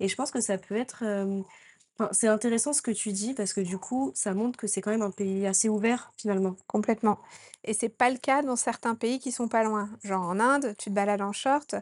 et 0.00 0.08
je 0.08 0.16
pense 0.16 0.30
que 0.32 0.40
ça 0.40 0.58
peut 0.58 0.76
être, 0.76 1.04
enfin, 1.98 2.08
c'est 2.12 2.28
intéressant 2.28 2.72
ce 2.72 2.82
que 2.82 2.90
tu 2.90 3.12
dis 3.12 3.34
parce 3.34 3.52
que 3.52 3.60
du 3.60 3.78
coup, 3.78 4.12
ça 4.14 4.34
montre 4.34 4.58
que 4.58 4.66
c'est 4.66 4.80
quand 4.80 4.90
même 4.90 5.02
un 5.02 5.10
pays 5.10 5.46
assez 5.46 5.68
ouvert, 5.68 6.12
finalement. 6.16 6.56
Complètement 6.66 7.18
et 7.66 7.72
c'est 7.72 7.88
pas 7.88 8.10
le 8.10 8.18
cas 8.18 8.42
dans 8.42 8.56
certains 8.56 8.94
pays 8.94 9.18
qui 9.18 9.32
sont 9.32 9.48
pas 9.48 9.64
loin. 9.64 9.88
Genre 10.02 10.22
en 10.22 10.38
Inde, 10.38 10.74
tu 10.78 10.90
te 10.90 10.94
balades 10.94 11.22
en 11.22 11.32
short, 11.32 11.74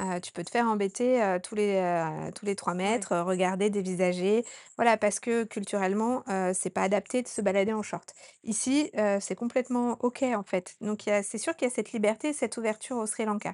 heu, 0.00 0.20
tu 0.20 0.32
peux 0.32 0.42
te 0.44 0.50
faire 0.50 0.66
embêter, 0.66 1.22
heu, 1.22 1.38
tous 1.40 1.54
les, 1.54 1.76
heu, 1.76 2.32
tous 2.34 2.44
les 2.46 2.56
3 2.56 2.74
Ouais, 2.74 2.74
mètres, 2.74 3.16
regarder, 3.18 3.70
dévisager. 3.70 4.44
Voilà, 4.76 4.96
parce 4.96 5.20
que 5.20 5.44
culturellement, 5.44 6.24
c'est 6.54 6.70
pas 6.70 6.82
adapté 6.82 7.22
de 7.22 7.28
se 7.28 7.40
balader 7.40 7.72
en 7.72 7.82
short. 7.82 8.14
Ici, 8.44 8.90
c'est 9.20 9.34
complètement 9.36 9.96
OK, 10.00 10.22
en 10.22 10.42
fait. 10.42 10.76
Donc 10.80 11.02
c'est 11.04 11.38
sûr 11.38 11.54
qu'il 11.56 11.68
y 11.68 11.70
a 11.70 11.74
cette 11.74 11.92
liberté, 11.92 12.32
cette 12.32 12.56
ouverture 12.56 12.96
au 12.96 13.06
Sri 13.06 13.24
Lanka. 13.24 13.52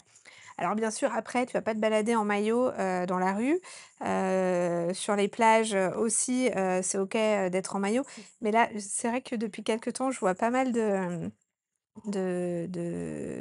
Alors 0.57 0.75
bien 0.77 0.91
sûr, 0.91 1.13
après, 1.13 1.47
tu 1.47 1.53
vas 1.55 1.63
pas 1.63 1.75
te 1.75 1.81
balader 1.81 2.15
en 2.15 2.25
maillot, 2.25 2.69
heu, 2.79 3.07
dans 3.07 3.19
la 3.19 3.33
rue. 3.35 3.61
Heu, 4.05 4.93
sur 4.95 5.17
les 5.17 5.29
plages, 5.29 5.75
heu, 5.75 5.91
aussi, 5.97 6.49
c'est 6.83 6.99
OK, 6.99 7.13
d'être 7.15 7.77
en 7.77 7.81
maillot. 7.81 8.05
Mais 8.41 8.51
là, 8.53 8.69
c'est 8.79 9.09
vrai 9.09 9.21
que 9.23 9.35
depuis 9.37 9.65
quelque 9.65 9.91
temps, 9.91 10.11
je 10.11 10.21
vois 10.21 10.35
pas 10.35 10.51
mal 10.51 10.73
de, 10.73 11.31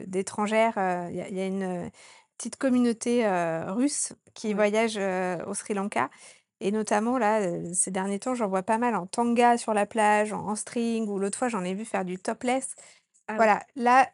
d'étrangères, 0.07 0.73
il 1.09 1.15
y 1.15 1.21
a 1.21 1.27
il 1.29 1.35
y 1.35 1.41
a 1.41 1.45
une, 1.47 1.91
petite 2.37 2.57
communauté, 2.57 3.27
russe 3.67 4.13
qui 4.33 4.53
ouais. 4.53 4.53
voyage, 4.53 4.97
au 5.47 5.53
Sri 5.53 5.73
Lanka 5.73 6.09
et 6.59 6.71
notamment 6.71 7.17
là, 7.17 7.41
ces 7.73 7.91
derniers 7.91 8.19
temps, 8.19 8.35
j'en 8.35 8.47
vois 8.47 8.63
pas 8.63 8.77
mal 8.77 8.95
en 8.95 9.05
tanga 9.05 9.57
sur 9.57 9.73
la 9.73 9.85
plage, 9.85 10.31
en 10.33 10.47
en 10.47 10.55
string 10.55 11.07
ou 11.09 11.19
l'autre 11.19 11.37
fois, 11.37 11.49
j'en 11.49 11.63
ai 11.63 11.73
vu 11.73 11.83
faire 11.85 12.05
du 12.05 12.17
topless. 12.17 12.75
Ah 13.27 13.37
Voilà, 13.37 13.61
là, 13.75 14.09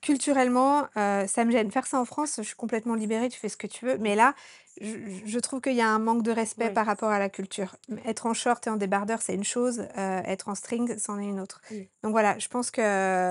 culturellement, 0.00 0.84
heu, 0.96 1.26
ça 1.26 1.44
me 1.44 1.50
gêne. 1.50 1.70
Faire 1.70 1.86
ça 1.86 1.98
en 2.00 2.04
France, 2.04 2.34
je 2.38 2.42
suis 2.42 2.54
complètement 2.56 2.94
libérée, 2.94 3.28
tu 3.28 3.38
fais 3.38 3.48
ce 3.48 3.56
que 3.56 3.66
tu 3.66 3.84
veux, 3.86 3.98
mais 3.98 4.14
là, 4.16 4.34
je 4.80 4.96
je 5.24 5.38
trouve 5.40 5.60
qu'il 5.60 5.74
y 5.74 5.80
a 5.80 5.88
un 5.88 5.98
manque 5.98 6.22
de 6.22 6.30
respect 6.30 6.70
par 6.70 6.86
rapport 6.86 7.10
à 7.10 7.18
la 7.18 7.28
culture. 7.28 7.76
Être 8.04 8.26
en 8.26 8.34
short 8.34 8.66
et 8.66 8.70
en 8.70 8.76
débardeur, 8.76 9.22
c'est 9.22 9.34
une 9.34 9.44
chose, 9.44 9.80
heu, 9.80 9.86
être 10.24 10.48
en 10.48 10.54
string, 10.54 10.96
c'en 10.98 11.18
est 11.18 11.26
une 11.26 11.40
autre. 11.40 11.60
oui. 11.70 11.90
Donc 12.02 12.12
voilà, 12.12 12.38
je 12.38 12.48
pense 12.48 12.70
que 12.70 12.80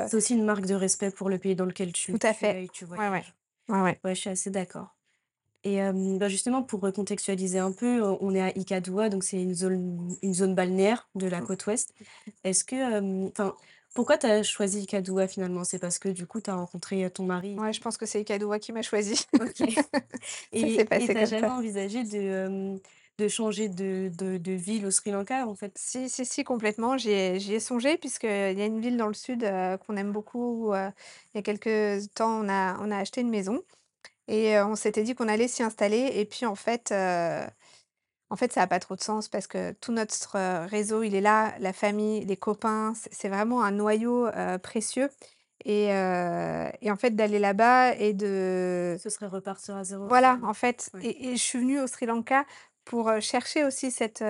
C'est 0.10 0.18
aussi 0.18 0.34
une 0.36 0.46
marque 0.46 0.66
de 0.66 0.74
respect 0.76 1.12
pour 1.12 1.30
le 1.30 1.38
pays 1.38 1.56
dans 1.56 1.66
lequel 1.66 1.92
tout 2.10 2.20
tu 2.20 2.20
à 2.24 2.34
tu 2.34 2.34
fait. 2.34 2.68
tu 2.74 2.86
Ouais, 2.86 3.10
ouais. 3.10 3.26
Ouais, 3.70 3.82
ouais. 3.82 4.00
Je 4.06 4.14
suis 4.14 4.30
assez 4.30 4.50
d'accord. 4.50 4.96
Et 5.64 5.80
bah, 6.20 6.30
justement 6.30 6.64
pour 6.64 6.80
recontextualiser 6.82 7.60
un 7.60 7.72
peu, 7.74 8.02
on 8.22 8.34
est 8.34 8.42
à 8.42 8.58
Ikaduwa, 8.58 9.10
donc 9.10 9.24
c'est 9.24 9.42
une 9.42 9.54
zone 9.56 10.16
une 10.22 10.34
zone 10.34 10.56
balnéaire 10.56 11.10
de 11.16 11.28
la 11.28 11.42
Mmh. 11.42 11.46
côte 11.46 11.66
ouest. 11.68 11.94
Est-ce 12.44 12.64
que, 12.64 12.76
pourquoi 13.98 14.18
tu 14.20 14.28
as 14.28 14.44
choisi 14.44 14.82
Ikaduwa 14.84 15.28
finalement? 15.28 15.64
C'est 15.66 15.80
parce 15.80 16.00
que 16.00 16.10
du 16.10 16.28
coup 16.28 16.42
tu 16.42 16.50
as 16.52 16.56
rencontré, 16.56 17.04
heu, 17.06 17.10
ton 17.12 17.26
mari 17.26 17.58
Ouais, 17.58 17.74
je 17.74 17.82
pense 17.82 17.98
que 17.98 18.06
c'est 18.06 18.22
Ikaduwa 18.22 18.60
qui 18.60 18.72
m'a 18.72 18.82
choisie. 18.84 19.26
OK. 19.40 19.62
Ça 20.56 20.70
s'est 20.70 20.86
Et 20.86 21.06
et 21.06 21.10
passé 21.10 21.14
tu 21.14 21.18
as 21.18 21.26
comme 21.26 21.34
jamais 21.34 21.50
ça. 21.50 21.52
envisagé 21.52 22.04
de, 22.04 22.18
hem, 22.18 22.80
de 23.20 23.28
changer 23.28 23.70
de 23.70 24.10
de 24.18 24.38
de 24.38 24.52
ville 24.54 24.86
au 24.86 24.92
Sri 24.92 25.12
Lanka 25.12 25.48
en 25.48 25.56
fait? 25.56 25.78
Si, 25.80 26.10
si, 26.10 26.26
si, 26.26 26.44
complètement, 26.44 26.98
j'y 26.98 27.12
ai 27.12 27.40
j'y 27.40 27.54
ai 27.54 27.60
songé 27.60 27.98
puisqu'il 28.00 28.30
y 28.58 28.62
a 28.62 28.66
une 28.66 28.82
ville 28.82 28.98
dans 28.98 29.06
le 29.08 29.14
sud, 29.14 29.44
heu, 29.44 29.78
qu'on 29.78 29.96
aime 29.96 30.12
beaucoup, 30.12 30.74
heu, 30.74 30.90
il 31.34 31.38
y 31.38 31.40
a 31.40 31.42
quelques 31.44 32.12
temps, 32.16 32.42
on 32.44 32.50
a 32.50 32.78
on 32.82 32.90
a 32.90 32.98
acheté 32.98 33.22
une 33.22 33.30
maison 33.30 33.62
Et 34.28 34.56
heu, 34.58 34.66
on 34.66 34.76
s'était 34.76 35.04
dit 35.04 35.16
qu'on 35.16 35.28
allait 35.30 35.48
s'y 35.50 35.64
installer 35.64 36.12
et 36.16 36.26
puis 36.26 36.46
en 36.48 36.56
fait, 36.56 36.92
heu, 36.94 37.48
en 38.30 38.36
fait, 38.36 38.52
ça 38.54 38.62
a 38.64 38.68
pas 38.68 38.80
trop 38.80 38.96
de 38.96 39.02
sens 39.02 39.28
parce 39.30 39.48
que 39.48 39.72
tout 39.74 39.92
notre, 39.92 40.38
heu, 40.38 40.66
réseau, 40.68 41.04
il 41.04 41.16
est 41.16 41.22
là, 41.22 41.54
la 41.60 41.74
famille, 41.74 42.26
les 42.26 42.38
copains, 42.38 42.94
c'est 42.96 43.14
c'est 43.14 43.30
vraiment 43.30 43.64
un 43.64 43.72
noyau, 43.72 44.28
heu, 44.28 44.58
précieux 44.60 45.10
et 45.66 45.92
heu 45.94 46.70
et 46.82 46.92
en 46.92 46.96
fait, 46.98 47.12
d'aller 47.12 47.40
là-bas 47.40 47.96
et 47.96 48.14
de 48.14 48.98
Ce 48.98 49.10
serait 49.10 49.28
repartir 49.28 49.76
à 49.76 49.84
zéro 49.84 50.10
voilà, 50.10 50.12
finalement? 50.12 50.50
en 50.50 50.54
fait 50.54 50.90
Ouais. 50.94 51.02
et 51.02 51.30
et 51.30 51.38
je 51.38 51.42
suis 51.44 51.60
venue 51.60 51.80
au 51.82 51.88
Sri 51.88 52.06
Lanka 52.06 52.46
pour, 52.86 53.12
chercher 53.22 53.66
aussi 53.66 53.92
cette, 53.92 54.24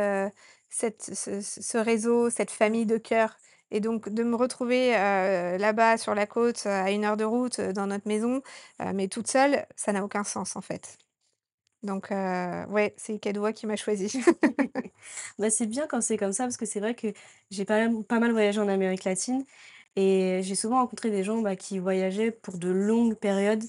cette 0.70 1.04
ce 1.16 1.42
ce 1.42 1.62
ce 1.62 1.78
réseau, 1.78 2.30
cette 2.32 2.52
famille 2.52 2.86
de 2.88 2.98
cœur 2.98 3.38
et 3.72 3.80
donc 3.82 4.10
de 4.10 4.24
me 4.24 4.36
retrouver, 4.36 4.92
là-bas 4.94 5.98
sur 5.98 6.16
la 6.16 6.26
côte, 6.26 6.66
à 6.66 6.90
une 6.92 7.04
heure 7.06 7.18
de 7.18 7.26
route, 7.26 7.60
dans 7.62 7.86
notre 7.88 8.08
maison, 8.08 8.42
mais 8.96 9.08
toute 9.10 9.28
seule, 9.28 9.66
ça 9.76 9.92
n'a 9.94 10.04
aucun 10.04 10.24
sens, 10.24 10.56
en 10.56 10.62
fait. 10.62 10.98
Donc 11.88 12.12
heu, 12.12 12.66
ouais, 12.70 12.94
c'est 12.98 13.16
Ikaduwa 13.16 13.54
qui 13.54 13.68
m'a 13.68 13.76
choisie. 13.76 14.12
Bah, 15.40 15.50
c'est 15.50 15.68
bien 15.68 15.88
quand 15.88 16.02
c'est 16.02 16.18
comme 16.18 16.34
ça 16.34 16.44
parce 16.46 16.58
que 16.58 16.66
c'est 16.66 16.80
vrai 16.80 16.96
que 16.96 17.08
j'ai 17.52 17.66
pas 17.66 17.78
même 17.80 18.04
pas 18.04 18.20
mal 18.20 18.32
voyagé 18.32 18.60
en 18.60 18.68
Amérique 18.68 19.04
latine 19.06 19.46
et 19.96 20.42
j'ai 20.44 20.56
souvent 20.56 20.78
rencontré 20.82 21.12
des 21.12 21.24
gens, 21.24 21.42
bah, 21.42 21.56
qui 21.56 21.80
voyageaient 21.80 22.32
pour 22.32 22.58
de 22.58 22.70
longues 22.70 23.16
périodes 23.16 23.64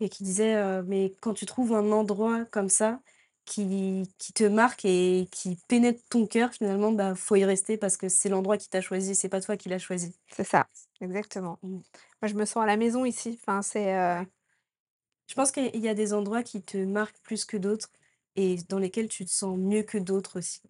et 0.00 0.08
qui 0.08 0.24
disaient, 0.24 0.54
heu: 0.56 0.82
«Mais 0.86 1.12
quand 1.20 1.34
tu 1.34 1.46
trouves 1.46 1.72
un 1.74 1.92
endroit 1.92 2.44
comme 2.46 2.68
ça 2.68 3.00
qui 3.46 4.04
qui 4.18 4.32
te 4.32 4.44
marque 4.44 4.84
et 4.86 5.28
qui 5.30 5.56
pénètre 5.68 6.00
ton 6.10 6.26
cœur 6.26 6.52
finalement, 6.52 6.92
bah, 6.92 7.14
faut 7.14 7.36
y 7.36 7.44
rester 7.44 7.76
parce 7.78 7.96
que 7.98 8.08
c'est 8.08 8.28
l'endroit 8.30 8.56
qui 8.58 8.68
t'a 8.70 8.80
choisi, 8.80 9.14
c'est 9.14 9.28
pas 9.28 9.40
toi 9.42 9.56
qui 9.56 9.68
l'as 9.68 9.78
choisi». 9.78 10.14
C'est 10.32 10.44
ça, 10.44 10.66
exactement. 11.00 11.58
Mmh, 11.62 11.78
Moi, 12.22 12.28
je 12.28 12.34
me 12.34 12.44
sens 12.46 12.62
à 12.62 12.66
la 12.66 12.76
maison 12.76 13.04
ici. 13.04 13.38
Enfin, 13.42 13.62
c'est, 13.62 13.94
heu 13.94 14.20
ouais. 14.20 14.26
Je 15.26 15.34
pense 15.34 15.52
qu'il 15.52 15.76
y 15.76 15.88
a 15.88 15.94
des 15.94 16.12
endroits 16.12 16.42
qui 16.42 16.62
te 16.62 16.76
marquent 16.78 17.18
plus 17.22 17.44
que 17.44 17.56
d'autres 17.56 17.90
et 18.36 18.56
dans 18.68 18.78
lesquels 18.78 19.08
tu 19.08 19.24
te 19.24 19.30
sens 19.30 19.58
mieux 19.58 19.82
que 19.82 19.98
d'autres 19.98 20.38
aussi. 20.38 20.60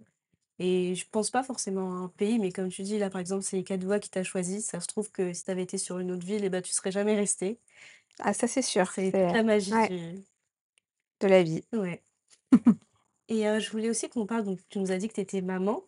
Et 0.60 0.94
je 0.96 1.06
pense 1.10 1.30
pas 1.30 1.42
forcément 1.44 1.92
à 1.94 1.96
un 1.96 2.08
pays, 2.08 2.38
mais 2.38 2.52
comme 2.52 2.68
tu 2.70 2.82
dis, 2.82 2.98
là, 2.98 3.10
par 3.10 3.20
exemple, 3.20 3.42
c'est 3.44 3.56
les 3.58 3.64
4 3.64 3.84
voies 3.84 4.00
qui 4.00 4.10
t'a 4.10 4.24
choisi. 4.24 4.62
Ça 4.62 4.80
se 4.80 4.86
trouve 4.88 5.10
que 5.12 5.32
si 5.34 5.44
tu 5.44 5.50
avais 5.52 5.62
été 5.64 5.78
sur 5.78 5.98
une 6.00 6.12
autre 6.12 6.26
ville, 6.26 6.44
et 6.44 6.50
bah, 6.50 6.62
tu 6.62 6.72
serais 6.72 6.92
jamais 6.92 7.16
resté. 7.16 7.60
ah 8.20 8.32
ça, 8.34 8.46
c'est 8.48 8.62
sûr, 8.62 8.90
C'est 8.96 9.12
toute 9.12 9.30
c'est 9.30 9.32
la 9.32 9.42
magie 9.42 9.76
ouais, 9.76 9.90
du 9.90 10.24
de 11.20 11.26
la 11.28 11.42
vie. 11.42 11.62
ouais 11.72 12.02
et 13.28 13.46
heu, 13.46 13.58
je 13.60 13.70
voulais 13.70 13.90
aussi 13.90 14.08
qu'on 14.08 14.26
parle 14.26 14.44
donc 14.44 14.60
tu 14.68 14.78
nous 14.78 14.92
as 14.92 14.98
dit 14.98 15.08
que 15.08 15.14
tu 15.14 15.20
étais 15.20 15.40
maman. 15.42 15.84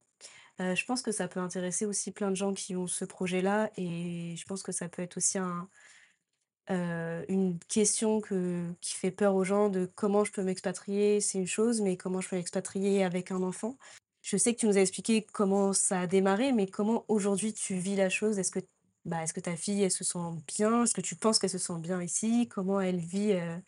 Heu, 0.60 0.74
je 0.76 0.84
pense 0.86 1.02
que 1.02 1.12
ça 1.12 1.28
peut 1.28 1.40
intéresser 1.40 1.86
aussi 1.86 2.12
plein 2.12 2.30
de 2.30 2.36
gens 2.36 2.54
qui 2.54 2.76
ont 2.76 2.86
ce 2.88 3.04
projet-là 3.06 3.70
et 3.76 4.36
je 4.36 4.46
pense 4.46 4.62
que 4.64 4.72
ça 4.72 4.88
peut 4.90 5.02
être 5.02 5.16
aussi 5.18 5.38
un, 5.38 5.70
heu, 6.70 7.24
une 7.28 7.58
question 7.68 8.20
que 8.20 8.72
qui 8.80 8.94
fait 8.94 9.10
peur 9.10 9.34
aux 9.34 9.44
gens 9.44 9.68
de 9.68 9.86
comment 9.94 10.24
je 10.24 10.32
peux 10.32 10.42
m'expatrier, 10.42 11.20
c'est 11.20 11.38
une 11.38 11.46
chose, 11.46 11.80
mais 11.80 11.96
comment 11.96 12.20
je 12.20 12.28
peux 12.28 12.36
m'expatrier 12.36 13.04
avec 13.04 13.30
un 13.30 13.42
enfant? 13.42 13.76
Je 14.22 14.36
sais 14.36 14.54
que 14.54 14.60
tu 14.60 14.66
nous 14.66 14.76
as 14.78 14.80
expliqué 14.80 15.22
comment 15.32 15.72
ça 15.72 16.00
a 16.02 16.06
démarré, 16.06 16.52
mais 16.52 16.66
comment 16.66 17.04
aujourd'hui 17.08 17.52
tu 17.54 17.74
vis 17.76 17.96
la 17.96 18.08
chose? 18.10 18.38
Est-ce 18.38 18.50
que, 18.50 18.60
bah, 19.04 19.22
est-ce 19.22 19.32
que 19.34 19.40
ta 19.40 19.56
fille, 19.56 19.82
elle 19.82 19.90
se 19.92 20.04
sent 20.04 20.18
bien? 20.56 20.82
Est-ce 20.84 20.94
que 20.94 21.00
tu 21.00 21.16
penses 21.16 21.38
qu'elle 21.38 21.50
se 21.50 21.58
sent 21.58 21.78
bien 21.80 22.02
ici? 22.02 22.48
Comment 22.48 22.80
elle 22.80 22.98
vit, 22.98 23.32
heu, 23.32 23.62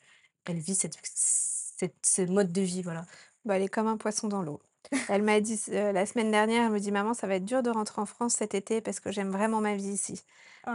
elle 0.46 0.59
vit 0.59 0.74
cette 0.74 0.99
cette 1.05 1.94
ce 2.05 2.22
mode 2.22 2.53
de 2.53 2.62
vie, 2.62 2.82
voilà? 2.82 3.07
Bah, 3.44 3.57
elle 3.57 3.62
est 3.62 3.68
comme 3.68 3.86
un 3.88 3.96
poisson 3.99 4.28
dans 4.28 4.42
l'eau. 4.42 4.61
Elle 5.09 5.22
m'a 5.22 5.41
dit 5.41 5.61
heu, 5.70 5.93
la 5.93 6.07
semaine 6.07 6.30
dernière, 6.30 6.66
elle 6.66 6.72
me 6.72 6.78
dit: 6.80 6.93
«Maman, 6.93 7.14
ça 7.14 7.26
va 7.26 7.36
être 7.36 7.45
dur 7.45 7.62
de 7.62 7.70
rentrer 7.70 8.01
en 8.03 8.07
France 8.07 8.34
cet 8.34 8.55
été 8.55 8.80
parce 8.80 9.01
que 9.01 9.11
j'aime 9.12 9.30
vraiment 9.30 9.61
ma 9.61 9.74
vie 9.76 9.89
ici». 9.93 10.22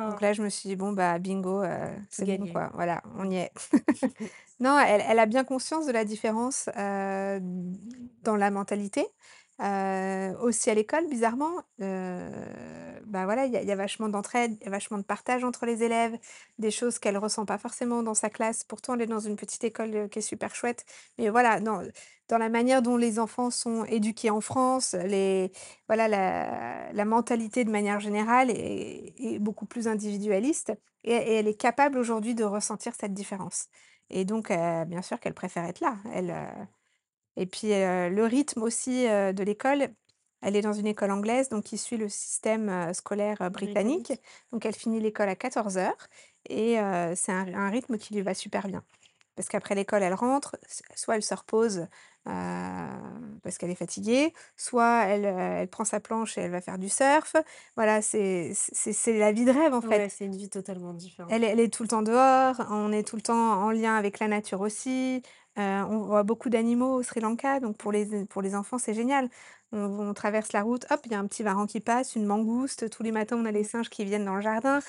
Donc 0.05 0.21
Oh, 0.21 0.21
là, 0.21 0.33
je 0.33 0.43
me 0.43 0.49
suis 0.49 0.69
dit: 0.69 0.75
«Bon, 0.77 0.93
bah, 0.93 1.19
bingo, 1.19 1.63
heu, 1.63 1.69
c'est 2.09 2.27
bon, 2.27 2.47
quoi, 2.47 2.71
voilà, 2.75 3.03
on 3.17 3.29
y 3.31 3.37
est». 3.37 3.51
Non, 4.59 4.79
elle 4.79 5.03
elle 5.07 5.19
a 5.19 5.25
bien 5.25 5.43
conscience 5.43 5.85
de 5.87 5.91
la 5.91 6.05
différence, 6.05 6.69
heu, 6.77 7.39
dans 8.23 8.35
la 8.37 8.51
mentalité, 8.51 9.05
aussi 9.59 10.69
à 10.69 10.73
l'école 10.75 11.07
bizarrement, 11.09 11.63
bah, 13.05 13.25
voilà, 13.25 13.45
il 13.45 13.51
y 13.53 13.57
a 13.57 13.61
il 13.61 13.67
y 13.67 13.71
a 13.71 13.75
vachement 13.75 14.09
d'entraide, 14.09 14.57
il 14.61 14.65
y 14.65 14.67
a 14.67 14.69
vachement 14.71 14.97
de 14.97 15.03
partage 15.03 15.43
entre 15.43 15.65
les 15.65 15.83
élèves, 15.83 16.17
des 16.57 16.71
choses 16.71 16.99
qu'elle 16.99 17.17
ressent 17.17 17.45
pas 17.45 17.57
forcément 17.57 18.03
dans 18.03 18.13
sa 18.13 18.29
classe. 18.29 18.63
Pourtant, 18.63 18.95
elle 18.95 19.01
est 19.01 19.05
dans 19.07 19.19
une 19.19 19.35
petite 19.35 19.63
école, 19.63 20.09
qui 20.09 20.19
est 20.19 20.21
super 20.21 20.55
chouette. 20.55 20.85
Mais 21.17 21.29
voilà, 21.29 21.59
non, 21.59 21.81
dans 22.33 22.39
la 22.39 22.49
manière 22.49 22.81
dont 22.81 22.97
les 22.97 23.19
enfants 23.19 23.51
sont 23.51 23.85
éduqués 23.85 24.29
en 24.31 24.41
France, 24.41 24.93
les 24.95 25.51
voilà, 25.87 26.07
la 26.07 26.91
la 26.93 27.05
mentalité 27.05 27.63
de 27.65 27.71
manière 27.71 27.99
générale 27.99 28.49
est 28.51 29.13
est 29.19 29.39
beaucoup 29.39 29.65
plus 29.67 29.87
individualiste 29.87 30.73
et 31.03 31.13
et 31.15 31.33
elle 31.35 31.47
est 31.47 31.55
capable 31.59 31.97
aujourd'hui 31.99 32.35
de 32.35 32.43
ressentir 32.45 32.93
cette 32.99 33.13
différence. 33.13 33.67
Et 34.09 34.25
donc 34.25 34.51
heu, 34.51 34.85
bien 34.85 35.01
sûr 35.03 35.19
qu'elle 35.19 35.33
préfère 35.35 35.65
être 35.65 35.81
là. 35.81 35.97
Elle, 36.13 36.31
heu 36.31 36.67
et 37.35 37.45
puis, 37.47 37.73
heu, 37.73 38.09
le 38.09 38.25
rythme 38.25 38.61
aussi, 38.63 39.05
de 39.05 39.43
l'école, 39.43 39.89
elle 40.41 40.55
est 40.55 40.61
dans 40.61 40.73
une 40.73 40.87
école 40.87 41.11
anglaise, 41.11 41.49
donc 41.49 41.63
qui 41.65 41.77
suit 41.77 41.97
le 41.97 42.09
système, 42.09 42.93
scolaire, 42.93 43.49
britannique. 43.51 44.13
Britannique? 44.13 44.13
Donc 44.51 44.65
elle 44.65 44.75
finit 44.75 44.99
l'école 44.99 45.29
à 45.29 45.35
quatorze 45.35 45.77
heures 45.77 46.07
et 46.49 46.75
c'est 47.15 47.31
un 47.31 47.53
un 47.53 47.69
rythme 47.69 47.97
qui 47.97 48.13
lui 48.13 48.21
va 48.21 48.33
super 48.33 48.67
bien. 48.67 48.83
parce 49.35 49.49
qu'après 49.49 49.75
l'école, 49.75 50.03
elle 50.03 50.13
rentre, 50.13 50.57
soit 50.95 51.15
elle 51.15 51.23
se 51.23 51.33
repose, 51.35 51.87
parce 52.25 53.57
qu'elle 53.57 53.69
est 53.71 53.75
fatiguée, 53.75 54.33
soit 54.57 55.03
elle, 55.05 55.25
heu, 55.25 55.37
elle 55.37 55.67
prend 55.67 55.85
sa 55.85 55.99
planche 55.99 56.37
et 56.37 56.41
elle 56.41 56.51
va 56.51 56.61
faire 56.61 56.77
du 56.77 56.89
surf. 56.89 57.35
Voilà, 57.75 58.01
c'est 58.01 58.53
la 59.07 59.31
vie 59.31 59.45
de 59.45 59.51
rêve, 59.51 59.73
en 59.73 59.81
fait. 59.81 59.87
Ouais, 59.89 60.09
c'est 60.09 60.25
une 60.25 60.35
vie 60.35 60.49
totalement 60.49 60.93
différente. 60.93 61.31
Elle 61.31 61.43
est 61.43 61.47
elle 61.47 61.59
est 61.59 61.73
tout 61.73 61.83
le 61.83 61.89
temps 61.89 62.01
dehors, 62.01 62.55
on 62.69 62.91
est 62.91 63.07
tout 63.07 63.15
le 63.15 63.21
temps 63.21 63.63
en 63.63 63.71
lien 63.71 63.95
avec 63.95 64.19
la 64.19 64.27
nature 64.27 64.61
aussi, 64.61 65.21
heu, 65.57 65.61
on 65.61 65.99
voit 65.99 66.23
beaucoup 66.23 66.49
d'animaux 66.49 66.95
au 66.95 67.03
Sri 67.03 67.19
Lanka, 67.21 67.59
donc 67.59 67.77
pour 67.77 67.91
les 67.91 68.25
pour 68.25 68.41
les 68.41 68.55
enfants, 68.55 68.77
c'est 68.77 68.93
génial. 68.93 69.29
On 69.71 69.79
on 70.09 70.13
traverse 70.13 70.51
la 70.53 70.61
route, 70.63 70.85
hop, 70.91 70.99
il 71.05 71.11
y 71.11 71.15
a 71.15 71.19
un 71.19 71.27
petit 71.27 71.43
varan 71.43 71.65
qui 71.65 71.79
passe, 71.79 72.15
une 72.15 72.25
mangouste, 72.25 72.89
tous 72.89 73.03
les 73.03 73.11
matins, 73.11 73.37
on 73.37 73.45
a 73.45 73.51
les 73.51 73.63
singes 73.63 73.89
qui 73.89 74.05
viennent 74.05 74.25
dans 74.25 74.35
le 74.35 74.41
jardin. 74.41 74.79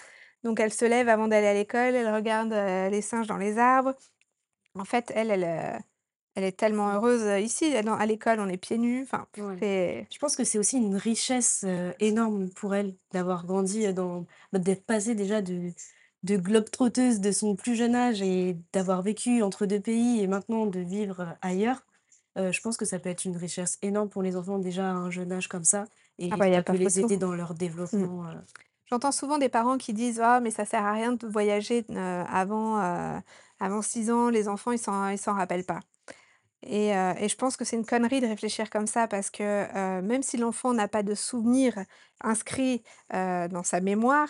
Donc 0.43 0.61
elle 0.61 0.72
se 0.72 0.85
lève 0.85 1.09
avant 1.09 1.28
d'aller 1.28 1.47
à 1.47 1.55
l'école, 1.55 1.95
elle 1.95 2.12
regarde, 2.14 2.53
les 2.53 3.01
singes 3.03 3.26
dans 3.26 3.39
les 3.39 3.59
arbres. 3.59 3.95
En 4.76 4.85
fait, 4.85 5.12
elle 5.14 5.30
elle, 5.30 5.80
elle 6.35 6.45
est 6.45 6.53
tellement 6.59 6.91
Mmh. 6.91 6.95
heureuse, 6.95 7.22
heu, 7.22 7.41
ici, 7.41 7.66
elle 7.66 7.85
dans 7.87 7.95
à 7.97 8.07
l'école, 8.07 8.41
on 8.41 8.49
est 8.49 8.57
pieds 8.59 8.78
nus, 8.78 9.03
enfin, 9.03 9.26
Ouais. 9.37 9.61
c'est 9.61 10.09
Je 10.11 10.18
pense 10.18 10.37
que 10.37 10.45
c'est 10.45 10.59
aussi 10.59 10.76
une 10.76 10.97
richesse, 10.97 11.64
heu, 11.66 11.95
énorme 11.99 12.51
pour 12.51 12.74
elle 12.74 12.97
d'avoir 13.12 13.47
grandi, 13.47 13.93
dans 13.93 14.26
bah, 14.53 14.59
d'être 14.59 14.85
passée 14.87 15.14
déjà 15.14 15.43
de 15.43 15.70
de 16.22 16.37
globe-trotteuse 16.39 17.20
de 17.20 17.32
son 17.32 17.55
plus 17.55 17.74
jeune 17.76 17.95
âge 17.95 18.22
et 18.22 18.57
d'avoir 18.72 19.03
vécu 19.03 19.43
entre 19.43 19.66
2 19.66 19.80
pays 19.80 20.20
et 20.22 20.26
maintenant 20.26 20.64
de 20.66 20.80
vivre, 20.80 21.37
ailleurs. 21.43 21.85
Je 22.37 22.61
pense 22.62 22.76
que 22.78 22.87
ça 22.87 22.99
peut 22.99 23.11
être 23.11 23.24
une 23.26 23.37
richesse 23.37 23.78
énorme 23.82 24.09
pour 24.09 24.22
les 24.22 24.35
enfants 24.37 24.59
déjà 24.59 24.89
à 24.91 24.95
un 24.95 25.11
jeune 25.11 25.32
âge 25.32 25.49
comme 25.49 25.64
ça 25.64 25.85
ah 26.30 26.37
et 26.37 26.37
bah, 26.37 26.49
il 26.49 26.53
y 26.53 26.57
a 26.57 26.61
ça 26.61 26.62
pas 26.62 26.72
peut 26.72 26.78
les 26.78 26.99
photo. 26.99 26.99
aider 26.99 27.18
dans 27.18 27.35
leur 27.35 27.55
Mmh. 27.93 28.07
développement, 28.07 28.24
J'entends 28.87 29.12
souvent 29.12 29.39
des 29.39 29.49
parents 29.51 29.78
qui 29.78 29.95
disent: 29.95 30.20
«Ah 30.20 30.41
mais 30.41 30.51
ça 30.51 30.64
sert 30.66 30.85
à 30.85 30.93
rien 30.95 31.12
de 31.14 31.26
voyager, 31.28 31.87
avant, 31.97 32.80
heu, 32.82 33.20
avant 33.61 33.82
6 33.82 34.11
ans, 34.12 34.30
les 34.30 34.49
enfants 34.49 34.72
ils 34.72 34.78
s'en 34.80 35.09
ils 35.11 35.18
s'en 35.18 35.35
rappellent 35.35 35.66
pas» 35.66 35.80
et 36.67 36.95
heu 36.95 37.15
et 37.19 37.29
je 37.29 37.37
pense 37.37 37.57
que 37.57 37.65
c'est 37.65 37.77
une 37.77 37.87
connerie 37.87 38.21
de 38.21 38.27
réfléchir 38.27 38.71
comme 38.71 38.87
ça 38.87 39.09
parce 39.09 39.31
que, 39.31 39.43
heu, 39.99 40.03
même 40.03 40.23
si 40.23 40.37
l'enfant 40.37 40.73
n'a 40.75 40.89
pas 40.89 41.03
de 41.03 41.15
souvenirs 41.15 41.79
inscrits, 42.23 42.83
heu, 43.15 43.49
dans 43.49 43.62
sa 43.62 43.81
mémoire, 43.81 44.29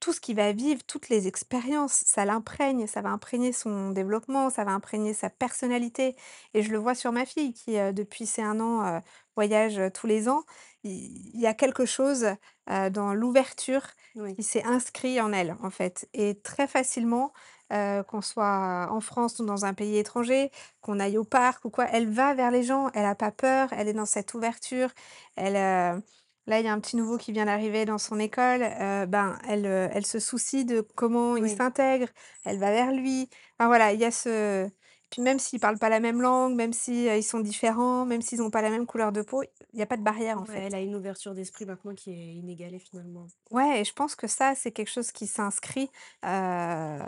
tout 0.00 0.12
ce 0.12 0.20
qu'il 0.20 0.36
va 0.36 0.52
vivre, 0.52 0.82
toutes 0.86 1.08
les 1.08 1.26
expériences, 1.28 2.04
ça 2.06 2.24
l'imprègne, 2.26 2.86
ça 2.86 3.00
va 3.02 3.10
imprégner 3.10 3.52
son 3.52 3.90
développement, 3.92 4.50
ça 4.50 4.64
va 4.64 4.72
imprégner 4.72 5.14
sa 5.14 5.30
personnalité 5.30 6.16
et 6.54 6.62
je 6.62 6.70
le 6.72 6.78
vois 6.78 6.94
sur 6.94 7.12
ma 7.12 7.26
fille 7.26 7.52
qui, 7.54 7.78
heu, 7.78 7.92
depuis 7.94 8.26
ses 8.26 8.42
un 8.42 8.60
an, 8.60 9.02
voyage, 9.36 9.80
tous 9.94 10.06
les 10.06 10.28
ans. 10.28 10.44
Il 10.84 11.32
il 11.34 11.40
y 11.40 11.46
a 11.46 11.54
quelque 11.54 11.86
chose, 11.86 12.26
dans 12.68 13.14
l'ouverture 13.14 13.82
oui, 14.14 14.36
qui 14.36 14.42
s'est 14.42 14.64
inscrit 14.64 15.20
en 15.20 15.32
elle, 15.32 15.56
en 15.62 15.70
fait 15.70 16.08
et 16.12 16.38
très 16.40 16.66
facilement, 16.68 17.32
qu'on 17.70 18.20
soit 18.22 18.88
en 18.90 19.00
France 19.00 19.38
ou 19.38 19.46
dans 19.46 19.64
un 19.64 19.74
pays 19.74 19.98
étranger, 19.98 20.50
qu'on 20.80 21.00
aille 21.00 21.18
au 21.18 21.24
parc 21.24 21.64
ou 21.64 21.70
quoi, 21.70 21.86
elle 21.92 22.08
va 22.08 22.34
vers 22.34 22.50
les 22.50 22.62
gens, 22.62 22.90
elle 22.94 23.06
a 23.06 23.14
pas 23.14 23.30
peur, 23.32 23.68
elle 23.72 23.88
est 23.88 23.92
dans 23.92 24.06
cette 24.06 24.34
ouverture, 24.34 24.90
elle, 25.36 26.02
Là, 26.48 26.60
il 26.60 26.64
y 26.64 26.68
a 26.68 26.72
un 26.72 26.78
petit 26.78 26.94
nouveau 26.94 27.18
qui 27.18 27.32
vient 27.32 27.46
d'arriver 27.46 27.84
dans 27.86 27.98
son 27.98 28.20
école, 28.20 28.60
ben, 29.08 29.36
elle, 29.48 29.66
elle 29.66 30.06
se 30.06 30.20
soucie 30.20 30.64
de 30.64 30.80
comment 30.94 31.36
il 31.36 31.50
s'intègre, 31.50 32.06
elle 32.44 32.58
va 32.58 32.70
vers 32.70 32.92
lui. 32.92 33.28
Enfin 33.58 33.66
voilà, 33.66 33.92
il 33.92 33.98
y 33.98 34.04
a 34.04 34.12
ce 34.12 34.70
puis 35.10 35.22
même 35.22 35.38
s'ils 35.38 35.60
parlent 35.60 35.78
pas 35.78 35.88
la 35.88 36.00
même 36.00 36.20
langue, 36.22 36.54
même 36.54 36.72
si, 36.72 37.08
heu, 37.08 37.16
ils 37.16 37.22
sont 37.22 37.40
différents, 37.40 38.04
même 38.06 38.22
s'ils 38.22 38.42
ont 38.42 38.50
pas 38.50 38.62
la 38.62 38.70
même 38.70 38.86
couleur 38.86 39.12
de 39.12 39.22
peau, 39.22 39.42
il 39.72 39.78
y 39.78 39.82
a 39.82 39.86
pas 39.86 39.96
de 39.96 40.02
barrière, 40.02 40.40
en 40.40 40.44
ouais, 40.48 40.58
elle 40.58 40.74
fait. 40.74 40.74
a 40.74 40.80
une 40.80 40.94
ouverture 40.96 41.34
d'esprit 41.34 41.66
maintenant 41.66 41.94
qui 41.94 42.10
est 42.12 42.34
inégalée 42.34 42.78
finalement. 42.78 43.26
Ouais 43.50 43.80
et 43.80 43.84
je 43.84 43.92
pense 43.92 44.16
que 44.16 44.26
ça, 44.26 44.54
c'est 44.56 44.72
quelque 44.72 44.90
chose 44.90 45.12
qui 45.12 45.26
s'inscrit, 45.26 45.90
heu, 46.24 46.98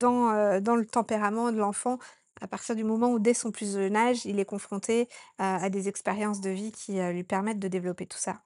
dans, 0.00 0.30
heu, 0.34 0.60
dans 0.60 0.76
le 0.76 0.86
tempérament 0.86 1.52
de 1.52 1.58
l'enfant 1.58 1.98
à 2.40 2.48
partir 2.48 2.74
du 2.74 2.84
moment 2.84 3.10
où, 3.12 3.18
dès 3.20 3.34
son 3.34 3.52
plus 3.52 3.74
jeune 3.74 3.94
âge, 3.96 4.24
il 4.26 4.40
est 4.40 4.44
confronté, 4.46 5.02
heu, 5.02 5.06
à 5.38 5.68
des 5.70 5.88
expériences 5.88 6.40
de 6.40 6.50
vie 6.50 6.72
qui, 6.72 6.98
heu, 7.00 7.12
lui 7.12 7.24
permettent 7.24 7.58
de 7.60 7.68
développer 7.68 8.06
tout 8.06 8.18
ça. 8.18 8.42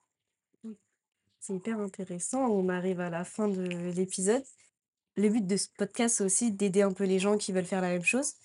Mmh. 0.63 0.73
C'est 1.39 1.55
hyper 1.55 1.79
intéressant, 1.79 2.47
on 2.49 2.69
arrive 2.69 2.99
à 2.99 3.09
la 3.09 3.23
fin 3.25 3.47
de 3.47 3.61
l'épisode. 3.91 4.43
Le 5.17 5.29
but 5.29 5.45
de 5.47 5.57
ce 5.57 5.67
podcast, 5.77 6.17
c'est 6.17 6.23
aussi 6.25 6.51
d'aider 6.53 6.81
un 6.83 6.93
peu 6.93 7.05
les 7.05 7.19
gens 7.19 7.37
qui 7.37 7.51
veulent 7.53 7.65
faire 7.65 7.81
la 7.81 7.89
même 7.89 8.03
chose. 8.05 8.35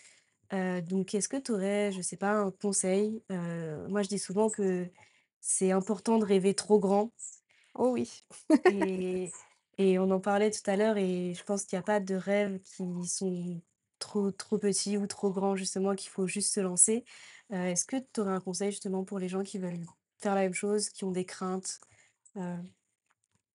Heu, 0.52 0.82
donc 0.82 1.14
est-ce 1.14 1.28
que 1.28 1.36
tu 1.38 1.52
aurais, 1.52 1.92
je 1.92 2.02
sais 2.02 2.16
pas, 2.16 2.32
un 2.32 2.50
conseil? 2.50 3.24
Heu, 3.30 3.86
moi, 3.88 4.02
je 4.02 4.08
dis 4.08 4.18
souvent 4.18 4.50
que 4.50 4.90
c'est 5.40 5.72
important 5.72 6.18
de 6.18 6.24
rêver 6.24 6.54
trop 6.54 6.78
grand 6.78 7.12
Oh 7.74 7.90
oui. 7.92 8.22
et 8.66 9.32
et 9.78 9.98
on 9.98 10.10
en 10.10 10.20
parlait 10.20 10.50
tout 10.50 10.60
à 10.70 10.76
l'heure 10.76 10.98
et 10.98 11.34
je 11.34 11.42
pense 11.44 11.64
qu'il 11.64 11.76
y 11.76 11.80
a 11.80 11.82
pas 11.82 11.98
de 12.00 12.14
rêves 12.14 12.60
qui 12.60 12.84
sont 13.06 13.62
trop 13.98 14.30
trop 14.30 14.58
petits 14.58 14.98
ou 14.98 15.06
trop 15.06 15.32
grands 15.32 15.56
justement, 15.56 15.94
qu'il 15.94 16.10
faut 16.10 16.26
juste 16.26 16.52
se 16.54 16.60
lancer. 16.60 17.04
Heu, 17.52 17.56
est-ce 17.56 17.86
que 17.86 17.96
tu 17.98 18.20
aurais 18.20 18.32
un 18.32 18.40
conseil 18.40 18.70
justement 18.70 19.04
pour 19.04 19.18
les 19.18 19.28
gens 19.28 19.42
qui 19.42 19.58
veulent 19.58 19.80
faire 20.18 20.34
la 20.34 20.42
même 20.42 20.54
chose, 20.54 20.90
qui 20.90 21.04
ont 21.04 21.12
des 21.12 21.24
craintes? 21.24 21.80
Heu, 22.36 22.58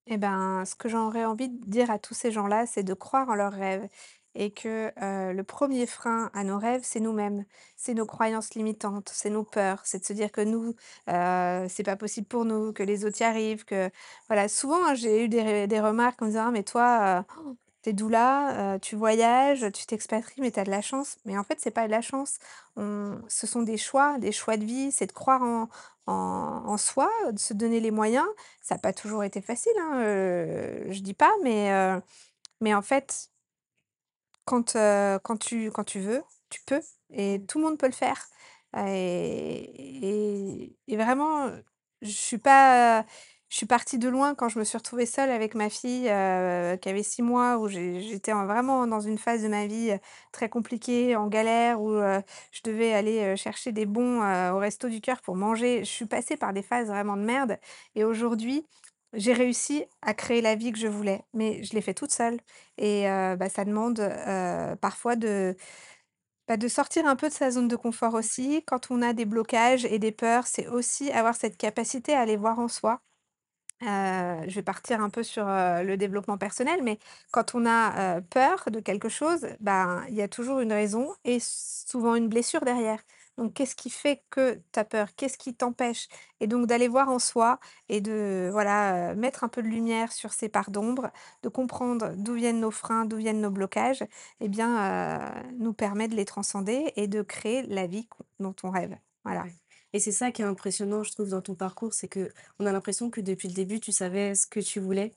Eh 0.05 0.17
ben, 0.17 0.63
ce 0.65 0.75
que 0.75 0.87
j'aurais 0.89 1.25
envie 1.25 1.49
de 1.49 1.65
dire 1.69 1.91
à 1.91 1.99
tous 1.99 2.13
ces 2.13 2.31
gens-là, 2.31 2.65
c'est 2.65 2.83
de 2.83 2.93
croire 2.93 3.27
en 3.29 3.35
leurs 3.35 3.51
rêves 3.53 3.89
et 4.37 4.51
que 4.51 4.91
euh, 5.01 5.33
le 5.33 5.43
premier 5.43 5.87
frein 5.87 6.29
à 6.33 6.43
nos 6.43 6.59
rêves, 6.59 6.81
c'est 6.83 6.99
nous-mêmes, 6.99 7.43
c'est 7.75 7.95
nos 7.95 8.05
croyances 8.05 8.53
limitantes, 8.53 9.09
c'est 9.11 9.31
nos 9.31 9.43
peurs, 9.43 9.81
c'est 9.83 9.99
de 9.99 10.05
se 10.05 10.13
dire 10.13 10.31
que 10.31 10.41
nous, 10.41 10.75
euh, 11.09 11.65
c'est 11.69 11.83
pas 11.83 11.95
possible 11.95 12.27
pour 12.27 12.45
nous, 12.45 12.71
que 12.71 12.83
les 12.83 13.03
autres 13.03 13.19
y 13.21 13.23
arrivent, 13.23 13.65
que 13.65 13.89
voilà. 14.27 14.47
Souvent, 14.47 14.85
hein, 14.85 14.93
j'ai 14.93 15.25
eu 15.25 15.27
des, 15.27 15.65
des 15.67 15.79
remarques 15.81 16.21
en 16.21 16.25
me 16.25 16.29
disant, 16.31 16.45
Ah, 16.47 16.51
mais 16.51 16.63
toi, 16.63 17.23
euh, 17.27 17.53
t'es 17.81 17.93
doula, 17.93 18.75
heu, 18.75 18.79
tu 18.79 18.95
voyages, 18.95 19.65
tu 19.73 19.85
t'expatries, 19.87 20.41
mais 20.41 20.51
tu 20.51 20.59
as 20.59 20.63
de 20.65 20.71
la 20.71 20.81
chance. 20.81 21.17
Mais 21.25 21.37
en 21.37 21.43
fait, 21.43 21.59
c'est 21.59 21.71
pas 21.71 21.87
de 21.87 21.91
la 21.91 22.01
chance. 22.01 22.37
On 22.75 23.19
ce 23.29 23.47
sont 23.47 23.63
des 23.63 23.77
choix, 23.77 24.19
des 24.19 24.31
choix 24.31 24.57
de 24.57 24.65
vie, 24.65 24.91
c'est 24.91 25.07
de 25.07 25.13
croire 25.13 25.41
en 25.43 25.69
en 26.09 26.77
soi, 26.77 27.09
de 27.33 27.37
se 27.39 27.53
donner 27.53 27.79
les 27.81 27.91
moyens. 27.91 28.25
Ça 28.61 28.75
a 28.75 28.77
pas 28.77 28.93
toujours 28.93 29.23
été 29.25 29.41
facile, 29.41 29.73
hein, 29.81 29.99
heu, 30.03 30.85
je 30.91 31.01
dis 31.01 31.13
pas, 31.13 31.31
mais 31.43 31.69
mais 32.61 32.73
en 32.73 32.81
fait, 32.81 33.29
quand, 34.47 34.73
quand 35.23 35.37
tu 35.37 35.71
quand 35.71 35.83
tu 35.85 35.99
veux, 36.01 36.23
tu 36.49 36.61
peux 36.65 36.81
et 37.11 37.39
mmh, 37.39 37.45
tout 37.47 37.59
le 37.59 37.65
monde 37.65 37.77
peut 37.79 37.87
le 37.87 37.93
faire. 37.93 38.27
Et 38.77 39.71
et 40.67 40.77
et 40.87 40.97
vraiment, 40.97 41.49
je 42.01 42.11
suis 42.11 42.37
pas 42.39 43.05
je 43.49 43.55
suis 43.57 43.65
partie 43.65 43.97
de 43.97 44.09
loin 44.09 44.35
quand 44.35 44.49
je 44.49 44.59
me 44.59 44.65
suis 44.65 44.77
retrouvée 44.77 45.05
seule 45.05 45.29
avec 45.31 45.55
ma 45.55 45.69
fille, 45.69 46.03
qui 46.03 46.89
avait 46.89 47.03
6 47.03 47.21
mois, 47.21 47.57
où 47.59 47.67
j'étais 47.69 48.33
en 48.33 48.45
vraiment 48.45 48.85
dans 48.87 48.99
une 48.99 49.17
phase 49.17 49.41
de 49.43 49.47
ma 49.47 49.67
vie, 49.67 49.93
très 50.33 50.49
compliquée, 50.49 51.15
en 51.15 51.27
galère, 51.27 51.81
où, 51.81 51.93
je 52.51 52.61
devais 52.65 52.93
aller, 52.93 53.37
chercher 53.37 53.71
des 53.71 53.85
bons, 53.85 54.19
au 54.53 54.57
Resto 54.59 54.89
du 54.89 54.99
Cœur 55.01 55.21
pour 55.21 55.35
manger. 55.37 55.79
Je 55.85 55.89
suis 55.89 56.05
passée 56.07 56.35
par 56.37 56.51
des 56.53 56.61
phases 56.63 56.87
vraiment 56.89 57.15
de 57.15 57.21
merde 57.23 57.57
et 57.95 58.03
aujourd'hui, 58.03 58.65
j'ai 59.13 59.33
réussi 59.33 59.85
à 60.01 60.13
créer 60.13 60.41
la 60.41 60.55
vie 60.55 60.71
que 60.71 60.79
je 60.79 60.87
voulais, 60.87 61.23
mais 61.33 61.63
je 61.63 61.73
l'ai 61.73 61.81
fait 61.81 61.93
toute 61.93 62.11
seule. 62.11 62.39
Et 62.77 63.03
bah, 63.05 63.49
ça 63.49 63.65
demande, 63.65 63.99
parfois 64.81 65.15
de, 65.15 65.55
bah, 66.47 66.57
de 66.57 66.67
sortir 66.67 67.05
un 67.07 67.15
peu 67.15 67.29
de 67.29 67.33
sa 67.33 67.51
zone 67.51 67.67
de 67.67 67.75
confort 67.75 68.13
aussi. 68.15 68.63
Quand 68.67 68.91
on 68.91 69.01
a 69.01 69.13
des 69.13 69.25
blocages 69.25 69.85
et 69.85 69.99
des 69.99 70.11
peurs, 70.11 70.47
c'est 70.47 70.67
aussi 70.67 71.11
avoir 71.11 71.35
cette 71.35 71.57
capacité 71.57 72.13
à 72.13 72.21
aller 72.21 72.37
voir 72.37 72.59
en 72.59 72.67
soi. 72.67 73.01
Je 73.81 74.53
vais 74.55 74.63
partir 74.63 75.01
un 75.01 75.09
peu 75.09 75.23
sur, 75.23 75.45
le 75.45 75.95
développement 75.95 76.37
personnel, 76.37 76.81
mais 76.83 76.99
quand 77.31 77.55
on 77.55 77.65
a, 77.65 78.21
peur 78.21 78.65
de 78.71 78.79
quelque 78.79 79.09
chose, 79.09 79.47
ben, 79.59 80.05
il 80.09 80.15
y 80.15 80.21
a 80.21 80.27
toujours 80.27 80.59
une 80.59 80.73
raison 80.73 81.13
et 81.25 81.39
souvent 81.41 82.15
une 82.15 82.29
blessure 82.29 82.61
derrière. 82.61 82.99
Donc 83.37 83.53
qu'est-ce 83.53 83.75
qui 83.75 83.89
fait 83.89 84.23
que 84.31 84.55
tu 84.73 84.79
as 84.79 84.85
peur? 84.85 85.15
Qu'est-ce 85.15 85.37
qui 85.37 85.53
t'empêche? 85.55 86.07
Et 86.39 86.47
donc 86.47 86.65
d'aller 86.67 86.87
voir 86.87 87.09
en 87.09 87.19
soi 87.19 87.59
et 87.87 88.01
de 88.01 88.49
voilà, 88.51 89.13
mettre 89.15 89.43
un 89.43 89.47
peu 89.49 89.61
de 89.61 89.67
lumière 89.67 90.11
sur 90.11 90.33
ces 90.33 90.49
parts 90.49 90.71
d'ombre, 90.71 91.11
de 91.43 91.49
comprendre 91.49 92.13
d'où 92.17 92.33
viennent 92.33 92.59
nos 92.59 92.71
freins, 92.71 93.05
d'où 93.05 93.17
viennent 93.17 93.41
nos 93.41 93.51
blocages, 93.51 94.03
et 94.39 94.47
bien, 94.49 95.31
nous 95.59 95.73
permet 95.73 96.07
de 96.07 96.15
les 96.15 96.25
transcender 96.25 96.91
et 96.95 97.07
de 97.07 97.21
créer 97.21 97.63
la 97.63 97.87
vie 97.87 98.07
dont 98.39 98.55
on 98.63 98.71
rêve. 98.71 98.97
Voilà. 99.23 99.45
et 99.93 99.99
c'est 99.99 100.11
ça 100.11 100.31
qui 100.31 100.41
est 100.41 100.45
impressionnant, 100.45 101.03
je 101.03 101.11
trouve, 101.11 101.29
dans 101.29 101.41
ton 101.41 101.55
parcours, 101.55 101.93
c'est 101.93 102.07
que 102.07 102.31
on 102.59 102.65
a 102.65 102.71
l'impression 102.71 103.09
que 103.09 103.21
depuis 103.21 103.49
le 103.49 103.53
début, 103.53 103.79
tu 103.79 103.91
savais 103.91 104.35
ce 104.35 104.47
que 104.47 104.59
tu 104.59 104.79
voulais 104.79 105.15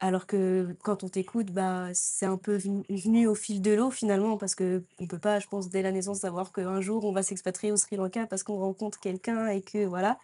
Alors 0.00 0.26
que 0.26 0.76
quand 0.84 1.02
on 1.02 1.08
t'écoute, 1.08 1.50
bah, 1.50 1.88
c'est 1.92 2.26
un 2.26 2.36
peu 2.36 2.56
venu 2.56 3.26
au 3.26 3.34
fil 3.34 3.60
de 3.60 3.72
l'eau 3.72 3.90
finalement 3.90 4.36
parce 4.36 4.54
qu'on 4.54 4.82
peut 5.08 5.18
pas, 5.18 5.40
je 5.40 5.48
pense, 5.48 5.70
dès 5.70 5.82
la 5.82 5.90
naissance 5.90 6.20
savoir 6.20 6.52
qu'un 6.52 6.80
jour 6.80 7.04
on 7.04 7.12
va 7.12 7.24
s'expatrier 7.24 7.72
au 7.72 7.76
Sri 7.76 7.96
Lanka 7.96 8.26
parce 8.28 8.44
qu'on 8.44 8.58
rencontre 8.58 9.00
quelqu'un 9.00 9.48
et 9.48 9.60
que 9.62 9.84
voilà. 9.86 10.18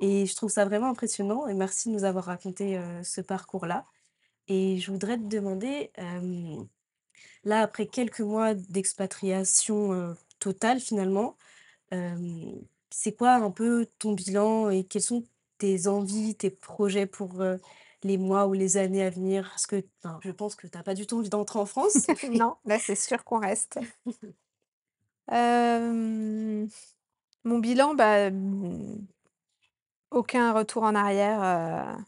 Et 0.00 0.26
je 0.26 0.34
trouve 0.36 0.50
ça 0.50 0.64
vraiment 0.66 0.88
impressionnant 0.90 1.48
et 1.48 1.54
merci 1.54 1.88
de 1.90 1.94
nous 1.94 2.04
avoir 2.04 2.26
raconté, 2.26 2.78
heu, 2.78 3.02
ce 3.04 3.20
parcours-là. 3.22 3.86
Et 4.48 4.78
je 4.78 4.90
voudrais 4.92 5.18
te 5.18 5.24
demander, 5.24 5.90
hem, 5.96 6.68
là 7.44 7.62
après 7.62 7.86
quelques 7.86 8.20
mois 8.20 8.54
d'expatriation, 8.54 9.92
heu, 9.94 10.16
totale 10.40 10.80
finalement, 10.80 11.36
c'est 12.90 13.12
quoi 13.16 13.34
un 13.34 13.50
peu 13.50 13.86
ton 13.98 14.12
bilan 14.12 14.70
et 14.70 14.84
quelles 14.84 15.02
sont 15.02 15.24
tes 15.58 15.86
envies, 15.86 16.34
tes 16.36 16.50
projets 16.50 17.06
pour, 17.06 17.42
les 18.04 18.18
mois 18.18 18.46
ou 18.46 18.52
les 18.52 18.76
années 18.76 19.02
à 19.04 19.10
venir? 19.10 19.50
Est-ce 19.56 19.66
que 19.66 19.84
enfin, 20.04 20.18
je 20.22 20.30
pense 20.30 20.54
que 20.56 20.66
tu 20.66 20.76
as 20.78 20.82
pas 20.82 20.94
du 20.94 21.06
tout 21.06 21.18
envie 21.18 21.30
d'entrer 21.30 21.58
en 21.58 21.66
France, 21.66 22.06
Non, 22.32 22.56
là, 22.64 22.78
c'est 22.78 22.94
sûr 22.96 23.24
qu'on 23.24 23.40
reste. 23.40 23.78
Mon 27.44 27.58
bilan, 27.60 27.94
bah, 27.94 28.30
mmh, 28.30 29.06
aucun 30.10 30.52
retour 30.52 30.82
en 30.84 30.94
arrière, 30.94 31.42
heu, 31.42 32.04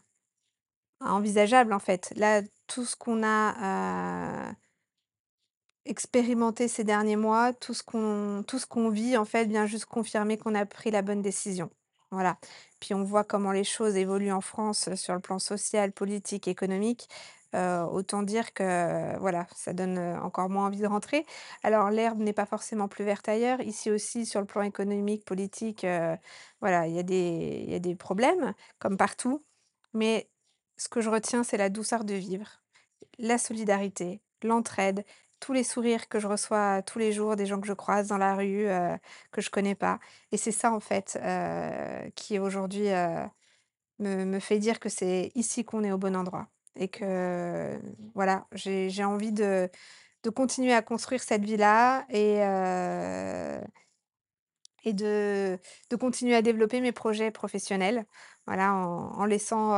envisageable, 0.99 1.73
en 1.73 1.79
fait. 1.79 2.11
Là, 2.15 2.41
tout 2.67 2.85
ce 2.85 2.95
qu'on 2.95 3.23
a, 3.23 4.49
heu 4.51 4.55
expérimenté 5.85 6.67
ces 6.67 6.83
derniers 6.83 7.15
mois, 7.15 7.53
tout 7.53 7.73
ce 7.73 7.83
qu'on 7.83 8.43
tout 8.47 8.57
ce 8.59 8.65
qu'on 8.65 8.89
vit, 8.89 9.17
en 9.17 9.25
fait, 9.25 9.45
vient 9.45 9.65
juste 9.67 9.85
confirmer 9.85 10.37
qu'on 10.37 10.55
a 10.55 10.65
pris 10.65 10.91
la 10.91 11.01
bonne 11.01 11.21
décision. 11.21 11.69
Voilà. 12.11 12.37
Puis 12.85 12.93
on 12.93 13.03
voit 13.03 13.23
comment 13.23 13.51
les 13.51 13.63
choses 13.63 13.95
évoluent 13.95 14.31
en 14.31 14.41
France, 14.41 14.89
heu, 14.89 14.95
sur 14.95 15.15
le 15.15 15.19
plan 15.19 15.39
social, 15.39 15.91
politique, 15.91 16.47
économique. 16.47 17.09
Heu, 17.55 17.81
autant 17.91 18.21
dire 18.21 18.53
que, 18.53 19.17
voilà, 19.19 19.47
ça 19.55 19.73
donne, 19.73 19.97
encore 20.21 20.49
moins 20.51 20.67
envie 20.67 20.77
de 20.81 20.85
rentrer. 20.87 21.25
Alors 21.63 21.89
l'herbe 21.89 22.19
n'est 22.19 22.31
pas 22.33 22.45
forcément 22.45 22.87
plus 22.87 23.03
verte 23.03 23.27
ailleurs. 23.27 23.59
Ici 23.61 23.89
aussi, 23.89 24.27
sur 24.27 24.39
le 24.39 24.45
plan 24.45 24.61
économique, 24.61 25.25
politique, 25.25 25.83
voilà, 26.61 26.85
il 26.87 26.93
y 26.93 27.71
y 27.71 27.75
a 27.75 27.79
des 27.79 27.95
problèmes, 27.95 28.53
comme 28.79 28.97
partout. 28.97 29.43
Mais 29.93 30.29
ce 30.77 30.87
que 30.87 31.01
je 31.01 31.09
retiens, 31.09 31.43
c'est 31.43 31.57
la 31.57 31.69
douceur 31.69 32.03
de 32.03 32.13
vivre, 32.13 32.61
la 33.19 33.37
solidarité, 33.39 34.21
l'entraide, 34.43 35.05
tous 35.45 35.53
les 35.53 35.63
sourires 35.63 36.07
que 36.09 36.19
je 36.19 36.27
reçois 36.27 36.81
tous 36.81 36.99
les 36.99 37.11
jours 37.13 37.35
des 37.35 37.45
gens 37.45 37.61
que 37.61 37.67
je 37.67 37.73
croise 37.73 38.07
dans 38.07 38.17
la 38.17 38.35
rue, 38.35 38.67
heu, 38.67 38.97
que 39.31 39.41
je 39.41 39.49
connais 39.51 39.75
pas 39.75 39.99
et 40.31 40.37
c'est 40.37 40.51
ça, 40.51 40.71
en 40.73 40.79
fait, 40.79 41.19
heu, 41.23 42.11
qui 42.15 42.39
aujourd'hui, 42.39 42.89
me 43.99 44.25
me 44.25 44.39
fait 44.39 44.59
dire 44.59 44.79
que 44.79 44.89
c'est 44.89 45.31
ici 45.35 45.63
qu'on 45.65 45.83
est 45.83 45.91
au 45.91 45.97
bon 45.97 46.15
endroit 46.15 46.47
et 46.77 46.89
que, 46.89 47.79
voilà, 48.13 48.47
j'ai 48.53 48.89
j'ai 48.89 49.03
envie 49.03 49.31
de 49.31 49.69
de 50.23 50.29
continuer 50.31 50.73
à 50.73 50.81
construire 50.81 51.23
cette 51.23 51.45
vie-là 51.45 52.05
et 52.09 52.41
et 54.83 54.93
de 54.93 55.57
de 55.89 55.95
continuer 55.95 56.35
à 56.35 56.41
développer 56.41 56.79
mes 56.81 56.91
projets 56.91 57.31
professionnels, 57.31 58.05
voilà, 58.45 58.73
en 58.73 59.11
en 59.19 59.25
laissant, 59.25 59.75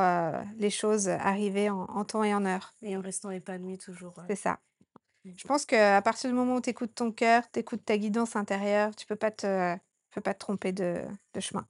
les 0.58 0.70
choses 0.70 1.08
arriver 1.10 1.70
en 1.70 1.82
en 1.84 2.04
temps 2.06 2.24
et 2.24 2.34
en 2.34 2.46
heure. 2.46 2.74
et 2.82 2.98
en 2.98 3.02
restant 3.02 3.32
épanoui 3.32 3.78
toujours, 3.78 4.18
ouais. 4.18 4.26
C'est 4.28 4.36
ça. 4.36 4.60
Je 5.36 5.44
pense 5.46 5.66
qu'à 5.66 6.02
partir 6.02 6.30
du 6.30 6.36
moment 6.36 6.56
où 6.56 6.62
tu 6.62 6.70
écoutes 6.70 6.96
ton 6.96 7.12
cœur, 7.12 7.44
tu 7.52 7.60
écoutes 7.60 7.84
ta 7.86 7.98
guidance 7.98 8.36
intérieure, 8.36 8.96
tu 8.96 9.06
peux 9.06 9.16
pas 9.16 9.32
te 9.32 9.76
tu 9.76 9.82
peux 10.16 10.22
pas 10.22 10.34
te 10.34 10.40
tromper 10.40 10.72
de 10.72 11.02
de 11.34 11.40
chemin. 11.40 11.68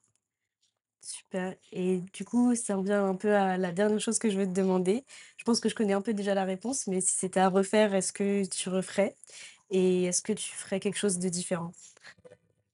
Super 1.01 1.55
et 1.71 2.01
du 2.13 2.25
coup, 2.25 2.53
ça 2.55 2.75
revient 2.75 2.93
un 2.93 3.15
peu 3.15 3.33
à 3.35 3.57
la 3.57 3.71
dernière 3.71 3.99
chose 3.99 4.19
que 4.19 4.29
je 4.29 4.37
veux 4.37 4.45
te 4.45 4.51
demander. 4.51 5.05
Je 5.37 5.43
pense 5.45 5.59
que 5.61 5.69
je 5.69 5.75
connais 5.75 5.93
un 5.93 6.01
peu 6.01 6.13
déjà 6.13 6.33
la 6.33 6.43
réponse, 6.43 6.87
mais 6.87 7.01
si 7.01 7.13
c'était 7.15 7.39
à 7.39 7.49
refaire, 7.49 7.93
est-ce 7.95 8.11
que 8.11 8.45
tu 8.45 8.69
referais? 8.69 9.15
Et 9.69 10.05
est-ce 10.05 10.21
que 10.23 10.33
tu 10.33 10.51
ferais 10.53 10.79
quelque 10.79 10.97
chose 10.97 11.19
de 11.19 11.29
différent? 11.29 11.71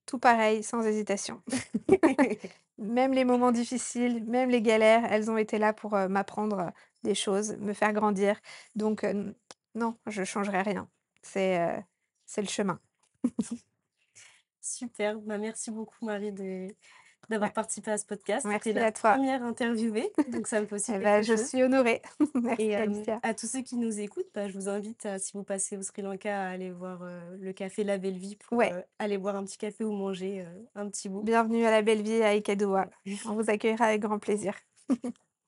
Tout 0.06 0.18
pareil, 0.18 0.62
sans 0.62 0.82
hésitation. 0.86 1.42
Même 2.78 3.12
les 3.12 3.24
moments 3.24 3.52
difficiles, 3.52 4.24
même 4.24 4.50
les 4.50 4.60
galères, 4.62 5.04
elles 5.12 5.30
ont 5.30 5.36
été 5.38 5.58
là 5.58 5.72
pour, 5.72 5.96
heu, 5.96 6.08
m'apprendre, 6.08 6.58
heu, 6.60 6.70
des 7.04 7.14
choses, 7.14 7.56
me 7.58 7.72
faire 7.72 7.92
grandir. 7.92 8.40
Donc, 8.74 9.04
heu, 9.04 9.08
n 9.10 9.34
non, 9.74 9.96
je 10.06 10.24
changerai 10.24 10.62
rien. 10.62 10.88
C'est, 11.22 11.58
heu, 11.60 11.82
c'est 12.26 12.42
le 12.42 12.48
chemin. 12.48 12.80
Super, 14.60 15.18
bah, 15.20 15.38
merci 15.38 15.70
beaucoup 15.70 16.04
Marie 16.04 16.32
de 16.32 16.68
d'avoir 17.30 17.48
Ouais, 17.48 17.54
participé 17.54 17.90
à 17.90 17.96
ce 17.98 18.04
podcast. 18.04 18.44
Merci 18.46 18.72
la 18.74 18.86
à 18.86 18.92
toi. 18.92 19.12
première 19.14 19.42
interviewée, 19.42 20.12
donc 20.28 20.46
ça 20.46 20.60
me 20.60 20.66
fait 20.66 20.74
aussi 20.74 20.92
Eh 20.94 20.98
bah, 20.98 21.22
quelque 21.22 21.26
je 21.26 21.36
chose 21.36 21.46
suis 21.48 21.62
honorée. 21.62 22.02
Merci 22.34 22.74
Alicia. 22.74 23.18
à 23.22 23.32
tous 23.34 23.46
ceux 23.46 23.62
qui 23.62 23.76
nous 23.76 23.98
écoutent, 24.00 24.28
bah, 24.34 24.46
je 24.48 24.52
vous 24.54 24.68
invite 24.68 25.06
à 25.06 25.18
si 25.18 25.32
vous 25.32 25.42
passez 25.42 25.76
au 25.78 25.82
Sri 25.82 26.02
Lanka, 26.02 26.42
à 26.42 26.50
aller 26.50 26.70
voir, 26.70 27.02
heu, 27.02 27.36
le 27.38 27.52
café 27.54 27.82
La 27.82 27.96
Belle 27.96 28.18
Vie 28.18 28.36
pour, 28.36 28.58
Ouais, 28.58 28.72
aller 28.98 29.16
boire 29.16 29.36
un 29.36 29.44
petit 29.44 29.56
café 29.58 29.84
ou 29.84 29.92
manger, 29.92 30.46
un 30.74 30.88
petit 30.90 31.08
bout. 31.08 31.22
bienvenue 31.22 31.64
à 31.64 31.70
la 31.70 31.80
belle 31.82 32.02
vie 32.02 32.22
à 32.22 32.34
Ikaduwa. 32.34 32.90
On 33.26 33.34
vous 33.34 33.48
accueillera 33.50 33.86
avec 33.86 34.02
grand 34.02 34.18
plaisir. 34.18 34.54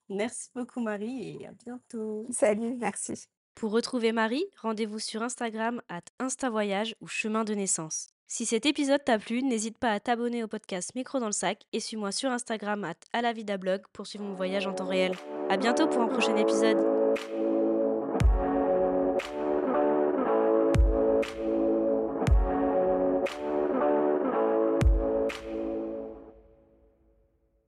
Merci 0.09 0.49
beaucoup 0.55 0.81
Marie 0.81 1.37
et 1.41 1.47
à 1.47 1.51
bientôt. 1.51 2.25
Salut, 2.31 2.75
merci. 2.75 3.27
Pour 3.57 3.71
retrouver 3.71 4.11
Marie, 4.11 4.45
rendez-vous 4.61 4.99
sur 4.99 5.23
Instagram 5.23 5.81
at 5.89 6.03
instavoyage 6.19 6.93
ou 7.01 7.07
chemin 7.07 7.43
de 7.43 7.55
naissance. 7.55 8.09
Si 8.27 8.45
cet 8.45 8.67
épisode 8.67 9.03
t'a 9.03 9.17
plu, 9.17 9.41
n'hésite 9.41 9.79
pas 9.79 9.93
à 9.93 9.99
t'abonner 9.99 10.43
au 10.43 10.47
podcast 10.47 10.91
Micro 10.93 11.19
dans 11.19 11.25
le 11.25 11.31
sac 11.31 11.63
et 11.73 11.79
suis-moi 11.79 12.11
sur 12.11 12.29
Instagram 12.29 12.83
at 12.83 12.93
alavidablog 13.13 13.81
pour 13.93 14.05
suivre 14.05 14.25
mon 14.25 14.35
voyage 14.35 14.67
en 14.67 14.73
temps 14.73 14.85
réel. 14.85 15.15
À 15.49 15.57
bientôt 15.57 15.87
pour 15.87 16.03
un 16.03 16.07
prochain 16.07 16.37
épisode. 16.37 16.96